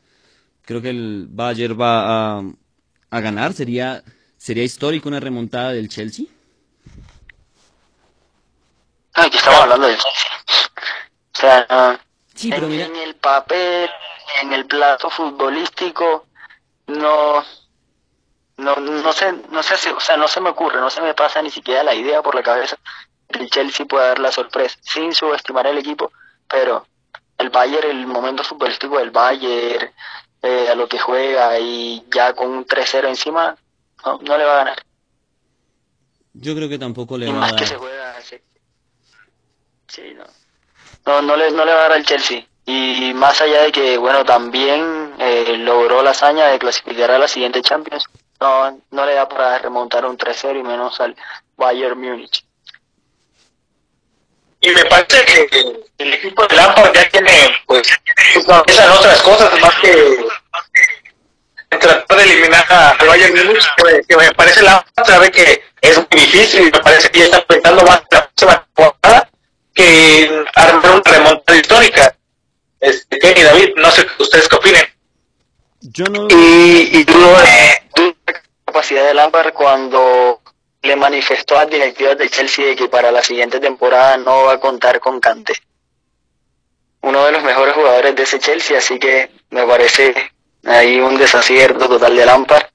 Creo 0.65 0.82
que 0.82 0.89
el 0.89 1.28
Bayern 1.30 1.80
va 1.80 2.39
a, 2.39 3.19
ganar. 3.19 3.53
Sería, 3.53 4.01
sería 4.38 4.63
histórico 4.63 5.07
una 5.07 5.19
remontada 5.19 5.73
del 5.73 5.88
Chelsea. 5.88 6.25
Aquí 9.13 9.38
estamos 9.38 9.59
hablando 9.59 9.86
del 9.86 9.97
Chelsea. 9.97 10.32
O 11.36 11.39
sea, 11.39 11.99
en, 12.41 12.95
el 12.95 13.13
papel, 13.13 13.88
en 14.41 14.53
el 14.53 14.65
plato 14.65 15.11
futbolístico, 15.11 16.25
no, 16.88 17.45
no, 18.57 18.75
no 18.78 19.13
sé, 19.13 19.32
no 19.51 19.61
sé, 19.61 19.75
o 19.91 19.99
sea, 19.99 20.17
no 20.17 20.28
se 20.28 20.41
me 20.41 20.49
ocurre, 20.49 20.80
no 20.80 20.89
se 20.89 21.01
me 21.01 21.13
pasa 21.13 21.39
ni 21.43 21.51
siquiera 21.51 21.84
la 21.84 21.93
idea 21.93 22.23
por 22.23 22.34
la 22.34 22.41
cabeza 22.41 22.80
el 23.30 23.49
Chelsea 23.49 23.86
puede 23.86 24.07
dar 24.07 24.19
la 24.19 24.32
sorpresa, 24.32 24.78
sin 24.82 25.13
subestimar 25.13 25.67
el 25.67 25.78
equipo, 25.78 26.11
pero 26.49 26.86
el 27.38 27.49
Bayern, 27.49 27.89
el 27.89 28.07
momento 28.07 28.43
futbolístico 28.43 28.97
del 28.97 29.11
Bayern, 29.11 29.91
eh, 30.41 30.67
a 30.69 30.75
lo 30.75 30.88
que 30.88 30.99
juega 30.99 31.59
y 31.59 32.05
ya 32.13 32.34
con 32.34 32.49
un 32.49 32.65
3-0 32.65 33.07
encima, 33.07 33.55
no, 34.05 34.19
no, 34.21 34.38
le 34.38 34.45
va 34.45 34.53
a 34.53 34.57
ganar. 34.57 34.84
Yo 36.34 36.55
creo 36.55 36.69
que 36.69 36.78
tampoco 36.78 37.17
le 37.17 37.28
y 37.28 37.32
va 37.32 37.39
más 37.39 37.49
a 37.49 37.55
dar. 37.55 37.59
que 37.59 37.67
se 37.67 37.75
juega, 37.75 38.21
sí. 38.21 38.38
sí 39.88 40.15
no. 40.15 40.23
no. 41.05 41.21
No, 41.21 41.36
le, 41.36 41.51
no 41.51 41.65
le 41.65 41.73
va 41.73 41.80
a 41.80 41.84
dar 41.84 41.93
al 41.93 42.05
Chelsea. 42.05 42.45
Y 42.65 43.13
más 43.13 43.41
allá 43.41 43.63
de 43.63 43.71
que, 43.71 43.97
bueno, 43.97 44.25
también 44.25 45.13
eh, 45.19 45.55
logró 45.57 46.03
la 46.03 46.11
hazaña 46.11 46.47
de 46.47 46.59
clasificar 46.59 47.11
a 47.11 47.17
la 47.17 47.28
siguiente 47.28 47.61
Champions, 47.61 48.05
no, 48.39 48.82
no 48.91 49.05
le 49.05 49.13
da 49.13 49.28
para 49.28 49.57
remontar 49.57 50.05
un 50.05 50.17
3-0 50.17 50.59
y 50.59 50.63
menos 50.63 50.99
al 50.99 51.15
Bayern 51.55 51.99
Múnich 51.99 52.46
y 54.61 54.69
me 54.71 54.85
parece 54.85 55.25
que 55.25 55.85
el 55.97 56.13
equipo 56.13 56.45
de 56.47 56.55
Lampard 56.55 56.93
ya 56.93 57.09
tiene 57.09 57.31
pues 57.65 57.87
en 58.35 58.91
otras 58.91 59.21
cosas 59.21 59.59
más 59.61 59.75
que 59.81 60.25
tratar 61.79 62.17
de 62.17 62.23
eliminar 62.23 62.65
a 62.69 62.97
Bayern 63.05 63.35
Munich 63.35 63.65
que, 64.07 64.17
me 64.17 64.31
parece 64.31 64.63
Lampard 64.63 65.05
sabe 65.05 65.31
que 65.31 65.63
es 65.81 65.97
muy 65.97 66.21
difícil 66.21 66.61
y 66.61 66.71
me 66.71 66.79
parece 66.79 67.09
que 67.09 67.19
ya 67.19 67.25
está 67.25 67.45
pensando 67.45 67.83
más 67.83 67.99
en 67.99 68.07
la 68.11 68.27
próxima 68.27 68.65
temporada 68.65 69.29
que 69.73 70.45
armar 70.55 70.91
una 70.91 71.11
remontada 71.11 71.59
histórica. 71.59 72.15
Este, 72.79 73.19
Kenny 73.19 73.43
David 73.43 73.69
no 73.75 73.91
sé 73.91 74.07
ustedes 74.17 74.49
qué 74.49 74.55
opinen. 74.55 74.85
Yo 75.81 76.05
no 76.05 76.27
y, 76.29 76.89
y 76.93 77.03
dudo 77.03 77.37
la 77.37 78.35
capacidad 78.65 79.05
de 79.05 79.13
Lampard 79.13 79.53
cuando 79.53 80.41
le 80.88 80.95
manifestó 80.95 81.59
a 81.59 81.65
directivas 81.65 82.17
de 82.17 82.29
Chelsea 82.29 82.75
que 82.75 82.88
para 82.88 83.11
la 83.11 83.21
siguiente 83.21 83.59
temporada 83.59 84.17
no 84.17 84.45
va 84.45 84.53
a 84.53 84.59
contar 84.59 84.99
con 84.99 85.19
Kante. 85.19 85.53
Uno 87.01 87.25
de 87.25 87.31
los 87.31 87.43
mejores 87.43 87.75
jugadores 87.75 88.15
de 88.15 88.23
ese 88.23 88.39
Chelsea, 88.39 88.77
así 88.77 88.97
que 88.97 89.29
me 89.49 89.65
parece 89.65 90.15
ahí 90.65 90.99
un 90.99 91.17
desacierto 91.17 91.88
total 91.88 92.15
de 92.15 92.25
Lampard. 92.25 92.65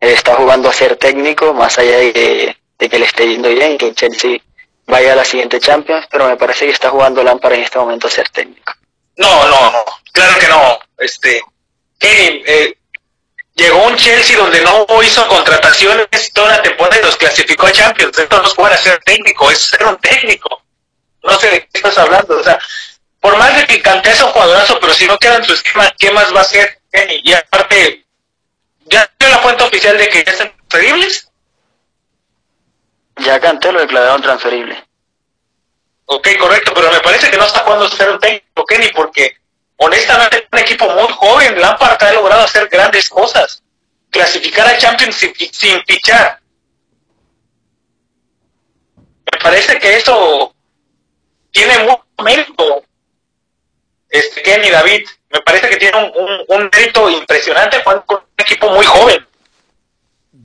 Está 0.00 0.34
jugando 0.34 0.68
a 0.68 0.72
ser 0.72 0.96
técnico, 0.96 1.54
más 1.54 1.78
allá 1.78 1.98
de 1.98 2.12
que, 2.12 2.56
de 2.78 2.88
que 2.88 2.98
le 2.98 3.04
esté 3.04 3.28
yendo 3.28 3.50
bien, 3.50 3.78
que 3.78 3.94
Chelsea 3.94 4.40
vaya 4.86 5.12
a 5.12 5.16
la 5.16 5.24
siguiente 5.24 5.60
Champions, 5.60 6.06
pero 6.10 6.26
me 6.26 6.36
parece 6.36 6.66
que 6.66 6.72
está 6.72 6.90
jugando 6.90 7.22
Lampard 7.22 7.54
en 7.54 7.62
este 7.62 7.78
momento 7.78 8.08
a 8.08 8.10
ser 8.10 8.28
técnico. 8.30 8.72
No, 9.16 9.46
no, 9.46 9.70
no, 9.70 9.84
claro 10.10 10.38
que 10.40 10.48
no. 10.48 10.78
Este, 10.98 11.42
Kenny, 11.98 12.42
eh, 12.46 12.78
llegó 13.54 13.86
un 13.86 13.96
Chelsea 13.96 14.36
donde 14.36 14.60
no 14.62 14.86
hizo 15.02 15.26
contrataciones 15.28 16.32
toda 16.32 16.56
la 16.56 16.62
temporada 16.62 16.98
y 17.00 17.04
los 17.04 17.16
clasificó 17.16 17.66
a 17.66 17.72
Champions. 17.72 18.18
Esto 18.18 18.38
no 18.38 18.46
es 18.46 18.54
jugar 18.54 18.72
a 18.72 18.78
ser 18.78 18.98
técnico, 19.04 19.50
es 19.50 19.58
ser 19.58 19.84
un 19.84 19.96
técnico. 19.98 20.62
No 21.22 21.38
sé 21.38 21.50
de 21.50 21.60
qué 21.60 21.68
estás 21.74 21.98
hablando. 21.98 22.38
O 22.38 22.42
sea, 22.42 22.58
por 23.20 23.36
más 23.36 23.56
de 23.56 23.66
que 23.66 23.82
Canté 23.82 24.10
es 24.10 24.22
un 24.22 24.30
jugadorazo, 24.30 24.78
pero 24.80 24.92
si 24.92 25.06
no 25.06 25.18
queda 25.18 25.36
en 25.36 25.44
su 25.44 25.52
esquema, 25.52 25.92
¿qué 25.98 26.10
más 26.10 26.34
va 26.34 26.38
a 26.38 26.42
hacer? 26.42 26.80
Y 27.22 27.32
aparte, 27.32 28.04
¿ya 28.86 29.10
tiene 29.18 29.34
la 29.34 29.40
fuente 29.40 29.62
oficial 29.64 29.96
de 29.96 30.08
que 30.08 30.24
ya 30.24 30.32
están 30.32 30.52
transferibles? 30.68 31.28
Ya 33.18 33.38
Canté 33.40 33.70
lo 33.72 33.80
declararon 33.80 34.22
transferible. 34.22 34.84
Ok, 36.06 36.28
correcto, 36.38 36.72
pero 36.74 36.90
me 36.90 37.00
parece 37.00 37.30
que 37.30 37.36
no 37.36 37.46
está 37.46 37.60
jugando 37.60 37.88
ser 37.88 38.10
un 38.10 38.18
técnico, 38.18 38.66
Kenny, 38.66 38.88
porque 38.88 39.36
honestamente 39.76 40.38
es 40.38 40.44
un 40.52 40.58
equipo 40.58 40.88
muy 40.88 41.12
joven, 41.12 41.60
Lampard 41.60 42.02
ha 42.02 42.12
logrado 42.12 42.44
hacer 42.44 42.68
grandes 42.68 43.08
cosas, 43.08 43.62
clasificar 44.10 44.66
a 44.66 44.78
Champions 44.78 45.16
sin, 45.16 45.32
sin 45.34 45.82
fichar. 45.84 46.40
Me 48.96 49.38
parece 49.42 49.78
que 49.78 49.96
eso 49.96 50.54
tiene 51.50 51.78
mucho 51.80 52.04
mérito, 52.22 52.84
este 54.08 54.42
Kenny 54.42 54.70
David, 54.70 55.06
me 55.32 55.40
parece 55.40 55.70
que 55.70 55.76
tiene 55.76 55.98
un, 55.98 56.60
un, 56.60 56.70
mérito 56.72 57.08
impresionante 57.08 57.82
con 57.82 58.02
un 58.08 58.18
equipo 58.36 58.70
muy 58.70 58.84
joven. 58.84 59.26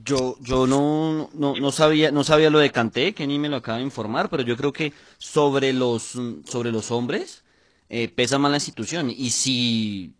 Yo, 0.04 0.36
yo 0.40 0.66
no, 0.66 1.28
no, 1.34 1.54
no, 1.54 1.72
sabía, 1.72 2.10
no 2.10 2.24
sabía 2.24 2.48
lo 2.48 2.58
de 2.58 2.72
Canté, 2.72 3.14
Kenny 3.14 3.38
me 3.38 3.50
lo 3.50 3.56
acaba 3.56 3.78
de 3.78 3.84
informar, 3.84 4.30
pero 4.30 4.42
yo 4.42 4.56
creo 4.56 4.72
que 4.72 4.94
sobre 5.18 5.74
los, 5.74 6.14
sobre 6.46 6.72
los 6.72 6.90
hombres, 6.90 7.44
eh, 7.88 8.08
pesa 8.08 8.38
más 8.38 8.50
la 8.50 8.56
institución. 8.56 9.10
Y 9.10 9.30
si 9.30 10.14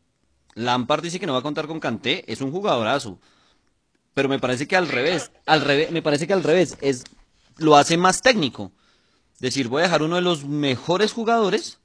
Lampard 0.54 1.02
dice 1.02 1.20
que 1.20 1.26
no 1.26 1.32
va 1.32 1.40
a 1.40 1.42
contar 1.42 1.66
con 1.66 1.80
Canté, 1.80 2.24
es 2.30 2.40
un 2.40 2.50
jugadorazo. 2.50 3.18
Pero 4.14 4.28
me 4.28 4.38
parece 4.38 4.66
que 4.66 4.76
al 4.76 4.88
revés, 4.88 5.30
al 5.46 5.60
revés, 5.60 5.90
me 5.90 6.02
parece 6.02 6.26
que 6.26 6.32
al 6.32 6.42
revés, 6.42 6.76
es, 6.80 7.04
lo 7.56 7.76
hace 7.76 7.96
más 7.96 8.20
técnico. 8.20 8.72
Decir, 9.38 9.68
voy 9.68 9.80
a 9.80 9.84
dejar 9.84 10.02
uno 10.02 10.16
de 10.16 10.22
los 10.22 10.44
mejores 10.44 11.12
jugadores 11.12 11.78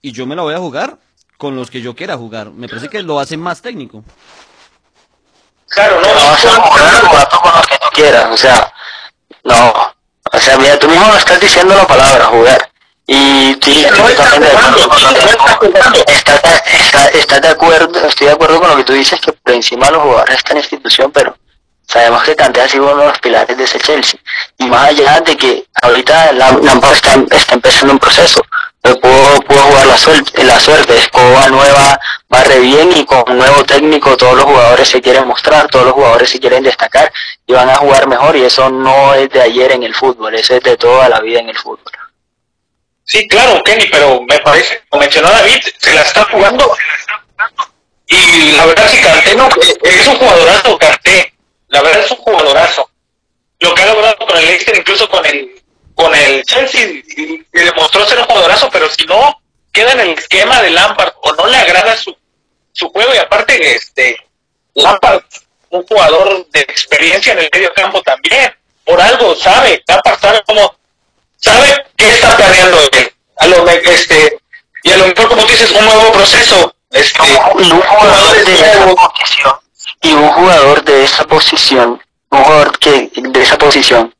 y 0.00 0.10
yo 0.12 0.26
me 0.26 0.34
la 0.34 0.42
voy 0.42 0.54
a 0.54 0.58
jugar 0.58 0.98
con 1.38 1.54
los 1.54 1.70
que 1.70 1.80
yo 1.80 1.94
quiera 1.94 2.16
jugar. 2.16 2.50
Me 2.50 2.68
parece 2.68 2.88
que 2.88 3.02
lo 3.02 3.20
hace 3.20 3.36
más 3.36 3.62
técnico. 3.62 4.04
Claro, 5.68 6.00
no, 6.00 6.08
vas 6.08 6.44
a 6.44 6.50
jugar 6.50 7.28
con 7.30 7.52
los 7.52 7.66
que 7.66 7.78
tú 7.78 7.86
quieras, 7.94 8.26
o 8.30 8.36
sea, 8.36 8.72
no, 9.44 9.72
o 10.30 10.38
sea, 10.38 10.58
mira, 10.58 10.78
tú 10.78 10.86
mismo 10.88 11.06
no 11.06 11.16
estás 11.16 11.40
diciendo 11.40 11.74
la 11.74 11.86
palabra 11.86 12.26
jugar. 12.26 12.71
Y 13.06 13.56
sí, 13.60 13.84
estás 17.14 17.40
de 17.40 17.48
acuerdo, 17.48 18.06
estoy 18.06 18.28
de 18.28 18.32
acuerdo 18.32 18.60
con 18.60 18.70
lo 18.70 18.76
que 18.76 18.84
tú 18.84 18.92
dices, 18.92 19.20
que 19.20 19.32
por 19.32 19.54
encima 19.54 19.90
los 19.90 20.02
jugadores 20.02 20.36
están 20.36 20.56
en 20.56 20.62
institución, 20.62 21.10
pero 21.10 21.36
sabemos 21.86 22.22
que 22.22 22.36
Kanté 22.36 22.60
ha 22.60 22.68
sido 22.68 22.84
uno 22.84 23.02
de 23.02 23.08
los 23.08 23.18
pilares 23.18 23.56
de 23.56 23.64
ese 23.64 23.80
Chelsea. 23.80 24.20
Y 24.58 24.66
más 24.66 24.88
allá 24.88 25.20
de 25.20 25.36
que 25.36 25.66
ahorita 25.82 26.32
Lampard 26.32 26.92
está, 26.92 27.14
está 27.30 27.54
empezando 27.54 27.94
un 27.94 27.98
proceso, 27.98 28.40
puedo, 28.82 29.40
puedo 29.42 29.62
jugar 29.62 29.86
la 29.86 29.98
suerte, 29.98 30.44
la 30.44 30.60
suerte, 30.60 30.96
escoba 30.96 31.48
nueva, 31.48 31.98
barre 32.28 32.60
bien 32.60 32.90
y 32.96 33.04
con 33.04 33.24
un 33.28 33.38
nuevo 33.38 33.64
técnico 33.64 34.16
todos 34.16 34.34
los 34.36 34.44
jugadores 34.44 34.88
se 34.88 35.00
quieren 35.00 35.26
mostrar, 35.26 35.68
todos 35.68 35.86
los 35.86 35.94
jugadores 35.94 36.30
se 36.30 36.40
quieren 36.40 36.62
destacar 36.62 37.12
y 37.46 37.52
van 37.52 37.68
a 37.68 37.76
jugar 37.76 38.06
mejor 38.08 38.36
y 38.36 38.44
eso 38.44 38.70
no 38.70 39.14
es 39.14 39.28
de 39.30 39.42
ayer 39.42 39.72
en 39.72 39.82
el 39.82 39.94
fútbol, 39.94 40.34
eso 40.34 40.54
es 40.54 40.62
de 40.62 40.76
toda 40.76 41.08
la 41.08 41.20
vida 41.20 41.40
en 41.40 41.48
el 41.48 41.58
fútbol. 41.58 41.92
Sí, 43.12 43.28
claro, 43.28 43.62
Kenny, 43.62 43.84
pero 43.90 44.22
me 44.22 44.38
parece, 44.38 44.80
como 44.88 45.02
mencionó 45.02 45.28
David, 45.28 45.60
se 45.76 45.92
la 45.92 46.00
está 46.00 46.24
jugando 46.32 46.74
y 48.06 48.52
la 48.52 48.64
verdad 48.64 48.88
si 48.88 49.02
Canté 49.02 49.36
no, 49.36 49.50
es 49.82 50.06
un 50.08 50.16
jugadorazo 50.16 50.78
Canté, 50.78 51.34
la 51.68 51.82
verdad 51.82 52.04
es 52.06 52.10
un 52.10 52.16
jugadorazo. 52.16 52.90
Lo 53.60 53.74
que 53.74 53.82
ha 53.82 53.86
logrado 53.92 54.16
con 54.16 54.38
el 54.38 54.46
Leicester, 54.46 54.78
incluso 54.78 55.10
con 55.10 55.26
el 55.26 55.62
con 55.94 56.14
el 56.14 56.42
Chelsea 56.44 56.86
y, 56.88 57.44
demostró 57.52 58.06
ser 58.06 58.18
un 58.18 58.24
jugadorazo, 58.24 58.70
pero 58.70 58.88
si 58.88 59.04
no 59.04 59.42
queda 59.74 59.92
en 59.92 60.00
el 60.00 60.10
esquema 60.12 60.62
de 60.62 60.70
Lampard 60.70 61.12
o 61.20 61.34
no 61.34 61.48
le 61.48 61.58
agrada 61.58 61.94
su, 61.94 62.16
su 62.72 62.88
juego 62.88 63.14
y 63.14 63.18
aparte 63.18 63.74
este 63.74 64.16
Lampard 64.72 65.22
un 65.68 65.86
jugador 65.86 66.48
de 66.48 66.60
experiencia 66.60 67.34
en 67.34 67.40
el 67.40 67.50
medio 67.52 67.74
campo 67.74 68.00
también 68.00 68.56
por 68.86 68.98
algo 69.02 69.34
sabe 69.34 69.84
Lampard 69.86 70.18
sabe 70.18 70.42
cómo 70.46 70.81
sabe 71.42 71.84
qué 71.96 72.08
está 72.08 72.36
planeando 72.36 72.78
él 72.92 73.12
a 73.38 73.46
lo 73.46 73.68
este 73.68 74.38
y 74.84 74.92
a 74.92 74.96
lo 74.96 75.06
mejor 75.08 75.28
como 75.28 75.42
dices 75.42 75.70
un 75.72 75.84
nuevo 75.84 76.12
proceso 76.12 76.74
este 76.90 77.20
y 77.58 77.72
un 77.72 77.80
jugador 77.82 78.44
de 78.44 78.54
esa 78.54 78.94
posición 78.94 79.54
y 80.00 80.12
un 80.12 80.28
jugador 80.28 80.84
de 80.84 81.04
esa 81.04 81.24
posición 81.24 82.02
un 82.30 82.44
jugador 82.44 82.78
que 82.78 83.10
de 83.14 83.42
esa 83.42 83.58
posición 83.58 84.14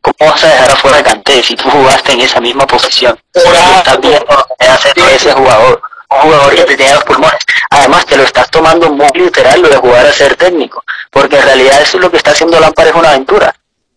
¿Cómo 0.00 0.30
vas 0.30 0.44
a 0.44 0.48
dejar 0.48 0.70
afuera 0.70 0.98
a 0.98 1.02
Canté 1.02 1.42
si 1.42 1.56
tú 1.56 1.68
jugaste 1.68 2.12
en 2.12 2.20
esa 2.20 2.40
misma 2.40 2.66
posición? 2.66 3.18
Estás 3.34 4.00
viendo 4.00 5.12
ese 5.14 5.32
jugador, 5.32 5.82
un 6.10 6.18
jugador 6.18 6.54
que 6.54 6.64
te 6.64 6.76
tiene 6.76 6.94
los 6.94 7.04
pulmones. 7.04 7.40
Además, 7.70 8.06
te 8.06 8.16
lo 8.16 8.22
estás 8.22 8.50
tomando 8.50 8.90
muy 8.90 9.10
literal 9.14 9.60
lo 9.60 9.68
de 9.68 9.76
jugar 9.76 10.06
a 10.06 10.12
ser 10.12 10.36
técnico, 10.36 10.82
porque 11.10 11.36
en 11.36 11.42
realidad 11.42 11.82
eso 11.82 11.96
es 11.96 12.02
lo 12.02 12.10
que 12.10 12.16
está 12.16 12.30
haciendo 12.30 12.60
Lampard 12.60 12.88
es 12.88 12.94
una 12.94 13.10
aventura. 13.10 13.54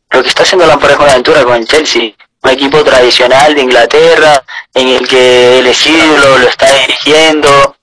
Lo 0.10 0.22
que 0.22 0.30
está 0.30 0.44
haciendo 0.44 0.66
Lampard 0.66 0.92
es 0.92 0.98
una 0.98 1.12
aventura 1.12 1.44
con 1.44 1.56
el 1.56 1.68
Chelsea, 1.68 2.14
un 2.44 2.50
equipo 2.50 2.84
tradicional 2.84 3.54
de 3.54 3.62
Inglaterra, 3.62 4.44
en 4.74 4.88
el 4.88 5.08
que 5.08 5.60
el 5.60 5.68
estilo 5.68 6.38
lo 6.38 6.48
está 6.48 6.72
dirigiendo. 6.74 7.78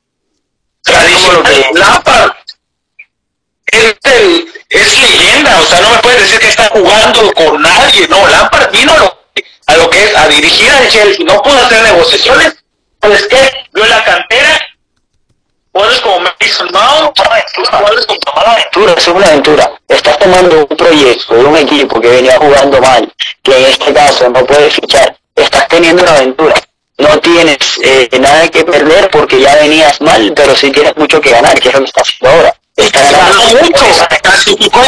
Tradicional, 0.83 1.43
que... 1.45 1.79
Lampard. 1.79 2.33
Es, 3.67 3.95
es 4.71 5.01
leyenda, 5.01 5.61
o 5.61 5.65
sea, 5.65 5.81
no 5.81 5.91
me 5.91 5.99
puedes 5.99 6.23
decir 6.23 6.41
que 6.41 6.49
está 6.49 6.69
jugando 6.71 7.33
con 7.35 7.61
nadie, 7.61 8.09
no, 8.09 8.27
Lampard 8.27 8.73
vino 8.73 8.93
a 8.93 8.99
lo, 8.99 9.19
a 9.67 9.77
lo 9.77 9.91
que 9.91 10.05
es 10.05 10.17
a 10.17 10.27
dirigir 10.29 10.71
al 10.71 10.89
Chelsea, 10.89 11.25
no 11.27 11.43
pudo 11.43 11.59
hacer 11.59 11.83
negociaciones, 11.83 12.57
pues 12.99 13.27
que 13.29 13.67
vio 13.75 13.85
la 13.87 14.03
cantera, 14.05 14.68
jugadores 15.79 16.01
como 16.01 16.19
Mason 16.21 16.69
Mount, 16.73 17.19
jugadores 17.55 18.07
como 18.07 18.43
una 18.43 18.53
aventura, 18.53 18.95
es 18.97 19.09
una 19.09 19.27
aventura, 19.27 19.73
estás 19.87 20.19
tomando 20.19 20.67
un 20.69 20.77
proyecto 20.77 21.35
de 21.35 21.45
un 21.45 21.57
equipo 21.57 22.01
que 22.01 22.09
venía 22.09 22.37
jugando 22.37 22.81
mal, 22.81 23.13
que 23.43 23.57
en 23.57 23.65
este 23.67 23.93
caso 23.93 24.29
no 24.29 24.45
puede 24.45 24.71
fichar, 24.71 25.17
estás 25.37 25.69
teniendo 25.69 26.03
una 26.03 26.17
aventura, 26.17 26.55
no 26.99 27.21
tienes 27.21 27.57
eh, 27.85 28.09
nada 28.19 28.49
que 28.49 28.65
perder 28.65 29.09
porque 29.11 29.41
ya 29.41 29.55
venías 29.55 30.01
mal, 30.01 30.33
pero 30.35 30.57
sí 30.57 30.73
tienes 30.73 30.97
mucho 30.97 31.21
que 31.21 31.31
ganar, 31.31 31.59
que 31.61 31.69
es 31.69 31.75
lo 31.75 31.81
que 31.81 31.87
estás 31.87 32.09
haciendo 32.09 32.37
ahora. 32.37 32.55
Está 32.77 33.01
ganando 33.03 33.43
mucho, 33.61 33.85
clasificó 34.23 34.83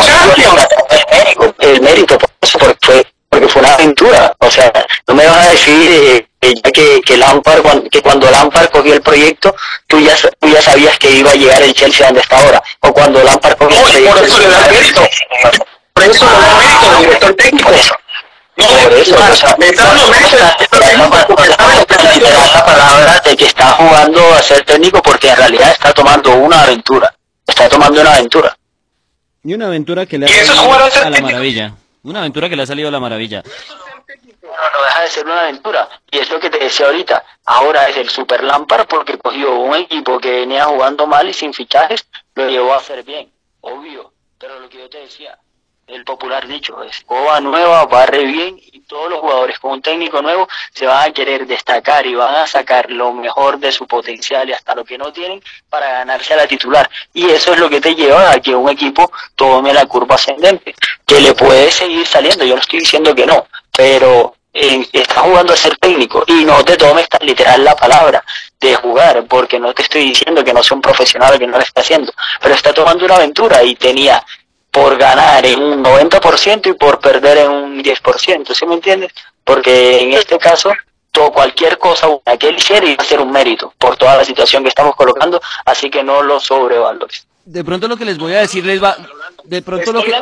El 1.59 1.81
mérito, 1.81 2.19
por 2.19 2.31
eso, 2.41 2.59
porque 2.59 2.79
fue, 2.83 3.07
porque 3.29 3.49
fue 3.49 3.63
una 3.63 3.75
aventura. 3.75 4.33
O 4.39 4.51
sea, 4.51 4.73
no 5.11 5.17
me 5.17 5.27
vas 5.27 5.49
a 5.49 5.51
decir 5.51 6.27
eh, 6.41 6.55
ya 6.65 6.71
que, 6.71 7.01
que 7.05 7.17
Lampard, 7.17 7.89
que 7.91 8.01
cuando 8.01 8.31
Lampard 8.31 8.71
cogió 8.71 8.95
el 8.95 9.03
proyecto, 9.03 9.55
tú 9.89 9.99
ya, 9.99 10.15
tú 10.39 10.49
ya 10.49 10.63
sabías 10.63 10.97
que 10.99 11.11
iba 11.11 11.33
a 11.33 11.35
llegar 11.35 11.61
el 11.63 11.75
Chelsea 11.75 12.07
donde 12.07 12.21
está 12.21 12.39
ahora. 12.39 12.63
O 12.81 12.93
cuando 12.93 13.23
Lampard 13.23 13.57
cogió 13.59 13.77
el 13.77 13.93
proyecto. 13.93 14.15
Por 14.15 14.25
eso 14.25 14.39
le 14.39 14.49
da 14.49 14.61
mérito. 14.69 15.09
Por 15.93 16.05
eso 16.05 16.25
le 16.25 16.31
da 16.31 16.55
mérito 16.55 16.91
al 16.91 17.03
director 17.03 17.35
técnico. 17.35 17.71
No, 18.57 18.67
por 18.67 18.93
eso, 18.93 19.17
o 19.17 19.35
sea, 19.35 19.57
me 19.59 19.67
está 19.67 19.85
dando 19.85 20.07
la 22.55 22.65
palabra 22.65 23.23
de 23.25 23.37
que 23.37 23.47
está 23.47 23.73
jugando 23.73 24.35
a 24.35 24.43
ser 24.43 24.65
técnico 24.65 25.03
porque 25.03 25.31
en 25.31 25.37
realidad 25.37 25.71
está 25.71 25.93
tomando 25.93 26.35
una 26.35 26.63
aventura 26.63 27.13
está 27.51 27.69
tomando 27.69 28.01
una 28.01 28.15
aventura. 28.15 28.57
Y 29.43 29.55
una 29.55 29.67
aventura 29.67 30.07
que 30.07 30.19
le 30.19 30.27
ha 30.27 30.29
salido 30.29 30.73
a 30.73 31.11
la 31.11 31.21
maravilla. 31.21 31.75
Una 32.03 32.21
aventura 32.21 32.49
que 32.49 32.57
le 32.57 32.63
ha 32.63 32.67
salido 32.67 32.89
a 32.89 32.93
la 32.93 33.01
maravilla. 33.01 33.43
No, 34.43 34.85
deja 34.85 35.03
de 35.03 35.09
ser 35.09 35.25
una 35.27 35.41
aventura. 35.43 35.89
Y 36.11 36.19
es 36.19 36.31
lo 36.31 36.41
que 36.41 36.51
te 36.51 36.59
decía 36.59 36.87
ahorita. 36.87 37.25
Ahora 37.45 37.89
es 37.89 37.97
el 37.97 38.09
Super 38.09 38.43
Lampard 38.43 38.87
porque 38.87 39.19
cogió 39.19 39.55
un 39.57 39.77
equipo 39.77 40.19
que 40.19 40.31
venía 40.31 40.65
jugando 40.65 41.07
mal 41.07 41.29
y 41.29 41.33
sin 41.33 41.55
fichajes, 41.55 42.07
lo 42.35 42.49
llevó 42.49 42.75
a 42.75 42.79
hacer 42.79 43.03
bien. 43.05 43.33
Obvio. 43.61 44.13
Pero 44.39 44.59
lo 44.59 44.69
que 44.69 44.79
yo 44.79 44.89
te 44.89 44.99
decía, 44.99 45.39
el 45.87 46.05
popular 46.05 46.47
dicho, 46.47 46.83
escoba 46.83 47.41
nueva, 47.41 47.85
barre 47.87 48.25
bien 48.25 48.59
y 48.59 48.81
todos 48.81 49.11
los 49.11 49.21
jugadores 49.21 49.59
con 49.59 49.73
un 49.73 49.83
técnico 49.83 50.23
nuevo 50.23 50.49
se 50.73 50.87
van 50.87 51.11
a 51.11 51.13
querer 51.13 51.47
destacar 51.47 52.07
y 52.07 52.15
van 52.15 52.35
a 52.37 52.47
sacar 52.47 52.91
lo 52.91 53.13
mejor 53.13 53.59
de 53.59 53.71
su 53.71 53.87
potencial 53.87 54.49
y 54.49 54.53
hasta 54.53 54.75
lo 54.75 54.85
que 54.85 54.97
no 54.97 55.13
tienen 55.13 55.43
para 55.69 55.91
ganarse 55.91 56.35
a 56.35 56.39
la 56.39 56.47
titular. 56.47 56.89
Y 57.13 57.29
eso 57.29 57.53
es 57.53 57.59
lo 57.59 57.69
que 57.69 57.81
te 57.81 57.95
lleva 57.95 58.31
a 58.31 58.41
que 58.41 58.55
un 58.55 58.71
equipo 58.71 59.13
tome 59.35 59.75
la 59.75 59.87
curva 59.87 60.15
ascendente, 60.15 60.75
que 61.05 61.21
le 61.21 61.35
puede 61.35 61.71
seguir 61.71 62.07
saliendo, 62.07 62.45
yo 62.45 62.55
no 62.55 62.61
estoy 62.61 62.81
diciendo 62.81 63.15
que 63.15 63.27
no, 63.27 63.47
pero 63.77 64.35
eh, 64.53 64.87
está 64.93 65.21
jugando 65.21 65.53
a 65.53 65.57
ser 65.57 65.77
técnico 65.77 66.25
y 66.27 66.45
no 66.45 66.65
te 66.65 66.77
tomes 66.77 67.09
tan 67.09 67.25
literal 67.25 67.63
la 67.65 67.77
palabra 67.77 68.25
de 68.61 68.75
jugar, 68.75 69.25
porque 69.27 69.61
no 69.61 69.73
te 69.73 69.83
estoy 69.83 70.07
diciendo 70.07 70.45
que 70.45 70.53
no 70.53 70.63
sea 70.63 70.75
un 70.75 70.83
profesional 70.83 71.39
que 71.39 71.47
no 71.47 71.57
lo 71.57 71.63
está 71.63 71.81
haciendo, 71.81 72.13
pero 72.41 72.55
está 72.55 72.73
tomando 72.73 73.05
una 73.05 73.17
aventura 73.17 73.63
y 73.63 73.75
tenía 73.77 74.25
por 74.71 74.97
ganar 74.97 75.45
en 75.47 75.63
un 75.63 75.85
90% 75.85 76.67
y 76.69 76.73
por 76.75 77.01
perder 77.01 77.39
en 77.39 77.51
un 77.51 77.83
10%, 77.83 78.55
¿sí 78.55 78.67
me 78.67 78.75
entiendes? 78.75 79.13
Porque 79.45 80.01
en 80.01 80.13
este 80.13 80.39
caso, 80.39 80.73
todo, 81.11 81.33
cualquier 81.33 81.79
cosa 81.79 82.09
que 82.39 82.49
él 82.49 82.57
hiciera 82.57 82.87
iba 82.87 83.03
a 83.03 83.07
ser 83.07 83.21
un 83.21 83.33
mérito 83.33 83.73
por 83.79 83.97
toda 83.97 84.17
la 84.17 84.25
situación 84.25 84.63
que 84.63 84.69
estamos 84.69 84.95
colocando, 84.95 85.41
así 85.65 85.91
que 85.91 86.05
no 86.05 86.23
lo 86.23 86.39
sobrevalores. 86.39 87.27
De 87.45 87.65
pronto 87.65 87.89
lo 87.89 87.97
que 87.97 88.05
les 88.05 88.19
voy 88.19 88.33
a 88.35 88.41
decir 88.41 88.65
les 88.65 88.83
va... 88.83 88.97
De 89.45 89.63
pronto 89.63 89.93
lo 89.93 90.03
que... 90.03 90.13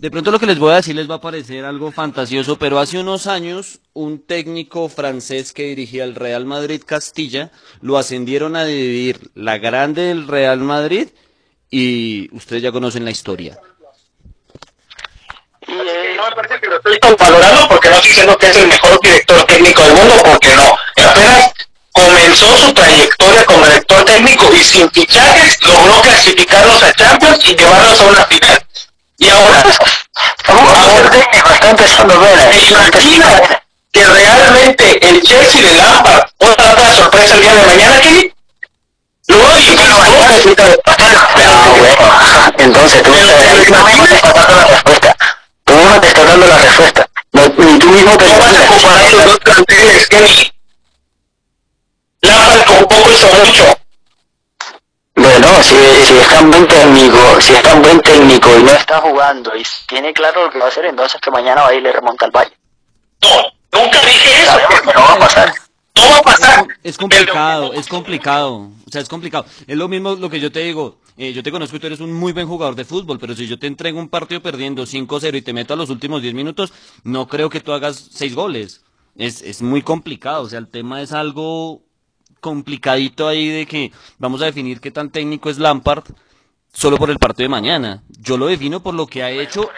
De 0.00 0.10
pronto 0.10 0.30
lo 0.30 0.38
que 0.38 0.46
les 0.46 0.58
voy 0.58 0.72
a 0.72 0.76
decir 0.76 0.96
les 0.96 1.10
va 1.10 1.16
a 1.16 1.20
parecer 1.20 1.62
algo 1.62 1.92
fantasioso, 1.92 2.58
pero 2.58 2.78
hace 2.78 2.98
unos 2.98 3.26
años 3.26 3.80
un 3.92 4.24
técnico 4.24 4.88
francés 4.88 5.52
que 5.52 5.64
dirigía 5.64 6.04
el 6.04 6.14
Real 6.14 6.46
Madrid 6.46 6.80
Castilla 6.86 7.50
lo 7.82 7.98
ascendieron 7.98 8.56
a 8.56 8.64
dividir 8.64 9.30
la 9.34 9.58
grande 9.58 10.04
del 10.04 10.26
Real 10.26 10.60
Madrid 10.60 11.08
y 11.68 12.34
ustedes 12.34 12.62
ya 12.62 12.72
conocen 12.72 13.04
la 13.04 13.10
historia. 13.10 13.58
no 15.68 15.74
me 15.74 16.34
parece 16.34 16.58
que 16.62 16.68
lo 16.68 16.76
estoy 16.76 16.98
valorando 17.18 17.68
porque 17.68 17.90
no 17.90 17.96
estoy 17.96 18.08
diciendo 18.08 18.38
que 18.38 18.46
es 18.46 18.56
el 18.56 18.68
mejor 18.68 18.98
director 19.02 19.44
técnico 19.44 19.82
del 19.82 19.94
mundo, 19.96 20.14
porque 20.24 20.48
no. 20.56 20.78
Apenas 21.10 21.52
comenzó 21.92 22.56
su 22.56 22.72
trayectoria 22.72 23.44
como 23.44 23.66
director 23.66 24.02
técnico 24.06 24.50
y 24.54 24.64
sin 24.64 24.90
fichajes 24.92 25.62
logró 25.62 26.00
clasificarlos 26.00 26.82
a 26.84 26.92
Champions 26.94 27.46
y 27.50 27.54
llevarlos 27.54 28.00
a 28.00 28.04
una 28.06 28.24
final. 28.24 28.69
Y 29.20 29.28
ahora, 29.28 29.62
ahora 30.48 31.54
está 31.54 31.70
empezando 31.70 32.14
a 32.14 32.18
ver. 32.18 32.54
Imagina 32.70 33.62
que 33.92 34.04
realmente 34.04 35.08
el 35.08 35.22
Chelsea 35.22 35.62
de 35.62 35.76
Lampard 35.76 36.30
pueda 36.38 36.56
dar 36.56 36.78
la 36.78 36.94
sorpresa 36.94 37.34
el 37.34 37.42
día 37.42 37.54
de 37.54 37.66
mañana, 37.66 38.00
Kenny. 38.00 38.32
Entonces 42.58 43.02
tú, 43.02 43.10
mismo 43.10 44.06
te 44.06 44.14
estás 44.14 44.34
dando 44.34 44.56
la 44.56 44.66
respuesta. 44.66 45.16
Tú 45.64 45.74
mismo 45.74 46.00
te 46.00 46.06
estás 46.08 46.26
dando 46.26 46.46
la 46.46 46.58
respuesta. 46.58 47.06
Ni 47.32 47.78
tú 47.78 47.88
mismo 47.90 48.16
te 48.16 48.24
estás 48.24 48.38
dando 48.38 48.66
comparar 48.66 49.12
los 49.12 49.24
dos 49.24 49.38
planteles, 49.38 50.06
Kenny. 50.08 50.52
Lampard 52.22 52.64
con 52.64 52.78
poco 52.88 53.10
hizo 53.10 53.26
mucho. 53.28 53.79
Si, 55.62 55.74
si 55.74 56.16
es 56.16 56.28
tan 56.28 56.50
buen 56.50 56.66
técnico, 56.66 57.40
si 57.40 57.52
es 57.52 57.62
tan 57.62 57.82
buen 57.82 58.00
técnico 58.00 58.48
y 58.58 58.62
no 58.62 58.72
está 58.72 59.00
jugando 59.00 59.54
y 59.54 59.62
tiene 59.86 60.12
claro 60.14 60.44
lo 60.44 60.50
que 60.50 60.58
va 60.58 60.64
a 60.64 60.68
hacer, 60.68 60.86
entonces 60.86 61.20
que 61.20 61.30
mañana 61.30 61.62
va 61.62 61.68
a 61.68 61.74
ir 61.74 61.80
y 61.80 61.82
le 61.82 61.92
remonta 61.92 62.24
al 62.24 62.30
valle. 62.30 62.52
No, 63.22 63.78
nunca 63.78 64.00
dije 64.00 64.42
eso. 64.42 64.58
No 64.86 65.00
va 65.00 65.12
a 65.12 65.18
pasar. 65.18 65.52
No 65.94 66.02
va 66.02 66.16
a 66.16 66.22
pasar. 66.22 66.66
Es 66.82 66.96
complicado, 66.96 67.74
es 67.74 67.88
complicado. 67.88 68.70
O 68.86 68.90
sea, 68.90 69.02
es 69.02 69.08
complicado. 69.08 69.44
Es 69.66 69.76
lo 69.76 69.88
mismo 69.88 70.14
lo 70.14 70.30
que 70.30 70.40
yo 70.40 70.50
te 70.50 70.60
digo. 70.60 70.98
Eh, 71.18 71.34
yo 71.34 71.42
te 71.42 71.50
conozco 71.50 71.76
y 71.76 71.80
tú 71.80 71.86
eres 71.88 72.00
un 72.00 72.12
muy 72.12 72.32
buen 72.32 72.48
jugador 72.48 72.74
de 72.74 72.86
fútbol, 72.86 73.18
pero 73.18 73.34
si 73.34 73.46
yo 73.46 73.58
te 73.58 73.66
entrego 73.66 73.98
un 73.98 74.08
partido 74.08 74.40
perdiendo 74.40 74.84
5-0 74.84 75.36
y 75.36 75.42
te 75.42 75.52
meto 75.52 75.74
a 75.74 75.76
los 75.76 75.90
últimos 75.90 76.22
10 76.22 76.32
minutos, 76.32 76.72
no 77.04 77.28
creo 77.28 77.50
que 77.50 77.60
tú 77.60 77.72
hagas 77.72 78.08
6 78.12 78.34
goles. 78.34 78.82
Es, 79.16 79.42
es 79.42 79.60
muy 79.60 79.82
complicado. 79.82 80.44
O 80.44 80.48
sea, 80.48 80.58
el 80.58 80.68
tema 80.68 81.02
es 81.02 81.12
algo 81.12 81.82
complicadito 82.40 83.28
ahí 83.28 83.48
de 83.48 83.66
que 83.66 83.92
vamos 84.18 84.42
a 84.42 84.46
definir 84.46 84.80
qué 84.80 84.90
tan 84.90 85.10
técnico 85.10 85.50
es 85.50 85.58
Lampard 85.58 86.04
solo 86.72 86.96
por 86.96 87.10
el 87.10 87.18
partido 87.18 87.44
de 87.44 87.50
mañana. 87.50 88.02
Yo 88.08 88.36
lo 88.36 88.46
defino 88.46 88.82
por 88.82 88.94
lo 88.94 89.06
que 89.06 89.22
ha 89.22 89.30
hecho 89.30 89.70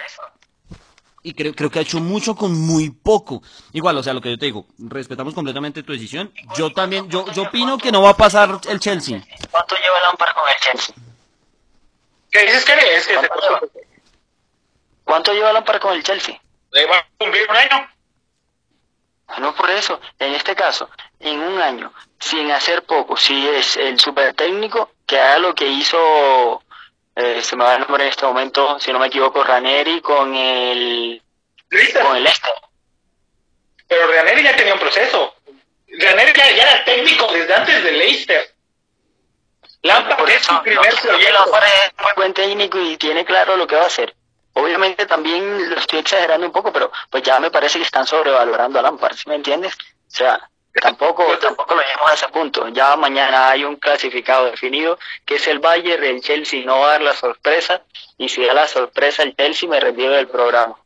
y 1.24 1.34
creo, 1.34 1.54
creo 1.54 1.70
que 1.70 1.78
ha 1.78 1.82
hecho 1.82 2.00
mucho 2.00 2.34
con 2.34 2.52
muy 2.52 2.90
poco. 2.90 3.42
Igual, 3.72 3.96
o 3.96 4.02
sea, 4.02 4.12
lo 4.12 4.20
que 4.20 4.30
yo 4.30 4.38
te 4.38 4.46
digo, 4.46 4.66
respetamos 4.78 5.34
completamente 5.34 5.82
tu 5.82 5.92
decisión. 5.92 6.32
Yo 6.56 6.72
también, 6.72 7.08
yo, 7.08 7.30
yo 7.32 7.42
opino 7.42 7.78
que 7.78 7.92
no 7.92 8.02
va 8.02 8.10
a 8.10 8.16
pasar 8.16 8.60
el 8.68 8.80
Chelsea. 8.80 9.22
¿Cuánto 9.50 9.76
lleva 9.76 10.00
Lampard 10.00 10.34
con 10.34 10.44
el 10.48 10.60
Chelsea? 10.60 10.94
¿Qué 12.30 12.42
dices 12.42 12.64
que 12.64 12.72
es? 12.72 13.06
Que 13.06 13.14
¿Cuánto, 13.14 13.40
lleva? 13.40 13.60
¿Cuánto 15.04 15.32
lleva 15.32 15.52
Lampard 15.52 15.80
con 15.80 15.94
el 15.94 16.02
Chelsea? 16.02 16.40
Le 16.72 16.86
va 16.86 16.98
a 16.98 17.06
cumplir 17.18 17.46
un 17.48 17.56
año. 17.56 17.88
No 19.38 19.54
por 19.54 19.70
eso, 19.70 20.00
en 20.18 20.34
este 20.34 20.54
caso, 20.54 20.90
en 21.22 21.40
un 21.40 21.60
año, 21.60 21.92
sin 22.18 22.50
hacer 22.50 22.82
poco, 22.82 23.16
si 23.16 23.48
es 23.48 23.76
el 23.76 23.98
super 23.98 24.34
técnico, 24.34 24.90
que 25.06 25.18
haga 25.18 25.38
lo 25.38 25.54
que 25.54 25.66
hizo 25.66 26.62
eh, 27.14 27.42
se 27.42 27.56
me 27.56 27.64
va 27.64 27.74
el 27.74 27.80
nombre 27.80 28.04
en 28.04 28.10
este 28.10 28.24
momento, 28.24 28.78
si 28.80 28.92
no 28.92 28.98
me 28.98 29.08
equivoco, 29.08 29.44
Raneri 29.44 30.00
con 30.00 30.34
el 30.34 31.22
con 32.02 32.16
el 32.16 32.24
Leicester. 32.24 32.52
Pero 33.86 34.06
Raneri 34.06 34.42
ya 34.42 34.56
tenía 34.56 34.74
un 34.74 34.80
proceso. 34.80 35.34
Raneri 35.98 36.32
ya, 36.32 36.50
ya 36.52 36.62
era 36.62 36.84
técnico 36.84 37.30
desde 37.32 37.54
antes 37.54 37.84
de 37.84 37.92
Leicester. 37.92 38.54
Lampard 39.82 40.28
es 40.30 40.42
su 40.42 40.62
primer 40.62 40.94
no. 41.04 41.18
Lampard 41.18 41.64
es 41.64 41.92
muy 42.02 42.12
buen 42.16 42.32
técnico 42.32 42.78
y 42.78 42.96
tiene 42.96 43.24
claro 43.24 43.56
lo 43.56 43.66
que 43.66 43.76
va 43.76 43.82
a 43.82 43.86
hacer. 43.86 44.14
Obviamente 44.54 45.06
también 45.06 45.70
lo 45.70 45.76
estoy 45.76 45.98
exagerando 45.98 46.46
un 46.46 46.52
poco, 46.52 46.72
pero 46.72 46.90
pues 47.10 47.22
ya 47.22 47.40
me 47.40 47.50
parece 47.50 47.78
que 47.78 47.84
están 47.84 48.06
sobrevalorando 48.06 48.78
a 48.78 48.82
Lampard, 48.82 49.16
¿sí 49.16 49.28
me 49.28 49.34
entiendes? 49.34 49.74
O 49.74 50.14
sea, 50.14 50.50
tampoco 50.80 51.38
tampoco 51.38 51.74
lo 51.74 51.82
llevamos 51.82 52.10
a 52.10 52.14
ese 52.14 52.28
punto. 52.28 52.68
Ya 52.68 52.96
mañana 52.96 53.50
hay 53.50 53.64
un 53.64 53.76
clasificado 53.76 54.50
definido 54.50 54.98
que 55.24 55.36
es 55.36 55.46
el 55.46 55.58
Bayern, 55.58 56.04
el 56.04 56.20
Chelsea 56.22 56.64
no 56.64 56.80
va 56.80 56.86
a 56.86 56.92
dar 56.92 57.02
la 57.02 57.14
sorpresa 57.14 57.82
y 58.18 58.28
si 58.28 58.44
da 58.44 58.54
la 58.54 58.66
sorpresa 58.66 59.22
el 59.22 59.36
Chelsea 59.36 59.68
me 59.68 59.80
retiro 59.80 60.12
del 60.12 60.28
programa. 60.28 60.76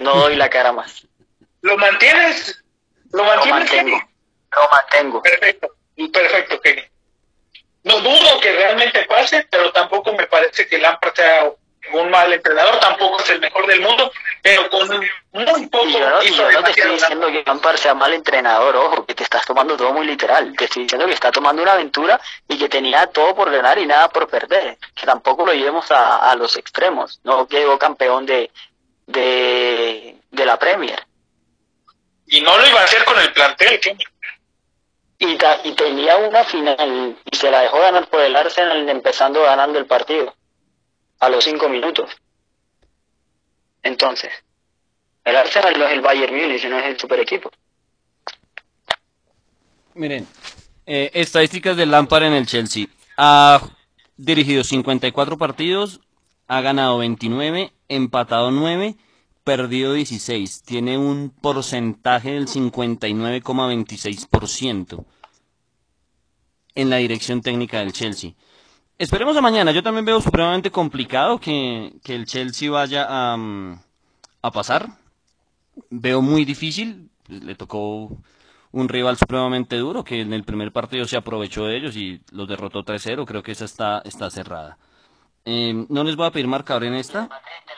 No 0.00 0.14
doy 0.16 0.36
la 0.36 0.50
cara 0.50 0.72
más. 0.72 1.06
¿Lo 1.62 1.76
mantienes? 1.78 2.62
¿Lo 3.12 3.18
Lo 3.18 3.24
mantienes, 3.24 3.60
mantengo. 3.60 3.98
Kenny? 3.98 4.10
Lo 4.54 4.68
mantengo. 4.70 5.22
Perfecto, 5.22 5.68
perfecto, 6.12 6.60
Kenny. 6.60 6.82
No 7.84 8.00
dudo 8.00 8.40
que 8.40 8.50
realmente 8.52 9.04
pase, 9.04 9.46
pero 9.50 9.70
tampoco 9.72 10.12
me 10.14 10.26
parece 10.26 10.66
que 10.66 10.78
Lampard 10.78 11.14
sea 11.14 11.50
un 12.02 12.10
mal 12.10 12.32
entrenador, 12.32 12.78
tampoco 12.80 13.20
es 13.20 13.30
el 13.30 13.40
mejor 13.40 13.66
del 13.66 13.80
mundo, 13.80 14.10
pero 14.42 14.68
con 14.70 14.88
muy 15.32 15.66
poco 15.68 15.86
Y 15.86 15.92
yo 15.92 16.08
no, 16.10 16.22
y 16.22 16.26
hizo 16.26 16.50
yo 16.50 16.60
no 16.60 16.64
te 16.64 16.70
estoy 16.70 16.92
diciendo 16.92 17.26
que 17.28 17.42
Lampard 17.46 17.76
sea 17.76 17.94
mal 17.94 18.12
entrenador, 18.14 18.76
ojo, 18.76 19.04
que 19.06 19.14
te 19.14 19.22
estás 19.24 19.44
tomando 19.46 19.76
todo 19.76 19.92
muy 19.92 20.06
literal. 20.06 20.54
Te 20.56 20.64
estoy 20.66 20.84
diciendo 20.84 21.06
que 21.06 21.12
está 21.14 21.30
tomando 21.32 21.62
una 21.62 21.72
aventura 21.72 22.20
y 22.48 22.58
que 22.58 22.68
tenía 22.68 23.06
todo 23.08 23.34
por 23.34 23.50
ganar 23.50 23.78
y 23.78 23.86
nada 23.86 24.08
por 24.08 24.28
perder. 24.28 24.78
Que 24.94 25.06
tampoco 25.06 25.44
lo 25.46 25.52
llevemos 25.52 25.90
a, 25.90 26.30
a 26.30 26.34
los 26.36 26.56
extremos. 26.56 27.20
No 27.24 27.46
quedó 27.48 27.78
campeón 27.78 28.26
de, 28.26 28.50
de, 29.06 30.16
de 30.30 30.46
la 30.46 30.58
Premier. 30.58 31.02
Y 32.26 32.40
no 32.40 32.56
lo 32.56 32.66
iba 32.66 32.80
a 32.80 32.84
hacer 32.84 33.04
con 33.04 33.18
el 33.18 33.32
plantel. 33.32 33.80
Y, 35.18 35.36
ta- 35.36 35.60
y 35.64 35.72
tenía 35.72 36.16
una 36.16 36.44
final 36.44 37.16
y 37.30 37.36
se 37.36 37.50
la 37.50 37.60
dejó 37.62 37.80
ganar 37.80 38.06
por 38.08 38.20
el 38.20 38.34
Arsenal 38.34 38.88
empezando 38.88 39.42
ganando 39.42 39.78
el 39.78 39.86
partido 39.86 40.34
a 41.20 41.28
los 41.28 41.44
cinco 41.44 41.68
minutos. 41.68 42.10
Entonces, 43.82 44.30
el 45.24 45.36
Arsenal 45.36 45.78
no 45.78 45.86
es 45.86 45.92
el 45.92 46.00
Bayern 46.00 46.34
Múnich, 46.34 46.64
no 46.66 46.78
es 46.78 46.86
el 46.86 46.98
super 46.98 47.20
equipo. 47.20 47.50
Miren, 49.94 50.26
eh, 50.86 51.10
estadísticas 51.14 51.76
de 51.76 51.86
Lampard 51.86 52.24
en 52.24 52.32
el 52.32 52.46
Chelsea. 52.46 52.86
Ha 53.16 53.60
dirigido 54.16 54.64
54 54.64 55.38
partidos, 55.38 56.00
ha 56.48 56.60
ganado 56.60 56.98
29, 56.98 57.72
empatado 57.88 58.50
9, 58.50 58.96
perdido 59.44 59.92
16. 59.92 60.62
Tiene 60.62 60.98
un 60.98 61.30
porcentaje 61.30 62.32
del 62.32 62.48
59,26% 62.48 65.04
en 66.74 66.90
la 66.90 66.96
dirección 66.96 67.40
técnica 67.40 67.78
del 67.78 67.92
Chelsea. 67.92 68.32
Esperemos 68.98 69.36
a 69.36 69.40
mañana. 69.40 69.72
Yo 69.72 69.82
también 69.82 70.04
veo 70.04 70.20
supremamente 70.20 70.70
complicado 70.70 71.38
que, 71.40 71.94
que 72.04 72.14
el 72.14 72.26
Chelsea 72.26 72.70
vaya 72.70 73.06
a, 73.08 73.36
mm, 73.36 73.80
a 74.42 74.50
pasar. 74.50 74.88
Veo 75.90 76.22
muy 76.22 76.44
difícil. 76.44 77.10
Le 77.28 77.54
tocó 77.56 78.10
un 78.70 78.88
rival 78.88 79.16
supremamente 79.16 79.76
duro 79.76 80.04
que 80.04 80.20
en 80.20 80.32
el 80.32 80.44
primer 80.44 80.72
partido 80.72 81.06
se 81.06 81.16
aprovechó 81.16 81.64
de 81.66 81.76
ellos 81.76 81.96
y 81.96 82.20
los 82.30 82.48
derrotó 82.48 82.84
3-0. 82.84 83.24
Creo 83.26 83.42
que 83.42 83.52
esa 83.52 83.64
está, 83.64 84.00
está 84.04 84.30
cerrada. 84.30 84.78
Eh, 85.44 85.86
no 85.88 86.04
les 86.04 86.16
voy 86.16 86.26
a 86.26 86.30
pedir 86.30 86.46
marcador 86.46 86.84
en 86.84 86.94
esta. 86.94 87.22
del 87.22 87.28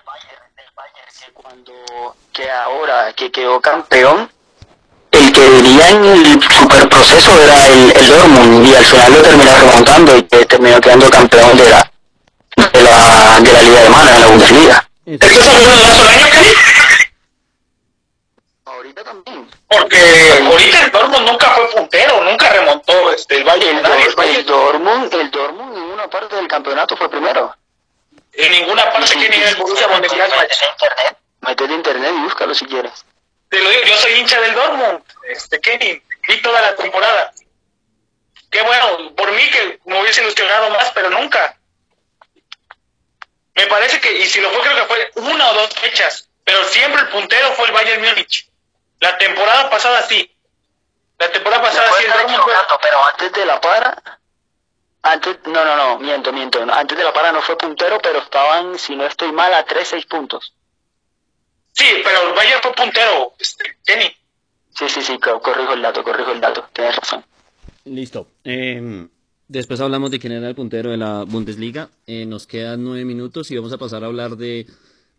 Bayern, 0.07 1.65
que 2.33 2.51
ahora 2.51 3.13
que 3.15 3.33
quedó 3.33 3.61
campeón, 3.61 4.31
el 5.17 5.33
que 5.33 5.51
diría 5.51 5.89
en 5.91 6.05
el 6.05 6.43
superproceso 6.43 7.31
era 7.43 7.67
el, 7.69 7.93
el 7.97 8.09
Dortmund 8.09 8.67
y 8.67 8.75
al 8.75 8.85
final 8.85 9.13
lo 9.13 9.23
terminó 9.23 9.53
remontando 9.57 10.17
y 10.17 10.23
que 10.23 10.47
terminó 10.47 10.81
quedando 10.81 11.11
campeón 11.11 11.57
de 11.57 11.71
la 11.71 11.91
de 12.57 12.83
la, 12.83 13.41
de 13.41 13.53
la 13.53 13.63
liga 13.63 13.81
alemana, 13.81 14.13
de 14.13 14.21
la 14.21 14.27
Bundesliga. 14.27 14.89
¿Estás 15.07 15.49
hablando 15.49 15.71
de 15.71 15.77
hace 15.77 16.01
un 16.01 16.37
año? 16.37 16.53
Ahorita 18.65 19.05
también. 19.05 19.49
Porque 19.69 19.99
ahorita 20.45 20.85
el 20.85 20.91
Dortmund 20.91 21.27
nunca 21.29 21.51
fue 21.51 21.71
puntero, 21.71 22.25
nunca 22.25 22.49
remontó 22.51 23.13
este, 23.13 23.37
el 23.37 23.45
Bayern. 23.45 23.79
El, 23.79 24.47
Dortmund, 24.47 25.15
el 25.15 25.31
Dortmund 25.31 25.77
en 25.77 25.83
una 25.85 26.09
parte 26.09 26.37
del 26.37 26.49
campeonato 26.49 26.97
fue 26.97 27.09
primero. 27.09 27.55
En 28.33 28.53
ninguna 28.53 28.93
parte 28.93 29.15
que 29.15 29.29
ni 29.29 29.37
en 29.37 29.49
el 29.49 29.57
Borussia. 29.57 29.89
Métete 29.89 30.21
a 30.21 30.27
internet, 30.27 31.19
métete 31.41 31.73
a 31.73 31.77
internet 31.77 32.13
y 32.15 32.23
búscalo 32.23 32.55
si 32.55 32.67
quieres. 32.67 33.05
Te 33.49 33.61
lo 33.61 33.71
digo, 33.71 33.83
yo 33.87 33.97
soy 33.97 34.13
hincha 34.13 34.41
del 34.41 34.55
Dortmund, 34.55 35.03
este 35.29 35.61
Kenny, 35.61 36.03
vi 36.29 36.43
toda 36.43 36.61
la 36.61 36.77
temporada. 36.77 37.33
Qué 38.51 38.63
bueno, 38.63 39.15
por 39.15 39.33
mí 39.33 39.51
que 39.51 39.81
me 39.85 40.01
hubiese 40.01 40.23
ilusionado 40.23 40.71
más, 40.71 40.91
pero 40.95 41.11
nunca. 41.11 41.59
Me 43.55 43.67
parece 43.67 44.01
que, 44.01 44.13
y 44.13 44.27
si 44.27 44.41
lo 44.41 44.51
fue, 44.51 44.61
creo 44.63 44.77
que 44.77 44.95
fue 44.95 45.11
una 45.17 45.51
o 45.51 45.55
dos 45.55 45.75
fechas, 45.75 46.29
pero 46.45 46.63
siempre 46.65 47.03
el 47.03 47.09
puntero 47.09 47.53
fue 47.53 47.67
el 47.67 47.73
Bayern 47.73 48.03
Múnich. 48.03 48.49
La 49.01 49.17
temporada 49.19 49.69
pasada 49.71 50.03
sí. 50.03 50.33
La 51.19 51.31
temporada 51.33 51.63
pasada 51.63 51.93
sí 51.99 52.05
el 52.05 52.13
Dortmund 52.13 52.43
fue... 52.43 52.55
pero 52.83 53.05
antes 53.05 53.33
de 53.33 53.47
la 53.47 53.61
para, 53.61 54.21
antes, 55.03 55.39
no, 55.47 55.65
no, 55.65 55.77
no, 55.77 55.99
miento, 55.99 56.33
miento, 56.33 56.61
antes 56.71 56.99
de 56.99 57.05
la 57.05 57.13
para 57.13 57.33
no 57.33 57.41
fue 57.41 57.57
puntero, 57.57 57.99
pero 58.01 58.19
estaban, 58.19 58.79
si 58.79 58.95
no 58.95 59.07
estoy 59.07 59.33
mal, 59.33 59.53
a 59.55 59.65
3, 59.65 59.89
6 59.89 60.07
puntos. 60.07 60.53
Sí, 61.73 62.01
pero 62.05 62.29
el 62.29 62.35
Bayern 62.35 62.63
fue 62.63 62.73
puntero, 62.73 63.35
este, 63.39 63.79
Kenny. 63.85 64.17
Sí, 64.79 64.85
sí, 64.89 65.01
sí, 65.03 65.19
co- 65.19 65.41
corrijo 65.41 65.73
el 65.73 65.83
dato, 65.83 66.03
corrijo 66.05 66.33
el 66.33 66.41
dato, 66.41 66.65
tienes 66.73 66.97
razón. 66.97 67.25
Listo. 67.85 68.29
Eh, 68.45 69.07
después 69.49 69.81
hablamos 69.81 70.11
de 70.11 70.19
quién 70.19 70.33
era 70.35 70.49
el 70.49 70.55
puntero 70.55 70.91
de 70.91 70.97
la 70.97 71.23
Bundesliga. 71.25 71.89
Eh, 72.07 72.27
nos 72.27 72.47
quedan 72.47 72.85
nueve 72.85 73.05
minutos 73.05 73.51
y 73.51 73.57
vamos 73.57 73.73
a 73.73 73.79
pasar 73.79 74.03
a 74.03 74.07
hablar 74.07 74.37
de 74.37 74.67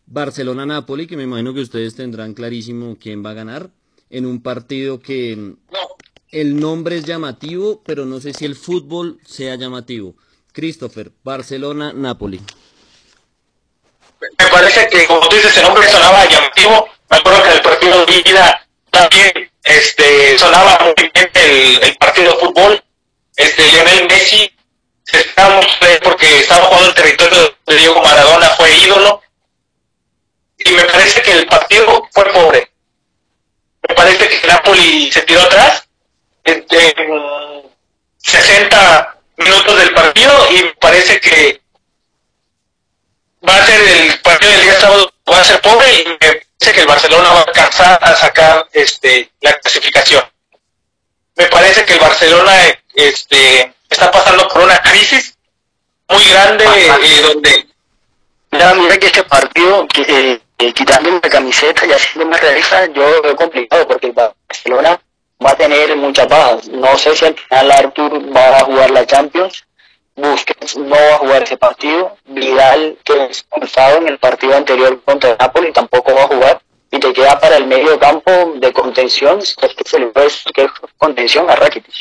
Barcelona-Napoli, 0.05 1.07
que 1.07 1.17
me 1.17 1.23
imagino 1.23 1.53
que 1.53 1.61
ustedes 1.61 1.95
tendrán 1.95 2.33
clarísimo 2.33 2.97
quién 3.01 3.25
va 3.25 3.31
a 3.31 3.35
ganar. 3.35 3.69
En 4.09 4.25
un 4.25 4.41
partido 4.41 4.99
que 5.01 5.35
No, 5.35 5.79
el 6.29 6.59
nombre 6.59 6.97
es 6.97 7.05
llamativo, 7.05 7.81
pero 7.85 8.05
no 8.05 8.19
sé 8.21 8.33
si 8.33 8.45
el 8.45 8.55
fútbol 8.55 9.19
sea 9.25 9.55
llamativo. 9.55 10.15
Christopher, 10.53 11.11
Barcelona-Napoli. 11.23 12.41
me 14.21 14.47
parece 14.51 14.87
que 14.89 15.05
como 15.07 15.27
tú 15.27 15.35
dices 15.35 15.55
el 15.57 15.63
nombre 15.63 15.87
sonaba 15.87 16.25
llamativo 16.27 16.87
me 17.09 17.17
acuerdo 17.17 17.43
que 17.43 17.49
en 17.49 17.55
el 17.55 17.61
partido 17.61 18.05
de 18.05 18.21
vida 18.23 18.66
también 18.91 19.51
este 19.63 20.37
sonaba 20.37 20.79
muy 20.79 20.93
bien 21.13 21.29
el, 21.33 21.83
el 21.83 21.97
partido 21.97 22.33
de 22.33 22.39
fútbol. 22.39 22.83
Este 23.35 23.71
Lionel 23.71 24.07
Messi 24.07 24.51
se 25.03 25.25
porque 26.03 26.39
estaba 26.39 26.65
jugando 26.65 26.89
en 26.89 26.95
territorio 26.95 27.55
de 27.65 27.75
Diego 27.75 28.01
Maradona 28.01 28.49
fue 28.49 28.75
ídolo. 28.77 29.21
Y 30.57 30.71
me 30.71 30.83
parece 30.85 31.21
que 31.21 31.31
el 31.31 31.45
partido 31.47 32.07
fue 32.11 32.25
pobre. 32.33 32.71
Me 33.87 33.95
parece 33.95 34.27
que 34.27 34.47
Napoli 34.47 35.11
se 35.11 35.21
tiró 35.21 35.41
atrás 35.41 35.87
en 36.43 36.65
60 38.17 39.17
minutos 39.37 39.79
del 39.79 39.93
partido 39.93 40.51
y 40.51 40.63
me 40.63 40.73
parece 40.75 41.19
que 41.19 41.61
va 43.47 43.55
a 43.55 43.65
ser 43.65 43.81
el 43.81 44.19
partido 44.19 44.51
del 44.51 44.61
día 44.61 44.79
sábado 44.79 45.13
va 45.29 45.39
a 45.39 45.43
ser 45.43 45.61
pobre 45.61 45.93
y 45.93 46.05
me 46.19 46.46
parece 46.59 46.73
que 46.73 46.81
el 46.81 46.87
Barcelona 46.87 47.29
va 47.29 47.39
a 47.39 47.43
alcanzar 47.43 47.99
a 48.01 48.15
sacar 48.15 48.67
este 48.71 49.31
la 49.41 49.53
clasificación 49.53 50.23
me 51.35 51.45
parece 51.45 51.85
que 51.85 51.93
el 51.93 51.99
Barcelona 51.99 52.53
este 52.93 53.75
está 53.89 54.11
pasando 54.11 54.47
por 54.47 54.63
una 54.63 54.81
crisis 54.81 55.37
muy 56.09 56.23
grande 56.25 56.65
eh, 56.65 57.21
donde 57.21 57.67
Mira, 58.51 58.73
mira 58.75 58.97
que 58.97 59.07
este 59.07 59.23
partido, 59.23 59.85
que, 59.87 60.41
eh, 60.57 60.73
quitándome 60.73 61.19
la 61.21 61.29
camiseta 61.29 61.85
y 61.85 61.91
haciéndome 61.91 62.37
realista, 62.37 62.85
yo 62.87 63.09
lo 63.09 63.21
veo 63.21 63.35
complicado 63.35 63.87
porque 63.87 64.07
el 64.07 64.13
Barcelona 64.13 64.99
va 65.45 65.51
a 65.51 65.57
tener 65.57 65.95
muchas 65.97 66.27
bajas. 66.27 66.67
No 66.69 66.97
sé 66.97 67.15
si 67.15 67.25
al 67.25 67.35
final 67.35 67.71
Artur 67.71 68.35
va 68.35 68.57
a 68.57 68.63
jugar 68.63 68.91
la 68.91 69.05
Champions, 69.05 69.65
Busquets 70.17 70.75
no 70.77 70.95
va 70.95 71.15
a 71.15 71.17
jugar 71.19 71.43
ese 71.43 71.57
partido, 71.57 72.17
Vidal, 72.25 72.97
que 73.03 73.13
es 73.13 73.29
expulsado 73.29 73.97
en 73.97 74.07
el 74.07 74.17
partido 74.17 74.57
anterior 74.57 74.99
contra 75.05 75.37
Napoli, 75.39 75.71
tampoco 75.71 76.13
va 76.13 76.23
a 76.23 76.27
jugar. 76.27 76.61
y 76.89 76.99
te 76.99 77.13
queda 77.13 77.39
para 77.39 77.57
el 77.57 77.67
medio 77.67 77.99
campo 77.99 78.31
de 78.55 78.71
contención, 78.73 79.39
es 79.39 79.55
que 79.55 79.83
se 79.85 79.99
le 79.99 80.07
puede 80.07 80.29
que 80.55 80.67
contención 80.97 81.49
a 81.49 81.55
Rakitic. 81.55 81.93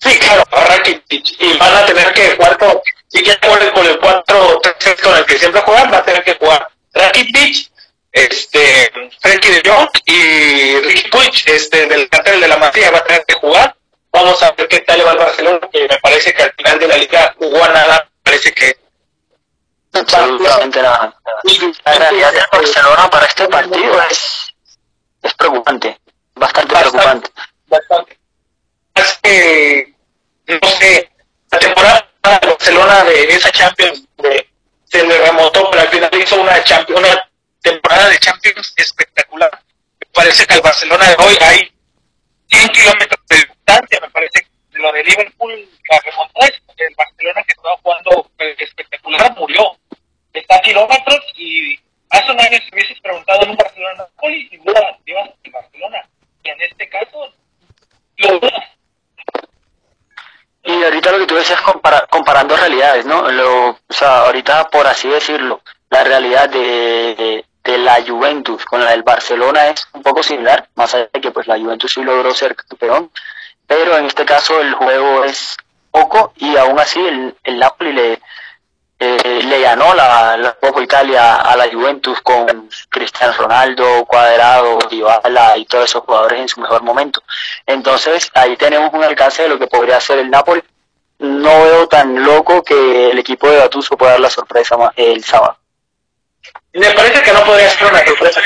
Sí, 0.00 0.18
claro, 0.18 0.44
a 0.50 0.64
Rakitic. 0.64 1.24
Y 1.40 1.58
van 1.58 1.76
a 1.76 1.86
tener 1.86 2.12
que 2.14 2.36
jugar 2.36 2.56
con, 2.56 2.80
si 3.08 3.22
quieren 3.22 3.72
con 3.74 3.86
el 3.86 3.98
4 3.98 4.60
3 4.78 5.02
con 5.02 5.16
el 5.18 5.24
que 5.26 5.38
siempre 5.38 5.60
juegan, 5.60 5.92
va 5.92 5.98
a 5.98 6.04
tener 6.04 6.24
que 6.24 6.34
jugar 6.36 6.68
Rakitic, 6.94 7.70
este, 8.12 8.92
Frenkie 9.20 9.52
de 9.52 9.70
Jong 9.70 9.90
y 10.06 10.76
Ricky 10.86 11.10
Puig, 11.10 11.42
este, 11.46 11.86
del 11.86 12.08
cartel 12.08 12.40
de 12.40 12.48
la 12.48 12.56
Masía 12.56 12.90
va 12.90 12.98
a 12.98 13.04
tener 13.04 13.24
que 13.26 13.34
jugar. 13.34 13.76
Vamos 14.12 14.42
a 14.42 14.52
ver 14.52 14.68
qué 14.68 14.80
tal 14.80 14.98
le 14.98 15.04
va 15.04 15.12
al 15.12 15.18
Barcelona, 15.18 15.68
que 15.72 15.88
me 15.88 15.98
parece 15.98 16.34
que 16.34 16.42
al 16.42 16.52
final 16.52 16.78
de 16.78 16.88
la 16.88 16.96
liga 16.98 17.34
jugó 17.38 17.64
a 17.64 17.68
nada, 17.70 18.08
parece 18.22 18.52
que 18.52 18.76
absolutamente 19.92 20.82
nada. 20.82 21.14
La 21.84 21.94
realidad 21.94 22.32
del 22.32 22.44
Barcelona 22.52 23.10
para 23.10 23.26
este 23.26 23.48
partido 23.48 24.02
es, 24.10 24.54
es 25.22 25.34
preocupante, 25.34 25.98
bastante, 26.34 26.74
preocupante. 26.74 27.30
Bastante. 27.66 28.18
Es 28.94 29.18
que, 29.22 29.94
no 30.46 30.68
sé, 30.68 31.10
la 31.50 31.58
temporada 31.58 32.08
de 32.40 32.46
Barcelona 32.46 33.04
de 33.04 33.24
esa 33.24 33.50
Champions 33.50 34.04
de, 34.18 34.48
se 34.84 35.06
le 35.06 35.26
remontó, 35.26 35.70
pero 35.70 35.82
al 35.82 35.88
final 35.88 36.10
hizo 36.20 36.40
una, 36.40 36.62
Champions, 36.64 37.00
una 37.00 37.30
temporada 37.62 38.08
de 38.10 38.18
Champions 38.18 38.74
espectacular. 38.76 39.50
Me 40.00 40.06
parece 40.12 40.46
que 40.46 40.54
el 40.54 40.60
Barcelona 40.60 41.08
de 41.08 41.24
hoy 41.24 41.38
hay 41.40 41.72
100 42.50 42.68
kilómetros 42.68 43.20
de 43.28 43.51
distancia, 43.66 44.00
me 44.00 44.10
parece 44.10 44.46
lo 44.72 44.92
de 44.92 45.04
Liverpool, 45.04 45.68
la 45.90 45.98
remontada, 46.00 46.48
el 46.76 46.94
Barcelona 46.96 47.42
que 47.44 47.52
estaba 47.52 47.76
jugando 47.82 48.30
espectacular 48.58 49.36
murió 49.36 49.76
está 50.32 50.56
a 50.56 50.60
kilómetros 50.60 51.20
y 51.36 51.78
hace 52.10 52.32
un 52.32 52.40
año 52.40 52.58
si 52.58 52.70
hubieses 52.72 53.00
preguntado 53.00 53.42
en 53.42 53.50
un 53.50 53.56
Barcelona 53.56 53.98
Napoli, 53.98 54.48
sin 54.48 54.64
duda 54.64 54.98
ibas 55.06 55.28
a 55.28 55.50
Barcelona. 55.50 56.08
Y 56.44 56.48
en 56.48 56.62
este 56.62 56.88
caso, 56.88 57.32
lo. 58.16 58.40
Y 60.64 60.84
ahorita 60.84 61.12
lo 61.12 61.18
que 61.18 61.26
tú 61.26 61.34
decías 61.34 61.60
compara 61.60 62.06
comparando 62.08 62.56
realidades, 62.56 63.04
¿no? 63.04 63.30
Lo, 63.30 63.70
o 63.70 63.78
sea, 63.88 64.20
ahorita 64.26 64.68
por 64.70 64.86
así 64.86 65.08
decirlo, 65.08 65.60
la 65.90 66.04
realidad 66.04 66.48
de, 66.48 67.44
de, 67.64 67.78
la 67.78 68.02
Juventus 68.06 68.64
con 68.64 68.82
la 68.84 68.92
del 68.92 69.02
Barcelona 69.02 69.68
es 69.68 69.86
un 69.92 70.02
poco 70.02 70.22
similar, 70.22 70.68
más 70.76 70.94
allá 70.94 71.10
de 71.12 71.20
que 71.20 71.32
pues 71.32 71.46
la 71.48 71.58
Juventus 71.58 71.92
sí 71.92 72.02
logró 72.02 72.32
ser 72.32 72.54
campeón, 72.54 73.10
pero 73.72 73.96
en 73.96 74.04
este 74.04 74.26
caso 74.26 74.60
el 74.60 74.74
juego 74.74 75.24
es 75.24 75.56
poco 75.90 76.34
y 76.36 76.54
aún 76.58 76.78
así 76.78 77.00
el, 77.00 77.58
Napoli 77.58 77.92
le, 77.94 78.20
eh, 78.98 79.40
le 79.44 79.60
ganó 79.62 79.94
la, 79.94 80.36
la 80.36 80.52
Copa 80.52 80.82
Italia 80.82 81.36
a 81.36 81.56
la 81.56 81.70
Juventus 81.72 82.20
con 82.20 82.68
Cristiano 82.90 83.32
Ronaldo, 83.32 84.04
Cuadrado, 84.04 84.78
Dybala 84.90 85.56
y 85.56 85.64
todos 85.64 85.86
esos 85.86 86.02
jugadores 86.04 86.40
en 86.40 86.48
su 86.48 86.60
mejor 86.60 86.82
momento. 86.82 87.22
Entonces 87.64 88.30
ahí 88.34 88.58
tenemos 88.58 88.92
un 88.92 89.04
alcance 89.04 89.44
de 89.44 89.48
lo 89.48 89.58
que 89.58 89.66
podría 89.68 89.98
ser 90.00 90.18
el 90.18 90.30
Napoli. 90.30 90.62
No 91.20 91.62
veo 91.62 91.88
tan 91.88 92.22
loco 92.22 92.62
que 92.62 93.10
el 93.10 93.18
equipo 93.18 93.48
de 93.48 93.56
Gattuso 93.56 93.96
pueda 93.96 94.12
dar 94.12 94.20
la 94.20 94.30
sorpresa 94.30 94.76
el 94.96 95.24
sábado. 95.24 95.56
Me 96.74 96.90
parece 96.90 97.22
que 97.22 97.32
no 97.32 97.42
podría 97.44 97.70
ser 97.70 97.90
una 97.90 98.04
sorpresa. 98.04 98.40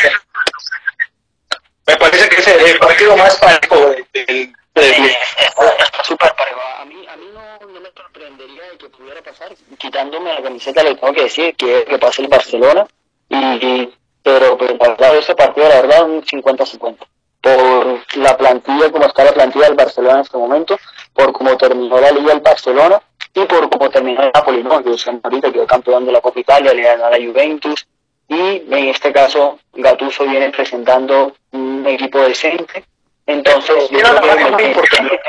Me 1.84 1.96
parece 1.96 2.28
que 2.28 2.36
es 2.36 2.46
el 2.46 2.78
partido 2.78 3.16
más 3.16 3.36
parejo 3.36 3.92
del... 4.12 4.54
Está 4.76 6.04
súper 6.04 6.34
parejo. 6.34 6.60
A 6.78 6.84
mí, 6.84 7.06
a 7.08 7.16
mí 7.16 7.26
no, 7.32 7.80
me 7.80 7.90
sorprendería 7.90 8.62
de 8.70 8.78
que 8.78 8.88
pudiera 8.90 9.22
pasar, 9.22 9.48
quitándome 9.78 10.34
la 10.34 10.42
camiseta 10.42 10.82
le 10.82 10.94
tengo 10.94 11.12
que 11.14 11.22
decir 11.22 11.56
que, 11.56 11.84
que 11.84 11.98
pase 11.98 12.22
el 12.22 12.28
Barcelona, 12.28 12.86
y, 13.28 13.90
pero, 14.22 14.56
pero 14.58 14.76
la 14.76 14.88
verdad 14.88 15.16
ese 15.16 15.34
partido 15.34 15.68
la 15.68 15.82
verdad 15.82 16.04
un 16.04 16.22
50-50 16.22 16.96
por 17.40 18.00
la 18.16 18.36
plantilla, 18.36 18.90
como 18.90 19.06
está 19.06 19.24
la 19.24 19.32
plantilla 19.32 19.66
del 19.66 19.76
Barcelona 19.76 20.14
en 20.14 20.20
este 20.20 20.36
momento, 20.36 20.78
por 21.14 21.32
cómo 21.32 21.56
terminó 21.56 22.00
la 22.00 22.10
liga 22.10 22.34
del 22.34 22.40
Barcelona 22.40 23.00
y 23.32 23.44
por 23.44 23.70
cómo 23.70 23.88
terminó 23.88 24.22
el 24.22 24.30
Napoli, 24.34 24.62
¿no? 24.62 24.82
que 24.82 24.90
ahorita 25.22 25.52
quedó 25.52 25.66
campeón 25.66 26.06
de 26.06 26.12
la 26.12 26.20
Copa 26.20 26.40
Italia, 26.40 26.74
le 26.74 26.82
ganó 26.82 27.06
a 27.06 27.10
la 27.10 27.18
Juventus 27.18 27.86
y 28.28 28.34
en 28.34 28.88
este 28.88 29.12
caso 29.12 29.58
Gattuso 29.74 30.24
viene 30.24 30.50
presentando 30.50 31.34
un 31.52 31.86
equipo 31.86 32.18
decente, 32.18 32.84
entonces 33.26 33.90
yo 33.90 33.98
creo 33.98 34.36
que 34.36 34.42
es 34.42 34.50
muy 34.50 34.64
importante 34.64 35.20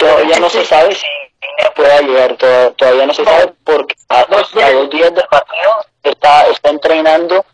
todavía 0.00 0.38
no 0.38 0.50
se 0.50 0.64
sabe 0.64 0.94
si 0.94 1.06
pueda 1.76 2.00
llegar, 2.00 2.36
todavía 2.76 3.06
no 3.06 3.14
se 3.14 3.24
sabe 3.24 3.52
porque 3.64 3.94
a, 4.08 4.24
dos 4.24 4.52
días 4.90 5.14
del 5.14 5.26
partido 5.28 5.86
está, 6.02 6.46
está 6.46 6.70
entrenando 6.70 7.44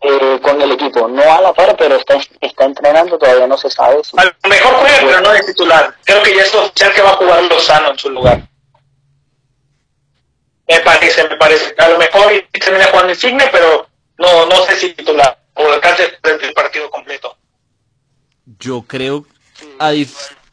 eh, 0.00 0.40
con 0.42 0.60
el 0.62 0.72
equipo, 0.72 1.08
no 1.08 1.22
a 1.22 1.40
la 1.40 1.52
par, 1.52 1.76
pero 1.76 1.96
está, 1.96 2.16
está 2.40 2.64
entrenando, 2.64 3.18
todavía 3.18 3.46
no 3.46 3.58
se 3.58 3.70
sabe. 3.70 4.02
Si... 4.04 4.16
A 4.18 4.24
lo 4.24 4.48
mejor 4.48 4.74
juega, 4.74 4.98
pero 5.00 5.20
no 5.20 5.32
es 5.34 5.46
titular. 5.46 5.94
Creo 6.04 6.22
que 6.22 6.34
ya 6.34 6.42
es 6.42 6.54
oficial 6.54 6.92
que 6.92 7.02
va 7.02 7.10
a 7.10 7.16
jugar 7.16 7.42
Lozano 7.44 7.90
en 7.90 7.98
su 7.98 8.10
lugar. 8.10 8.40
Me 10.68 10.80
parece, 10.80 11.28
me 11.28 11.36
parece. 11.36 11.74
A 11.78 11.88
lo 11.88 11.98
mejor 11.98 12.32
termina 12.52 12.86
jugando 12.86 13.12
Insigne, 13.12 13.48
pero 13.52 13.86
no, 14.18 14.46
no 14.46 14.56
sé 14.64 14.76
si 14.76 14.92
titular 14.94 15.38
o 15.54 15.72
alcance 15.72 16.18
el 16.22 16.54
partido 16.54 16.90
completo. 16.90 17.36
Yo 18.60 18.82
creo, 18.82 19.26
a, 19.78 19.92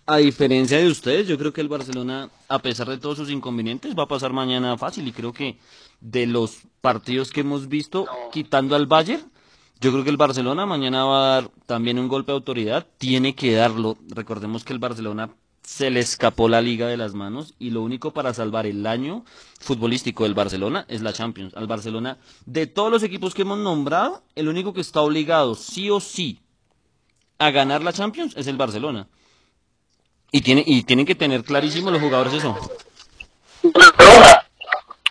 a 0.05 0.17
diferencia 0.17 0.79
de 0.79 0.87
ustedes, 0.87 1.27
yo 1.27 1.37
creo 1.37 1.53
que 1.53 1.61
el 1.61 1.69
Barcelona, 1.69 2.29
a 2.49 2.59
pesar 2.59 2.89
de 2.89 2.97
todos 2.97 3.17
sus 3.17 3.29
inconvenientes, 3.29 3.95
va 3.97 4.03
a 4.03 4.07
pasar 4.07 4.33
mañana 4.33 4.77
fácil. 4.77 5.07
Y 5.07 5.11
creo 5.11 5.31
que 5.31 5.57
de 6.01 6.25
los 6.25 6.63
partidos 6.81 7.31
que 7.31 7.41
hemos 7.41 7.67
visto, 7.69 8.07
quitando 8.31 8.75
al 8.75 8.87
Bayern, 8.87 9.23
yo 9.79 9.91
creo 9.91 10.03
que 10.03 10.09
el 10.09 10.17
Barcelona 10.17 10.65
mañana 10.65 11.05
va 11.05 11.17
a 11.17 11.41
dar 11.41 11.51
también 11.65 11.99
un 11.99 12.07
golpe 12.07 12.31
de 12.31 12.37
autoridad. 12.37 12.87
Tiene 12.97 13.35
que 13.35 13.53
darlo. 13.53 13.97
Recordemos 14.09 14.63
que 14.63 14.73
el 14.73 14.79
Barcelona 14.79 15.29
se 15.61 15.89
le 15.89 15.99
escapó 15.99 16.49
la 16.49 16.61
liga 16.61 16.87
de 16.87 16.97
las 16.97 17.13
manos 17.13 17.53
y 17.57 17.69
lo 17.69 17.81
único 17.81 18.11
para 18.11 18.33
salvar 18.33 18.65
el 18.65 18.85
año 18.85 19.23
futbolístico 19.59 20.23
del 20.23 20.33
Barcelona 20.33 20.85
es 20.89 21.01
la 21.01 21.13
Champions. 21.13 21.53
Al 21.55 21.67
Barcelona, 21.67 22.17
de 22.45 22.67
todos 22.67 22.91
los 22.91 23.03
equipos 23.03 23.33
que 23.33 23.43
hemos 23.43 23.59
nombrado, 23.59 24.23
el 24.35 24.49
único 24.49 24.73
que 24.73 24.81
está 24.81 25.01
obligado 25.01 25.55
sí 25.55 25.89
o 25.89 25.99
sí 25.99 26.42
a 27.45 27.51
ganar 27.51 27.81
la 27.83 27.93
Champions 27.93 28.33
es 28.35 28.47
el 28.47 28.57
Barcelona. 28.57 29.07
Y, 30.31 30.41
tiene, 30.41 30.63
y 30.65 30.83
tienen 30.83 31.05
que 31.05 31.15
tener 31.15 31.43
clarísimo 31.43 31.91
los 31.91 32.01
jugadores 32.01 32.33
eso. 32.33 32.57
Barcelona, 33.63 34.45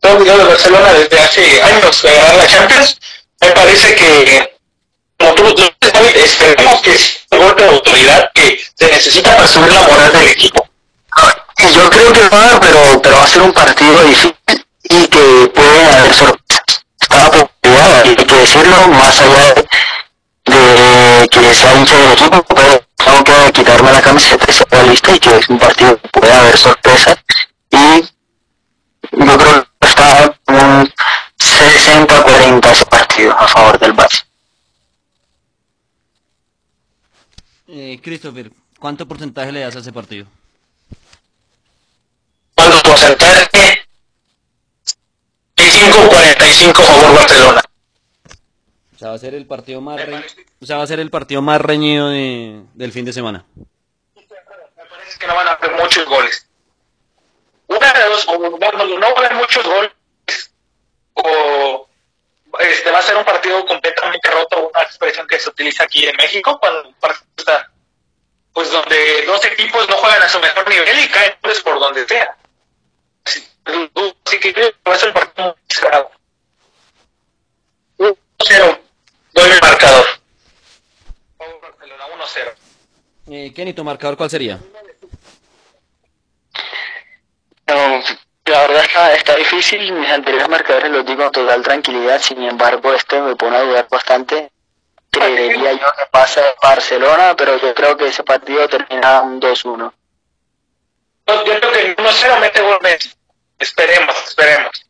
todo 0.00 0.18
el 0.18 0.24
de 0.24 0.44
Barcelona 0.44 0.92
desde 0.92 1.18
hace 1.18 1.62
años 1.62 2.02
de 2.02 2.12
ganar 2.12 2.36
la 2.36 2.46
Champions, 2.46 3.00
me 3.40 3.50
parece 3.52 3.94
que, 3.94 4.56
como 5.16 5.34
tú 5.34 5.54
esperemos 6.24 6.80
que 6.80 6.92
es 6.92 7.20
un 7.30 7.38
golpe 7.38 7.62
de 7.62 7.68
autoridad 7.68 8.30
que 8.34 8.60
se 8.74 8.86
necesita 8.86 9.36
para 9.36 9.46
subir 9.46 9.72
la 9.72 9.82
moral 9.82 10.12
del 10.12 10.28
equipo. 10.28 10.68
Y 11.58 11.72
yo 11.72 11.88
creo 11.90 12.12
que 12.12 12.28
va, 12.28 12.58
pero, 12.60 13.00
pero 13.00 13.16
va 13.16 13.24
a 13.24 13.28
ser 13.28 13.42
un 13.42 13.52
partido 13.52 14.02
difícil 14.04 14.34
y 14.84 15.06
que 15.06 15.52
puede 15.54 15.86
haber 15.86 16.12
sorpresas. 16.12 16.42
Hay 18.04 18.16
que 18.16 18.34
decirlo, 18.34 18.88
más 18.88 19.20
allá 19.20 19.51
sea 21.53 21.78
hincha 21.78 21.96
del 21.98 22.12
equipo, 22.12 22.42
pero 22.55 22.84
tengo 22.96 23.24
que 23.24 23.53
quitarme 23.53 23.92
la 23.92 24.03
camiseta 24.03 24.44
y 24.48 24.53
ser 24.53 24.66
realista 24.70 25.14
y 25.14 25.18
que 25.18 25.36
es 25.36 25.48
un 25.48 25.59
partido 25.59 26.00
que 26.00 26.09
puede 26.09 26.32
haber 26.32 26.57
sorpresas 26.57 27.18
y 27.70 28.03
yo 29.12 29.38
creo 29.38 29.66
que 29.80 29.88
está 29.88 30.38
un 30.48 30.92
60-40 31.38 32.70
ese 32.70 32.86
partido 32.86 33.32
a 33.38 33.48
favor 33.48 33.78
del 33.78 33.94
Barça. 33.94 34.24
Eh, 37.68 38.00
Christopher, 38.03 38.50
¿cuánto 38.78 39.07
porcentaje 39.07 39.53
le 39.53 39.61
das 39.61 39.76
a 39.76 39.78
ese 39.80 39.92
partido? 39.92 40.26
¿Cuánto 42.55 42.82
porcentaje? 42.82 43.86
45-45 45.57 46.74
favor 46.74 47.14
Barcelona. 47.14 47.62
Sea, 49.03 49.11
va 49.11 49.16
a 49.16 49.18
ser 49.18 49.34
el 49.34 49.46
partido 49.46 49.80
más 49.80 50.00
re... 50.00 50.24
o 50.61 50.64
sea, 50.64 50.76
va 50.76 50.84
a 50.84 50.86
ser 50.86 51.00
el 51.00 51.11
partido 51.11 51.42
más 51.42 51.61
reñido 51.61 52.11
de, 52.11 52.62
del 52.74 52.92
fin 52.92 53.05
de 53.05 53.12
semana. 53.12 53.44
Me 54.14 54.22
parece 54.22 55.18
que 55.18 55.26
no 55.26 55.34
van 55.34 55.48
a 55.48 55.53
haber 55.55 55.72
muchos 55.72 56.07
goles. 56.07 56.46
Una 57.66 57.92
de 57.92 58.05
dos, 58.05 58.28
o 58.28 58.38
no 58.38 58.57
van 58.59 58.80
a 59.03 59.09
haber 59.09 59.34
muchos 59.34 59.66
goles, 59.66 59.90
o 61.14 61.88
este 62.61 62.92
va 62.92 63.00
a 63.00 63.03
ser 63.03 63.16
un 63.16 63.24
partido 63.24 63.66
completamente 63.66 64.30
roto, 64.30 64.68
una 64.68 64.82
expresión 64.82 65.26
que 65.26 65.40
se 65.40 65.50
utiliza 65.50 65.82
aquí 65.82 66.07
en 66.07 66.14
México, 66.14 66.57
cuando 66.61 66.86
un 66.86 66.94
partido 66.94 67.26
está, 67.38 67.72
pues 68.53 68.70
donde 68.70 69.26
dos 69.26 69.44
equipos 69.46 69.88
no 69.88 69.96
juegan 69.96 70.22
a 70.22 70.28
su 70.28 70.38
mejor 70.38 70.68
nivel 70.68 71.00
y 71.00 71.09
caen 71.09 71.34
pues, 71.40 71.61
por 71.61 71.80
donde 71.80 72.07
sea. 72.07 72.36
Así, 73.24 73.44
así 74.24 74.38
que 74.38 74.55
creo 74.55 74.70
que 74.70 74.88
va 74.88 74.94
a 74.94 74.98
ser 74.98 75.09
el 75.09 75.14
partido 75.14 75.46
muy 75.48 75.57
cerrado. 75.68 76.11
1-0. 77.98 78.81
Doy 79.32 79.50
el 79.50 79.60
marcador. 79.60 80.06
Barcelona 81.38 82.04
1-0. 82.06 82.54
Eh, 83.28 83.52
Kenny, 83.54 83.72
¿tu 83.72 83.84
marcador 83.84 84.16
cuál 84.16 84.30
sería? 84.30 84.58
No, 87.66 88.02
la 88.44 88.60
verdad 88.66 88.84
está, 88.84 89.14
está 89.14 89.36
difícil. 89.36 89.92
Mis 89.92 90.10
anteriores 90.10 90.48
marcadores 90.48 90.90
los 90.90 91.06
digo 91.06 91.22
con 91.22 91.32
total 91.32 91.62
tranquilidad. 91.62 92.20
Sin 92.20 92.42
embargo, 92.42 92.92
este 92.92 93.20
me 93.20 93.36
pone 93.36 93.56
a 93.56 93.62
dudar 93.62 93.88
bastante. 93.90 94.50
creería 95.10 95.72
yo 95.72 95.78
que 95.78 96.06
pasa 96.10 96.42
Barcelona, 96.62 97.34
pero 97.36 97.58
yo 97.58 97.74
creo 97.74 97.96
que 97.96 98.08
ese 98.08 98.24
partido 98.24 98.68
termina 98.68 99.22
un 99.22 99.40
2-1. 99.40 99.92
Yo 101.26 101.44
creo 101.44 101.72
que 101.72 102.02
no 102.02 102.12
0 102.12 102.36
mete 102.40 102.60
gol 102.60 102.78
Esperemos, 103.58 104.16
esperemos. 104.26 104.86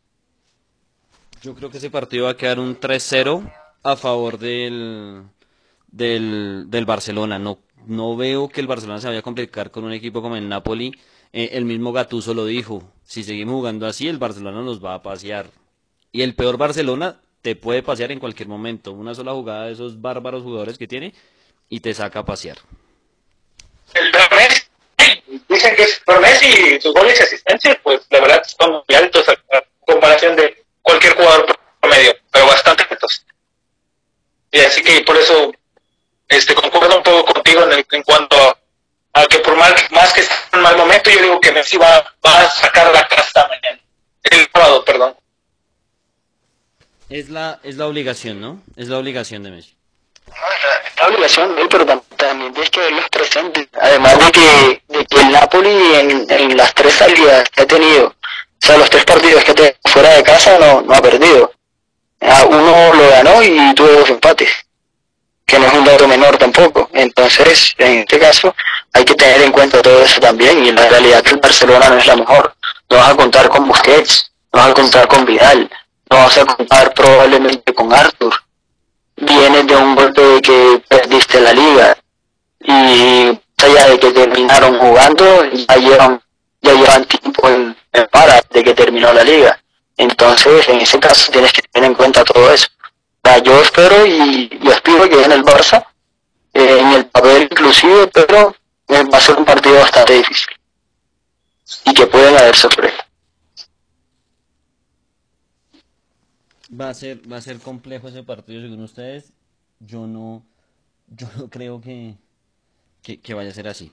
Yo 1.43 1.53
creo 1.53 1.69
que 1.69 1.77
ese 1.77 1.89
partido 1.89 2.25
va 2.25 2.31
a 2.31 2.37
quedar 2.37 2.59
un 2.59 2.79
3-0 2.79 3.62
a 3.83 3.95
favor 3.95 4.39
del, 4.39 5.23
del, 5.87 6.65
del 6.67 6.85
Barcelona. 6.85 7.37
No, 7.39 7.59
no 7.85 8.15
veo 8.15 8.49
que 8.49 8.61
el 8.61 8.67
Barcelona 8.67 9.01
se 9.01 9.07
vaya 9.07 9.19
a 9.19 9.23
complicar 9.23 9.71
con 9.71 9.83
un 9.83 9.93
equipo 9.93 10.21
como 10.21 10.35
el 10.35 10.49
Napoli. 10.49 10.93
Eh, 11.33 11.49
el 11.53 11.65
mismo 11.65 11.91
Gattuso 11.91 12.33
lo 12.33 12.45
dijo. 12.45 12.83
Si 13.03 13.23
seguimos 13.23 13.55
jugando 13.55 13.85
así, 13.85 14.07
el 14.07 14.17
Barcelona 14.17 14.61
nos 14.61 14.83
va 14.83 14.95
a 14.95 15.03
pasear. 15.03 15.47
Y 16.11 16.21
el 16.21 16.35
peor 16.35 16.57
Barcelona 16.57 17.19
te 17.41 17.55
puede 17.55 17.83
pasear 17.83 18.11
en 18.11 18.19
cualquier 18.19 18.47
momento. 18.47 18.91
Una 18.91 19.13
sola 19.13 19.33
jugada 19.33 19.65
de 19.65 19.73
esos 19.73 20.01
bárbaros 20.01 20.43
jugadores 20.43 20.77
que 20.77 20.87
tiene 20.87 21.13
y 21.69 21.79
te 21.79 21.93
saca 21.93 22.19
a 22.19 22.25
pasear. 22.25 22.57
El 23.93 24.11
Messi, 24.35 24.63
dicen 25.49 25.75
que 25.75 25.83
es 25.83 26.01
Messi 26.21 26.75
y 26.75 26.81
sus 26.81 26.93
goles 26.93 27.19
y 27.19 27.23
asistencia, 27.23 27.79
pues 27.83 28.01
la 28.09 28.21
verdad 28.21 28.43
son 28.57 28.71
muy 28.71 28.95
altos 28.95 29.27
a, 29.29 29.35
comparación 29.85 30.35
de 30.35 30.63
cualquier 30.81 31.15
jugador 31.15 31.45
promedio, 31.81 32.15
pero 32.31 32.47
bastante 32.47 32.85
altos. 32.89 33.25
Y 34.53 34.59
así 34.59 34.83
que 34.83 35.01
por 35.01 35.17
eso 35.17 35.51
este 36.29 36.53
concuerdo 36.53 36.97
un 36.97 37.03
poco 37.03 37.33
contigo 37.33 37.63
en, 37.63 37.83
en 37.91 38.03
cuanto 38.03 38.37
a, 39.13 39.25
que 39.25 39.39
por 39.39 39.55
más, 39.55 39.73
más 39.91 40.13
que 40.13 40.21
esté 40.21 40.33
en 40.53 40.61
mal 40.61 40.77
momento, 40.77 41.09
yo 41.09 41.21
digo 41.21 41.41
que 41.41 41.51
Messi 41.51 41.75
va, 41.77 42.05
va 42.23 42.41
a 42.41 42.49
sacar 42.51 42.93
la 42.93 43.07
casta 43.07 43.47
mañana. 43.47 43.79
El 44.21 44.47
sábado, 44.53 44.85
perdón. 44.85 45.15
Es 47.09 47.29
la, 47.29 47.59
es 47.63 47.77
la 47.77 47.87
obligación, 47.87 48.41
¿no? 48.41 48.61
Es 48.75 48.89
la 48.89 48.99
obligación 48.99 49.41
de 49.41 49.51
Messi. 49.51 49.75
No, 50.27 50.33
es 50.33 50.99
la, 51.01 51.07
obligación 51.07 51.55
de 51.55 51.61
él, 51.63 51.67
pero 51.69 51.85
también 52.15 52.53
tienes 52.53 52.69
que 52.69 52.79
verlos 52.79 53.09
presentes. 53.09 53.67
Además 53.73 54.19
de 54.19 54.31
que, 54.31 54.83
de 54.87 55.05
que 55.05 55.19
el 55.19 55.31
Napoli 55.31 55.95
en, 55.95 56.31
en, 56.31 56.57
las 56.57 56.75
tres 56.75 56.93
salidas 56.93 57.49
que 57.49 57.63
ha 57.63 57.67
tenido, 57.67 58.07
o 58.07 58.15
sea, 58.59 58.77
los 58.77 58.89
tres 58.89 59.03
partidos 59.03 59.43
que 59.43 59.51
ha 59.51 59.55
tenido 59.55 59.75
fuera 59.85 60.09
de 60.09 60.23
casa 60.23 60.59
no, 60.59 60.83
no 60.83 60.93
ha 60.93 61.01
perdido. 61.01 61.51
Uno 62.49 62.93
lo 62.93 63.09
ganó 63.09 63.43
y 63.43 63.73
tuvo 63.75 63.87
dos 63.87 64.09
empates, 64.09 64.49
que 65.45 65.59
no 65.59 65.67
es 65.67 65.73
un 65.73 65.85
dato 65.85 66.07
menor 66.07 66.37
tampoco. 66.37 66.89
Entonces, 66.93 67.73
en 67.77 67.99
este 67.99 68.19
caso, 68.19 68.55
hay 68.93 69.03
que 69.03 69.15
tener 69.15 69.41
en 69.41 69.51
cuenta 69.51 69.81
todo 69.81 70.01
eso 70.03 70.19
también. 70.19 70.63
Y 70.63 70.69
en 70.69 70.75
la 70.75 70.87
realidad 70.87 71.21
que 71.21 71.31
el 71.31 71.41
Barcelona 71.41 71.89
no 71.89 71.97
es 71.97 72.07
la 72.07 72.15
mejor. 72.15 72.55
No 72.89 72.97
vas 72.97 73.09
a 73.09 73.15
contar 73.15 73.49
con 73.49 73.67
Busquets, 73.67 74.31
no 74.53 74.59
vas 74.59 74.69
a 74.69 74.73
contar 74.73 75.07
con 75.07 75.25
Vidal, 75.25 75.69
no 76.09 76.17
vas 76.17 76.37
a 76.37 76.45
contar 76.45 76.93
probablemente 76.93 77.73
con 77.73 77.91
Arthur. 77.91 78.33
Vienes 79.15 79.67
de 79.67 79.75
un 79.75 79.95
golpe 79.95 80.21
de 80.21 80.41
que 80.41 80.83
perdiste 80.87 81.39
la 81.39 81.53
liga 81.53 81.97
y 82.61 83.39
allá 83.63 83.89
de 83.89 83.99
que 83.99 84.11
terminaron 84.11 84.79
jugando, 84.79 85.45
ya 85.45 85.75
llevan, 85.75 86.21
ya 86.61 86.73
llevan 86.73 87.05
tiempo 87.05 87.49
en, 87.49 87.75
para 88.11 88.41
de 88.49 88.63
que 88.63 88.73
terminó 88.73 89.11
la 89.13 89.23
liga. 89.23 89.62
Entonces, 89.97 90.67
en 90.69 90.81
ese 90.81 90.99
caso 90.99 91.31
tienes 91.31 91.53
que 91.53 91.61
tener 91.63 91.89
en 91.91 91.95
cuenta 91.95 92.23
todo 92.23 92.51
eso. 92.51 92.67
yo 93.43 93.61
espero 93.61 94.05
y, 94.05 94.49
y 94.61 94.71
aspiro 94.71 95.07
que 95.09 95.23
en 95.23 95.31
el 95.31 95.43
Barça, 95.43 95.85
eh, 96.53 96.79
en 96.79 96.93
el 96.93 97.05
papel 97.07 97.43
inclusive, 97.43 98.07
pero 98.07 98.55
eh, 98.87 99.03
va 99.03 99.17
a 99.17 99.21
ser 99.21 99.37
un 99.37 99.45
partido 99.45 99.75
bastante 99.75 100.13
difícil. 100.13 100.53
Y 101.85 101.93
que 101.93 102.07
pueden 102.07 102.37
haber 102.37 102.55
sorpresas. 102.55 103.05
Va 106.79 106.89
a 106.89 106.93
ser, 106.93 107.31
va 107.31 107.37
a 107.37 107.41
ser 107.41 107.59
complejo 107.59 108.07
ese 108.07 108.23
partido 108.23 108.61
según 108.61 108.83
ustedes. 108.83 109.31
Yo 109.79 110.07
no, 110.07 110.43
yo 111.07 111.27
no 111.37 111.49
creo 111.49 111.81
que, 111.81 112.15
que, 113.01 113.33
vaya 113.33 113.49
a 113.49 113.53
ser 113.53 113.67
así. 113.67 113.91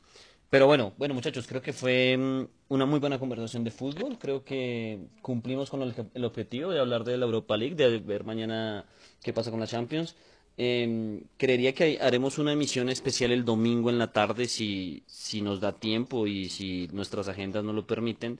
Pero 0.51 0.66
bueno, 0.66 0.92
bueno 0.98 1.14
muchachos, 1.14 1.46
creo 1.46 1.62
que 1.62 1.72
fue 1.72 2.16
mm, 2.16 2.46
una 2.70 2.84
muy 2.84 2.98
buena 2.98 3.18
conversación 3.20 3.62
de 3.64 3.70
fútbol. 3.70 4.18
Creo 4.18 4.44
que 4.44 4.98
cumplimos 5.22 5.70
con 5.70 5.82
el, 5.82 6.24
objetivo 6.24 6.72
de 6.72 6.80
hablar 6.80 7.05
de 7.05 7.16
la 7.16 7.26
Europa 7.26 7.57
League, 7.57 7.76
de 7.76 7.98
ver 7.98 8.24
mañana 8.24 8.84
qué 9.22 9.32
pasa 9.32 9.51
con 9.53 9.61
la 9.61 9.68
Champions. 9.68 10.16
Eh, 10.59 11.22
creería 11.36 11.72
que 11.72 11.98
haremos 12.01 12.38
una 12.38 12.53
emisión 12.53 12.88
especial 12.88 13.30
el 13.30 13.44
domingo 13.44 13.88
en 13.90 13.98
la 13.98 14.12
tarde 14.12 14.46
si, 14.46 15.05
si 15.07 15.40
nos 15.40 15.61
da 15.61 15.72
tiempo 15.72 16.26
y 16.26 16.48
si 16.48 16.88
nuestras 16.92 17.28
agendas 17.28 17.64
nos 17.64 17.74
lo 17.74 17.86
permiten 17.86 18.38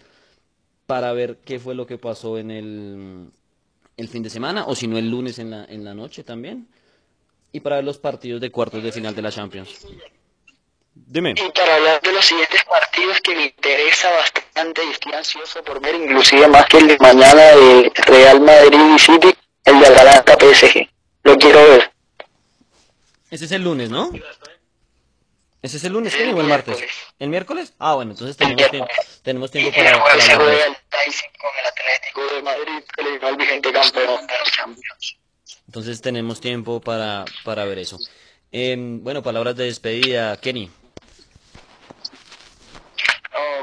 para 0.87 1.13
ver 1.13 1.39
qué 1.45 1.61
fue 1.61 1.75
lo 1.77 1.87
que 1.87 1.99
pasó 1.99 2.37
en 2.39 2.51
el, 2.51 3.31
el 3.97 4.09
fin 4.09 4.23
de 4.25 4.31
semana, 4.31 4.65
o 4.67 4.75
si 4.75 4.89
no 4.89 4.99
el 4.99 5.09
lunes 5.09 5.39
en 5.39 5.51
la, 5.51 5.65
en 5.67 5.85
la 5.85 5.95
noche 5.95 6.25
también, 6.25 6.67
y 7.53 7.61
para 7.61 7.77
ver 7.77 7.85
los 7.85 7.99
partidos 7.99 8.41
de 8.41 8.51
cuartos 8.51 8.83
de 8.83 8.91
final 8.93 9.15
de 9.15 9.23
la 9.23 9.31
Champions. 9.31 9.87
Dime. 11.07 11.35
Y 11.37 11.51
para 11.51 11.77
hablar 11.77 12.01
de 12.01 12.13
los 12.13 12.25
siguientes 12.25 12.65
partidos 12.65 13.21
que 13.21 13.35
me 13.35 13.45
interesa 13.47 14.11
bastante 14.11 14.85
y 14.85 14.91
estoy 14.91 15.13
ansioso 15.13 15.63
por 15.65 15.81
ver, 15.81 15.97
inclusive 15.97 16.47
más 16.49 16.67
que 16.67 16.79
el 16.79 16.89
de 16.89 16.99
mañana 16.99 17.43
de 17.43 17.93
Real 18.07 18.41
Madrid 18.41 18.95
y 18.95 18.99
City, 18.99 19.35
el 19.65 19.81
de 19.81 19.87
Atalanta 19.87 20.37
PSG. 20.39 20.89
Lo 21.25 21.37
quiero 21.37 21.63
ver. 21.69 21.93
Ese 23.31 23.45
es 23.45 23.53
el 23.53 23.63
lunes, 23.63 23.91
¿no? 23.91 24.11
¿Ese 25.63 25.77
es 25.77 25.85
el 25.85 25.93
lunes, 25.93 26.15
el 26.15 26.35
o 26.35 26.41
el 26.41 26.47
martes? 26.47 26.79
¿El 27.19 27.29
miércoles? 27.29 27.75
Ah, 27.79 27.95
bueno, 27.95 28.13
entonces 28.13 28.37
tenemos 28.37 28.71
tiempo, 28.71 28.89
tenemos 29.23 29.51
tiempo 29.51 29.77
para... 29.77 30.03
para 30.03 30.21
se 30.21 30.35
juega 30.35 30.67
el 30.67 30.77
Tyson 30.89 31.31
con 31.39 31.51
el 31.61 31.67
Atlético 31.67 32.35
de 32.35 32.43
Madrid, 32.43 32.85
que 32.97 33.03
le 33.03 33.37
vigente 33.37 33.73
campeón 33.73 34.27
de 34.27 34.35
los 34.39 34.53
Champions. 34.53 35.17
Entonces 35.67 36.01
tenemos 36.01 36.41
tiempo 36.41 36.81
para, 36.81 37.25
para 37.45 37.65
ver 37.67 37.79
eso. 37.79 37.99
Eh, 38.53 38.75
bueno, 38.79 39.23
palabras 39.23 39.55
de 39.55 39.65
despedida, 39.65 40.37
Kenny. 40.39 40.71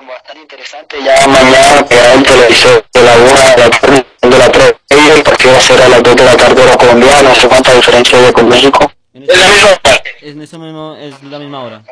Bastante 0.08 0.42
interesante. 0.42 1.04
Ya 1.04 1.28
mañana 1.28 1.86
queda 1.88 2.14
el 2.14 2.24
televisor 2.24 2.86
de 2.94 3.02
la 3.02 3.16
1 3.16 3.26
de 3.26 3.58
la 3.58 3.70
tarde, 3.70 4.06
de 4.22 4.38
la 4.38 4.52
3 4.52 4.76
el 4.90 5.24
partido 5.24 5.52
va 5.52 5.58
a 5.58 5.62
ser 5.62 5.82
a 5.82 5.90
las 5.90 6.04
2 6.04 6.16
de 6.16 6.26
la 6.26 6.38
tarde 6.38 6.62
hora 6.62 6.78
colombiana, 6.78 7.22
no 7.22 7.36
sé 7.36 7.48
cuánta 7.48 7.74
diferencia 7.74 8.18
hay 8.18 8.32
con 8.32 8.50
México. 8.50 8.92
Es 9.14 9.28
la 9.28 9.48
misma 9.48 9.78
en 10.22 10.42
eso 10.42 10.60
mismo 10.60 10.96
es 11.00 11.24
la 11.24 11.40
misma 11.40 11.64
hora. 11.64 11.84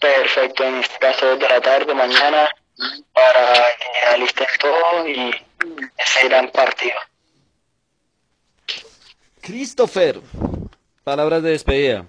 Perfecto, 0.00 0.64
en 0.64 0.76
este 0.76 0.98
caso 0.98 1.36
de 1.36 1.48
la 1.48 1.60
tarde, 1.60 1.94
mañana, 1.94 2.48
para 3.12 3.52
que 3.76 4.08
alisten 4.14 4.46
todo 4.60 5.08
y 5.08 5.34
ese 5.96 6.28
gran 6.28 6.50
partido. 6.50 6.96
Christopher, 9.40 10.20
palabras 11.04 11.42
de 11.42 11.50
despedida. 11.50 12.04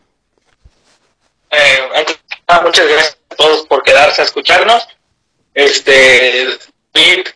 Eh, 1.52 2.06
muchas 2.64 2.88
gracias 2.88 3.19
a 3.30 3.36
todos 3.36 3.66
por 3.68 3.84
quedarse 3.84 4.22
a 4.22 4.26
escucharnos. 4.26 4.88
Este, 5.54 6.48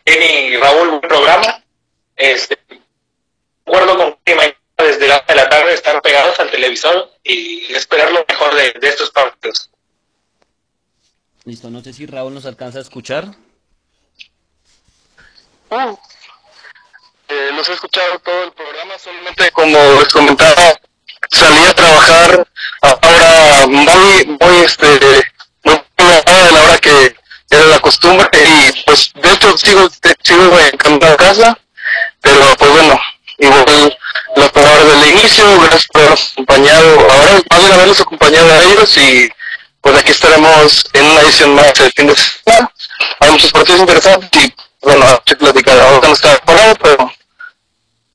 y 0.05 0.57
Raúl, 0.57 0.89
un 0.89 1.01
programa. 1.01 1.63
Este, 2.15 2.57
acuerdo 3.65 3.97
con 3.97 4.17
que 4.23 4.55
desde 4.77 5.07
la, 5.07 5.23
de 5.27 5.35
la 5.35 5.49
tarde 5.49 5.73
estar 5.73 6.01
pegados 6.01 6.39
al 6.39 6.51
televisor 6.51 7.11
y 7.23 7.73
esperar 7.73 8.11
lo 8.11 8.25
mejor 8.27 8.53
de, 8.55 8.73
estos 8.81 9.09
partidos. 9.11 9.69
Listo, 11.45 11.69
no 11.69 11.81
sé 11.81 11.93
si 11.93 12.05
Raúl 12.05 12.33
nos 12.33 12.45
alcanza 12.45 12.79
a 12.79 12.81
escuchar. 12.81 13.25
Uh, 15.69 15.97
eh, 17.27 17.49
los 17.55 17.67
he 17.67 17.73
escuchado 17.73 18.19
todo 18.19 18.43
el 18.43 18.51
programa, 18.51 18.97
solamente 18.99 19.51
como 19.51 19.77
les 19.99 20.13
comentaba, 20.13 20.79
salí 21.31 21.65
a 21.65 21.73
trabajar 21.73 22.47
ahora 22.81 23.67
muy, 23.67 24.37
muy, 24.39 24.57
este, 24.63 24.85
muy 25.63 25.81
de 25.97 26.51
la 26.51 26.63
hora 26.63 26.72
que 26.83 27.15
era 27.49 27.65
la 27.65 27.79
costumbre 27.79 28.27
y 28.33 28.83
pues 28.83 29.11
de 29.15 29.33
hecho 29.33 29.57
sigo, 29.57 29.89
sigo 30.21 30.59
en 30.59 30.99
casa, 31.17 31.57
pero 32.21 32.55
pues 32.57 32.71
bueno, 32.71 32.99
igual 33.37 33.97
las 34.35 34.51
palabras 34.51 34.85
del 34.87 35.09
inicio, 35.11 35.59
gracias 35.61 35.87
por 35.87 36.01
habernos 36.01 36.31
acompañado, 36.33 36.99
ahora 37.09 37.41
más 37.49 37.67
de 37.67 37.73
habernos 37.73 38.01
acompañado 38.01 38.53
a 38.53 38.63
ellos 38.63 38.97
y 38.97 39.29
pues 39.81 39.97
aquí 39.97 40.11
estaremos 40.11 40.85
en 40.93 41.05
una 41.05 41.21
edición 41.21 41.55
más 41.55 41.79
el 41.79 41.91
fin 41.91 42.07
de 42.07 42.15
semana. 42.15 42.71
Hay 43.19 43.31
muchos 43.31 43.51
partidos 43.51 43.81
interesantes 43.81 44.45
y 44.45 44.53
bueno, 44.81 45.05
a 45.05 45.19
platicar, 45.19 45.79
ahora 45.79 46.07
no 46.07 46.13
está 46.13 46.37
parado, 46.39 46.75
pero 46.81 47.11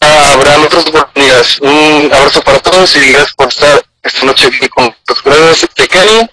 habrá 0.01 0.59
otras 0.61 0.87
oportunidades. 0.87 1.61
Un 1.61 2.11
abrazo 2.13 2.43
para 2.43 2.59
todos 2.61 2.97
y 2.97 3.13
gracias 3.13 3.35
por 3.35 3.49
estar 3.49 3.85
esta 4.03 4.27
noche 4.27 4.47
aquí 4.47 4.69
con 4.69 4.95
los 5.07 5.23
gracias 5.23 5.71
de 5.75 5.89
Kenny, 5.89 6.31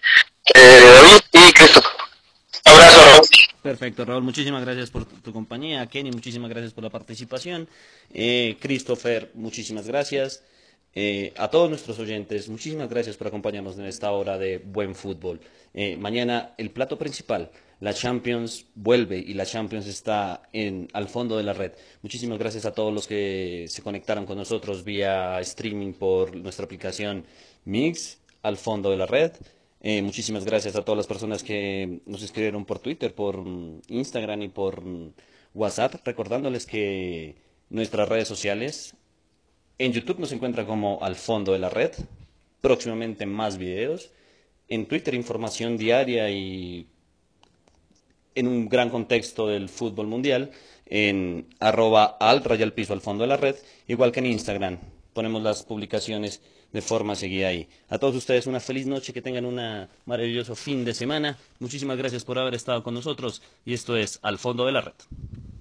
eh, 0.53 0.91
David 1.01 1.47
y 1.47 1.53
Christopher. 1.53 1.94
Abrazo. 2.65 3.21
Perfecto, 3.61 4.05
Raúl. 4.05 4.21
Muchísimas 4.21 4.63
gracias 4.63 4.91
por 4.91 5.05
tu 5.05 5.33
compañía. 5.33 5.87
Kenny, 5.87 6.11
muchísimas 6.11 6.49
gracias 6.49 6.73
por 6.73 6.83
la 6.83 6.91
participación. 6.91 7.67
Eh, 8.13 8.57
Christopher, 8.59 9.31
muchísimas 9.33 9.87
gracias. 9.87 10.43
Eh, 10.97 11.33
a 11.35 11.49
todos 11.49 11.69
nuestros 11.69 11.99
oyentes, 11.99 12.47
muchísimas 12.47 12.89
gracias 12.89 13.17
por 13.17 13.27
acompañarnos 13.27 13.77
en 13.77 13.85
esta 13.85 14.11
hora 14.11 14.37
de 14.37 14.59
buen 14.59 14.95
fútbol. 14.95 15.41
Eh, 15.73 15.97
mañana 15.97 16.53
el 16.57 16.71
plato 16.71 16.97
principal 16.97 17.51
La 17.81 17.93
Champions 17.93 18.65
vuelve 18.75 19.17
y 19.17 19.33
la 19.33 19.45
Champions 19.45 19.87
está 19.87 20.43
en, 20.53 20.87
al 20.93 21.09
fondo 21.09 21.35
de 21.35 21.43
la 21.43 21.51
red. 21.51 21.73
Muchísimas 22.01 22.39
gracias 22.39 22.65
a 22.65 22.71
todos 22.71 22.93
los 22.93 23.07
que 23.07 23.65
se 23.67 23.81
conectaron 23.81 24.25
con 24.25 24.37
nosotros 24.37 24.85
vía 24.85 25.37
streaming 25.41 25.93
por 25.93 26.33
nuestra 26.35 26.63
aplicación 26.63 27.25
Mix, 27.65 28.19
al 28.41 28.55
fondo 28.55 28.89
de 28.91 28.97
la 28.97 29.05
red. 29.05 29.33
Eh, 29.87 30.01
muchísimas 30.01 30.45
gracias 30.45 30.75
a 30.75 30.83
todas 30.83 30.97
las 30.97 31.05
personas 31.05 31.43
que 31.43 31.99
nos 32.07 32.23
escribieron 32.23 32.65
por 32.65 32.79
Twitter, 32.79 33.13
por 33.13 33.37
mm, 33.37 33.81
Instagram 33.89 34.41
y 34.41 34.47
por 34.47 34.83
mm, 34.83 35.13
WhatsApp, 35.53 36.01
recordándoles 36.03 36.65
que 36.65 37.35
nuestras 37.69 38.09
redes 38.09 38.27
sociales, 38.27 38.95
en 39.77 39.93
YouTube 39.93 40.17
nos 40.17 40.31
encuentra 40.31 40.65
como 40.65 40.97
al 41.03 41.15
fondo 41.15 41.53
de 41.53 41.59
la 41.59 41.69
red, 41.69 41.91
próximamente 42.61 43.27
más 43.27 43.59
videos, 43.59 44.09
en 44.69 44.87
Twitter 44.87 45.13
información 45.13 45.77
diaria 45.77 46.31
y 46.31 46.87
en 48.33 48.47
un 48.47 48.67
gran 48.67 48.89
contexto 48.89 49.45
del 49.45 49.69
fútbol 49.69 50.07
mundial, 50.07 50.49
en 50.87 51.45
arroba 51.59 52.17
al 52.19 52.43
rayal 52.43 52.73
piso 52.73 52.93
al 52.93 53.01
fondo 53.01 53.23
de 53.23 53.27
la 53.27 53.37
red, 53.37 53.55
igual 53.87 54.11
que 54.11 54.21
en 54.21 54.25
Instagram. 54.25 54.79
Ponemos 55.13 55.43
las 55.43 55.61
publicaciones 55.61 56.41
de 56.75 56.81
forma 56.81 57.15
seguida 57.15 57.47
ahí. 57.47 57.69
A 57.87 57.97
todos 57.97 58.15
ustedes 58.17 58.47
una 58.47 58.59
feliz 58.59 58.85
noche, 58.85 59.13
que 59.13 59.21
tengan 59.21 59.45
un 59.45 59.87
maravilloso 60.05 60.55
fin 60.55 60.83
de 60.83 60.93
semana. 60.93 61.37
Muchísimas 61.59 61.97
gracias 61.97 62.25
por 62.25 62.37
haber 62.37 62.53
estado 62.53 62.83
con 62.83 62.93
nosotros 62.93 63.41
y 63.63 63.73
esto 63.73 63.95
es 63.95 64.19
Al 64.21 64.37
Fondo 64.37 64.65
de 64.65 64.73
la 64.73 64.81
Red. 64.81 65.54